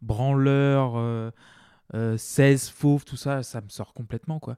[0.03, 1.31] branleur, euh,
[1.95, 4.57] euh, 16 fauve, tout ça, ça me sort complètement, quoi.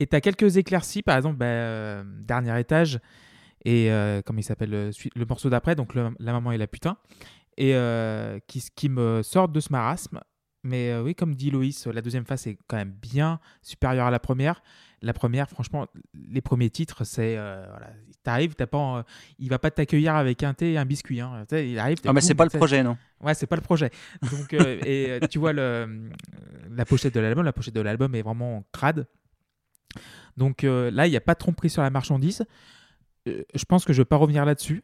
[0.00, 3.00] Et tu as quelques éclaircies, par exemple, bah, Dernier étage,
[3.64, 6.96] et euh, comment il s'appelle, le, morceau d'après, donc le- La maman et la putain,
[7.56, 10.20] et euh, qui, qui me sortent de ce marasme.
[10.64, 14.10] Mais euh, oui, comme dit Loïs, la deuxième phase est quand même bien supérieure à
[14.10, 14.60] la première.
[15.02, 15.86] La première, franchement,
[16.28, 17.36] les premiers titres, c'est.
[17.38, 17.90] Euh, voilà,
[18.24, 19.04] T'arrives, t'as pas, en-
[19.38, 21.20] il va pas t'accueillir avec un thé et un biscuit.
[21.20, 21.44] Hein.
[21.52, 21.98] Il arrive.
[22.04, 22.98] Ah, mais c'est pas le projet, non?
[23.20, 23.90] Ouais, c'est pas le projet.
[24.32, 26.10] Donc, euh, et euh, tu vois le, euh,
[26.72, 27.44] la pochette de l'album.
[27.44, 29.06] La pochette de l'album est vraiment crade.
[30.36, 32.44] Donc euh, là, il n'y a pas de tromperie sur la marchandise.
[33.54, 34.82] Je pense que je vais pas revenir là-dessus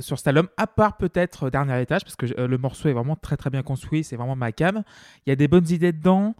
[0.00, 3.16] sur album, à part peut-être euh, Dernier étage, parce que euh, le morceau est vraiment
[3.16, 4.04] très très bien construit.
[4.04, 4.82] C'est vraiment ma cam.
[5.26, 6.34] Il y a des bonnes idées dedans,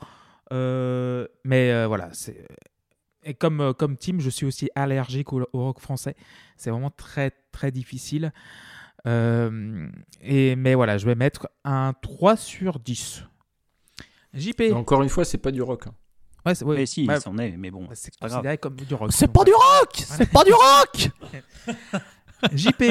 [0.52, 2.10] euh, mais voilà.
[3.24, 6.16] Et comme, comme Tim, je suis aussi allergique au, rock français.
[6.56, 8.32] C'est vraiment très très difficile.
[9.04, 13.24] Et, mais voilà, je vais mettre un 3 sur 10.
[14.34, 14.62] JP.
[14.74, 15.86] Encore une fois, c'est pas du rock.
[15.86, 15.94] hein.
[16.44, 17.88] Ouais, c'est- ouais, Mais si, ouais, il s'en est, mais bon.
[17.94, 19.10] c'est pas considéré comme du rock.
[19.12, 21.10] C'est pas du rock, c'est pas du rock.
[22.52, 22.82] JP,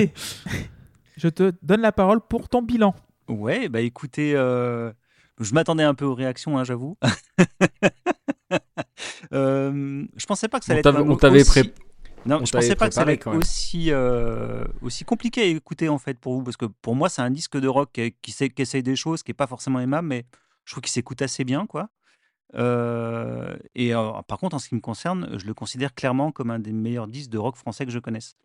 [1.17, 2.95] je te donne la parole pour ton bilan.
[3.27, 4.91] Ouais, bah écoutez, euh,
[5.39, 6.97] je m'attendais un peu aux réactions, hein, j'avoue.
[9.33, 11.61] Euh, je pensais pas que ça On allait t'avait- être on t'avait aussi...
[11.63, 11.73] pré-
[12.25, 13.39] Non, on je t'avait pensais pas que ça allait préparé, être quand même.
[13.39, 17.21] aussi, euh, aussi compliqué à écouter en fait pour vous, parce que pour moi c'est
[17.21, 19.79] un disque de rock qui, qui, sait- qui essaye des choses, qui est pas forcément
[19.79, 20.25] aimable, mais
[20.65, 21.89] je trouve qu'il s'écoute assez bien, quoi.
[22.53, 23.91] Et
[24.27, 27.07] par contre, en ce qui me concerne, je le considère clairement comme un des meilleurs
[27.07, 28.35] disques de rock français que je connaisse,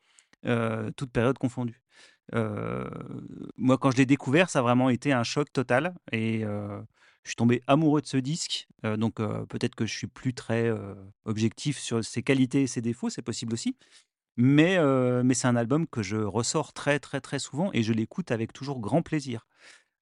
[0.97, 1.81] toute période confondue.
[2.33, 5.95] Moi, quand je l'ai découvert, ça a vraiment été un choc total.
[6.13, 8.69] Et je suis tombé amoureux de ce disque.
[8.85, 10.73] Donc peut-être que je suis plus très
[11.25, 13.77] objectif sur ses qualités et ses défauts, c'est possible aussi.
[14.37, 14.79] Mais,
[15.25, 18.53] mais c'est un album que je ressors très très très souvent et je l'écoute avec
[18.53, 19.47] toujours grand plaisir.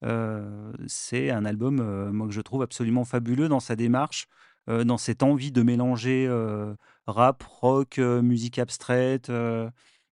[0.05, 4.26] Euh, c'est un album euh, moi, que je trouve absolument fabuleux dans sa démarche,
[4.68, 6.28] euh, dans cette envie de mélanger
[7.06, 9.31] rap, rock, musique abstraite,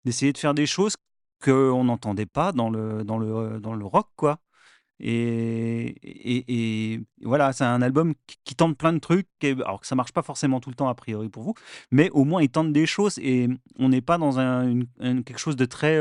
[0.05, 0.97] d'essayer de faire des choses
[1.43, 4.39] qu'on n'entendait pas dans le, dans, le, dans le rock, quoi.
[5.05, 5.97] Et,
[6.95, 8.15] et, voilà, c'est un album
[8.45, 10.95] qui, tente plein de trucs, alors que ça marche pas forcément tout le temps a
[10.95, 11.55] priori pour vous,
[11.91, 13.49] mais au moins il tente des choses et
[13.79, 15.99] on n'est pas dans un, quelque chose de très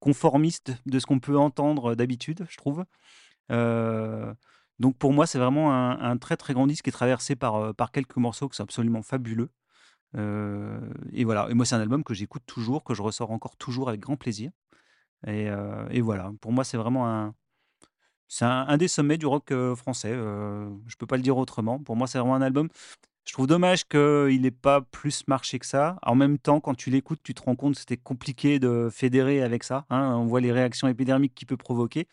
[0.00, 2.84] conformiste de ce qu'on peut entendre d'habitude, je trouve.
[4.78, 7.90] Donc pour moi, c'est vraiment un, très très grand disque qui est traversé par, par
[7.90, 9.50] quelques morceaux qui sont absolument fabuleux.
[10.14, 13.88] Et voilà, et moi c'est un album que j'écoute toujours, que je ressors encore toujours
[13.88, 14.50] avec grand plaisir.
[15.26, 17.34] Et, voilà, pour moi c'est vraiment un,
[18.28, 20.12] c'est un, des sommets du rock français.
[20.12, 21.80] je peux pas le dire autrement.
[21.82, 22.68] Pour moi c'est vraiment un album.
[23.28, 25.98] Je trouve dommage qu'il n'ait pas plus marché que ça.
[26.02, 29.42] En même temps, quand tu l'écoutes, tu te rends compte que c'était compliqué de fédérer
[29.42, 29.84] avec ça.
[29.90, 30.14] hein.
[30.16, 32.08] On voit les réactions épidermiques qu'il peut provoquer.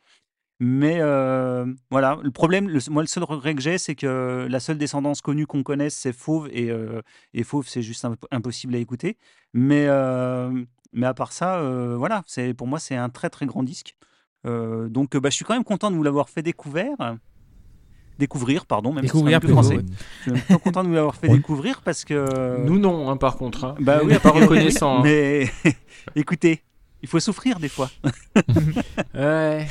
[0.60, 4.78] Mais euh, voilà, le problème, moi, le seul regret que j'ai, c'est que la seule
[4.78, 6.50] descendance connue qu'on connaisse, c'est Fauve.
[6.52, 7.02] Et, euh,
[7.46, 9.18] Fauve, c'est juste imp- impossible à écouter.
[9.54, 10.66] Mais, euh,
[11.02, 11.62] à part ça,
[11.96, 12.26] voilà,
[12.58, 13.96] pour moi, c'est un très, très grand disque.
[14.44, 17.16] Donc, bah, je suis quand même content de vous l'avoir fait découvert.
[18.18, 19.76] Découvrir, pardon, même Découvrir si c'est un peu plutôt, français.
[19.78, 19.84] ouais.
[20.26, 22.64] Je suis content de vous l'avoir fait découvrir parce que.
[22.66, 23.66] Nous non, hein, par contre.
[23.66, 23.76] hein.
[23.80, 25.00] Bah oui, pas reconnaissant.
[25.00, 25.02] hein.
[25.04, 25.50] Mais
[26.16, 26.64] écoutez,
[27.02, 27.90] il faut souffrir des fois.
[29.14, 29.68] Ouais.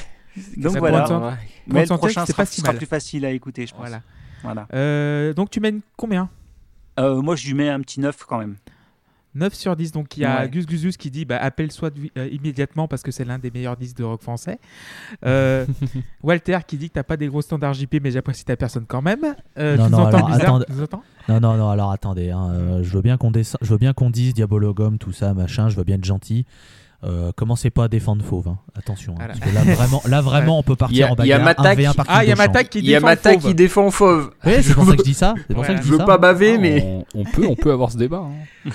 [0.57, 1.07] Donc voilà.
[1.29, 1.33] ouais.
[1.69, 2.79] Mais le prochain sera, pas si sera mal.
[2.79, 3.81] plus facile à écouter, je pense.
[3.81, 4.03] Voilà.
[4.43, 4.67] Voilà.
[4.75, 6.29] Euh, donc tu mènes combien?
[6.99, 8.57] Euh, moi, je lui mets un petit 9 quand même.
[9.35, 9.93] 9 sur 10.
[9.93, 10.49] Donc il y a Ouais.
[10.49, 11.93] Gus Guzus qui dit bah, appelle soit
[12.33, 14.59] immédiatement parce que c'est l'un des meilleurs disques de rock français.
[15.25, 15.67] Euh,
[16.23, 19.03] Walter qui dit que t'as pas des gros standards JP mais j'apprécie ta personne quand
[19.03, 19.25] même.
[19.59, 20.65] Euh, Non, tu non, nous entends alors, bizarre attendez.
[20.67, 21.03] Tu nous entends?
[21.29, 22.31] Non, non, non, alors attendez.
[22.31, 25.33] hein, euh, je, veux bien qu'on descend- je veux bien qu'on dise Diabologum, tout ça,
[25.35, 26.45] machin, je veux bien être gentil.
[27.07, 28.59] Euh, commencez pas à défendre Fauve, hein.
[28.75, 29.15] attention.
[29.21, 31.39] hein, parce que là, vraiment, là, vraiment on peut partir a- en il y a
[31.39, 31.45] bagarre.
[31.59, 33.43] Mata 1v1 qui- Ah, il y a qui Il y a défend Mata Fauve.
[33.43, 34.31] qui défend Fauve.
[34.47, 35.35] Oui, c'est pour ça que je dis ça.
[35.47, 35.87] C'est pour ça que Voilà.
[35.87, 36.05] je veux ça.
[36.05, 36.83] pas baver, Ah, mais.
[36.83, 38.25] on, on peut, on peut avoir ce débat.
[38.25, 38.31] hein.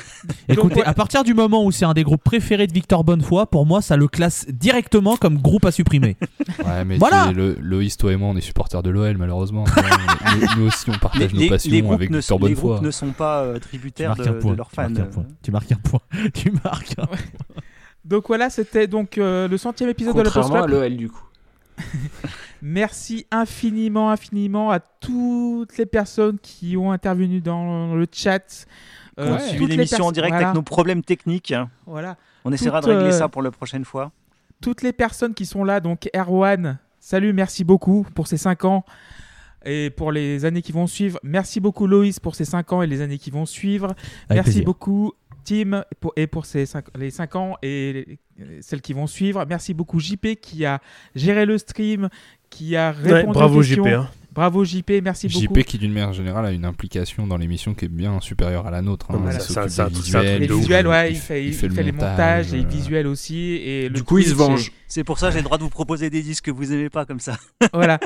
[0.47, 0.83] Écoutez, Donc, ouais.
[0.85, 3.81] à partir du moment où c'est un des groupes préférés de Victor Bonnefoy, pour moi,
[3.81, 6.15] ça le classe directement comme groupe à supprimer.
[6.65, 7.31] Ouais, mais Voilà.
[7.31, 9.63] le, Loïs, toi et moi, on est supporters de l'OL, malheureusement.
[10.57, 12.69] nous, nous aussi, on Les, partage nos les- passions avec Victor sont- les Bonnefoy.
[12.73, 14.89] groupes ne sont pas euh, tributaires de, leurs Tu fans.
[14.89, 15.25] marques un point.
[15.41, 15.99] Tu marques un point.
[16.33, 17.17] Tu marques un point.
[18.05, 21.09] Donc voilà, c'était donc euh, le centième épisode de la Post Contrairement à l'OL, du
[21.09, 21.23] coup.
[22.61, 28.67] Merci infiniment, infiniment à toutes les personnes qui ont intervenu dans le chat.
[29.17, 31.53] Euh, suivi les l'émission en direct voilà, avec nos problèmes techniques.
[31.85, 32.15] Voilà.
[32.45, 34.11] On essaiera Toutes, de régler euh, ça pour la prochaine fois.
[34.61, 38.85] toutes les personnes qui sont là, donc Erwan, salut, merci beaucoup pour ces 5 ans
[39.65, 41.19] et pour les années qui vont suivre.
[41.21, 43.87] Merci beaucoup Loïs pour ces 5 ans et les années qui vont suivre.
[44.29, 44.65] Avec merci plaisir.
[44.65, 45.13] beaucoup
[45.49, 49.43] Tim pour, et pour ces cinq- les 5 ans et les- celles qui vont suivre.
[49.49, 50.79] Merci beaucoup JP qui a
[51.15, 52.09] géré le stream,
[52.51, 53.75] qui a répondu Ouais, bravo aux JP.
[53.81, 54.01] questions.
[54.01, 54.09] hein.
[54.31, 55.55] Bravo JP, merci beaucoup.
[55.55, 58.71] JP qui d'une manière générale a une implication dans l'émission qui est bien supérieure à
[58.71, 59.07] la nôtre.
[59.11, 59.21] hein.
[59.25, 62.51] Il ça, truc visuels, Les visuels, ouais, il fait, il fait le fait les montages,
[62.51, 63.37] les euh, visuels aussi.
[63.55, 64.71] Et le Du coup, il se venge.
[64.87, 66.89] C'est pour ça que j'ai le droit de vous proposer des disques que vous aimez
[66.89, 67.37] pas comme ça.
[67.73, 67.99] voilà.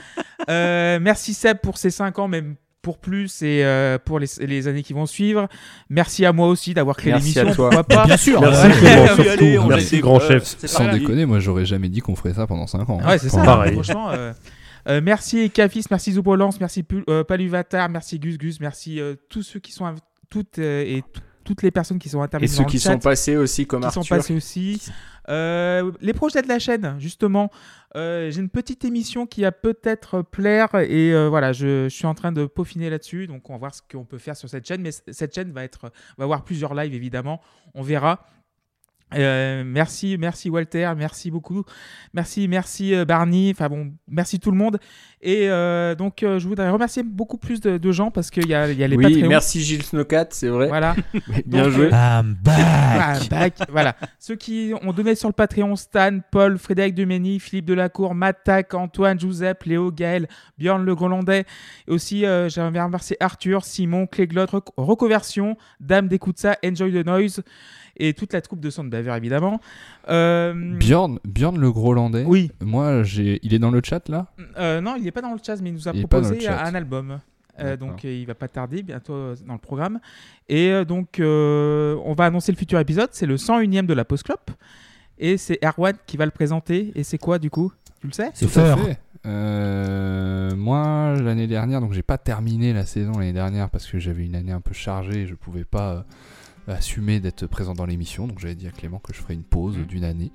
[0.49, 4.67] Euh, merci Seb pour ces 5 ans, même pour plus et euh, pour les, les
[4.67, 5.47] années qui vont suivre.
[5.89, 7.69] Merci à moi aussi d'avoir créé Merci à l'émission.
[7.69, 7.69] toi.
[7.83, 8.39] Pourquoi pas Bien sûr.
[8.41, 8.73] Merci ouais.
[8.73, 9.29] Clément, Oui, surtout.
[9.29, 10.43] allez, on Merci grand chef.
[10.67, 12.99] Sans déconner, moi j'aurais jamais dit qu'on ferait ça pendant 5 ans.
[13.03, 13.41] Ouais, c'est ça.
[13.43, 13.73] Pareil.
[13.73, 14.33] Franchement, euh,
[14.89, 19.59] euh, merci Ekafis, merci Zoubolance, merci euh, Paluvatar, merci Gus Gus, merci euh, tous ceux
[19.61, 19.91] qui sont
[20.29, 21.03] toutes euh, et
[21.45, 23.65] toutes les personnes qui sont Et intervenues ceux dans qui le chat, sont passés aussi,
[23.65, 24.03] comme qui Arthur.
[24.03, 24.81] sont passés aussi.
[25.29, 27.49] Euh, les projets de la chaîne, justement,
[27.95, 32.15] euh, j'ai une petite émission qui va peut-être plaire et euh, voilà, je, suis en
[32.15, 34.81] train de peaufiner là-dessus, donc on va voir ce qu'on peut faire sur cette chaîne.
[34.81, 37.41] Mais cette chaîne va être, va avoir plusieurs lives évidemment,
[37.75, 38.25] on verra.
[39.15, 41.63] Euh, merci, merci Walter, merci beaucoup,
[42.13, 44.79] merci, merci euh, Barney, enfin bon, merci tout le monde.
[45.25, 48.49] Et euh, donc euh, je voudrais remercier beaucoup plus de, de gens parce qu'il y
[48.49, 49.29] y a les Oui, Patreons.
[49.29, 50.67] merci Gilles Snowcat, c'est vrai.
[50.67, 50.95] Voilà.
[51.45, 51.85] Bien Donc, joué.
[51.85, 52.59] euh, I'm back.
[52.59, 53.53] ah, back.
[53.69, 53.95] voilà.
[54.19, 59.17] Ceux qui ont donné sur le Patreon, Stan, Paul, Frédéric Demény, Philippe Delacour, Mattac, Antoine,
[59.17, 60.27] Giuseppe, Léo, Gaël,
[60.57, 61.45] Bjorn Le Grolandais.
[61.87, 67.05] Et aussi, euh, j'aimerais remercier Arthur, Simon, Cléglotte, Rec- Reconversion, Dame d'écoute ça, Enjoy the
[67.05, 67.41] Noise
[67.97, 69.59] et toute la troupe de Soundbaver, évidemment.
[70.09, 72.51] Euh, Bjorn, Bjorn le Grolandais, Oui.
[72.63, 74.27] moi j'ai, il est dans le chat là?
[74.57, 76.63] Euh, non, il n'est pas dans le chat, mais il nous a Il proposé chat.
[76.63, 77.19] un album.
[77.59, 79.99] Euh, donc euh, il va pas tarder, bientôt euh, dans le programme.
[80.49, 84.05] Et euh, donc euh, on va annoncer le futur épisode, c'est le 101e de la
[84.05, 84.39] Post Club.
[85.19, 86.91] Et c'est Erwan qui va le présenter.
[86.95, 87.71] Et c'est quoi du coup?
[88.01, 88.31] Tu le sais?
[88.33, 88.47] C'est.
[89.25, 94.25] Euh, moi, l'année dernière, donc j'ai pas terminé la saison l'année dernière parce que j'avais
[94.25, 96.01] une année un peu chargée et je pouvais pas euh,
[96.67, 98.27] assumer d'être présent dans l'émission.
[98.27, 99.85] Donc j'avais dit à Clément que je ferais une pause Mhm.
[99.85, 100.31] d'une année.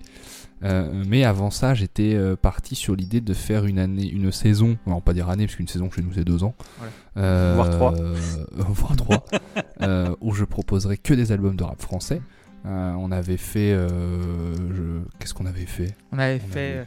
[0.64, 4.76] Euh, mais avant ça, j'étais euh, parti sur l'idée de faire une année, une saison,
[4.86, 6.92] non pas dire année parce qu'une saison chez nous c'est deux ans, Voilà.
[7.16, 7.94] Euh, Voire trois.
[8.00, 8.14] euh,
[8.56, 9.24] voire trois,
[9.82, 12.20] euh, où je proposerais que des albums de rap français.
[12.66, 13.88] Euh, on avait fait, euh,
[14.74, 15.94] je- qu'est-ce qu'on avait fait?
[16.12, 16.84] On avait On fait avait-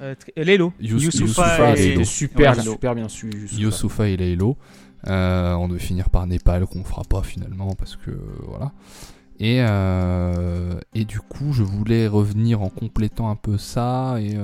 [0.00, 0.72] euh, tr- Lélo.
[0.80, 2.04] Yous- Youssoupha Youssoupha et- Lélo.
[2.04, 2.70] super, Voilà.
[2.70, 3.30] super bien su.
[3.52, 4.56] Youssoupha et Laylo.
[5.06, 8.72] Euh, on devait finir par Népal, qu'on fera pas finalement parce que euh, voilà.
[9.38, 14.16] Et, euh, et du coup, je voulais revenir en complétant un peu ça.
[14.20, 14.36] Et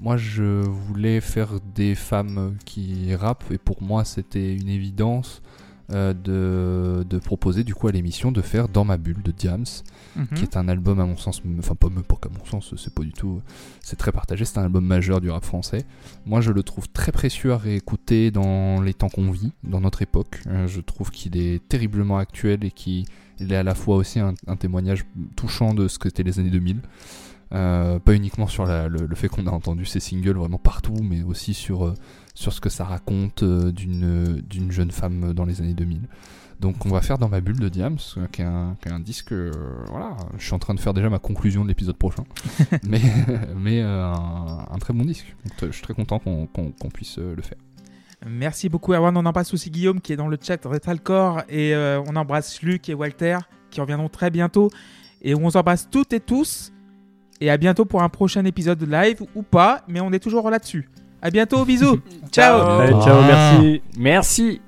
[0.00, 3.44] moi, je voulais faire des femmes qui rappent.
[3.50, 5.42] Et pour moi, c'était une évidence
[5.92, 9.64] euh, de, de proposer du coup à l'émission de faire Dans ma bulle de Diams
[10.16, 10.26] Mhm.
[10.34, 12.92] qui est un album à mon sens, enfin pas même pas qu'à mon sens, c'est
[12.92, 13.40] pas du tout,
[13.80, 15.84] c'est très partagé, c'est un album majeur du rap français.
[16.26, 20.02] Moi je le trouve très précieux à réécouter dans les temps qu'on vit, dans notre
[20.02, 20.42] époque.
[20.48, 23.04] Euh, je trouve qu'il est terriblement actuel et qu'il
[23.40, 25.04] est à la fois aussi un, un témoignage
[25.36, 26.80] touchant de ce que c'était les années 2000.
[27.52, 30.94] Euh, pas uniquement sur la- le, le fait qu'on a entendu ces singles vraiment partout,
[31.02, 31.94] mais aussi sur,
[32.34, 36.00] sur ce que ça raconte euh, d'une d'une jeune femme dans les années 2000.
[36.60, 38.92] Donc on va faire dans ma bulle de Diams, euh, qui est un, qui est
[38.92, 39.50] un disque, euh,
[39.88, 42.24] voilà, je suis en train de faire déjà ma conclusion de l'épisode prochain,
[42.84, 43.00] mais,
[43.56, 45.34] mais euh, un, un très bon disque.
[45.46, 47.56] Donc, euh, je suis très content qu'on qu'on- qu'on puisse euh, le faire.
[48.28, 52.02] Merci beaucoup Erwan, on embrasse aussi Guillaume qui est dans le chat Retralcore et euh,
[52.06, 53.38] on embrasse Luc et Walter
[53.70, 54.70] qui reviendront très bientôt
[55.22, 56.70] et on vous embrasse toutes et tous
[57.40, 60.50] et à bientôt pour un prochain épisode de live ou pas mais on est toujours
[60.50, 60.90] là-dessus.
[61.22, 62.00] À bientôt, bisous.
[62.32, 63.02] Ciao.
[63.02, 63.82] Ciao, merci.
[63.96, 64.60] Merci.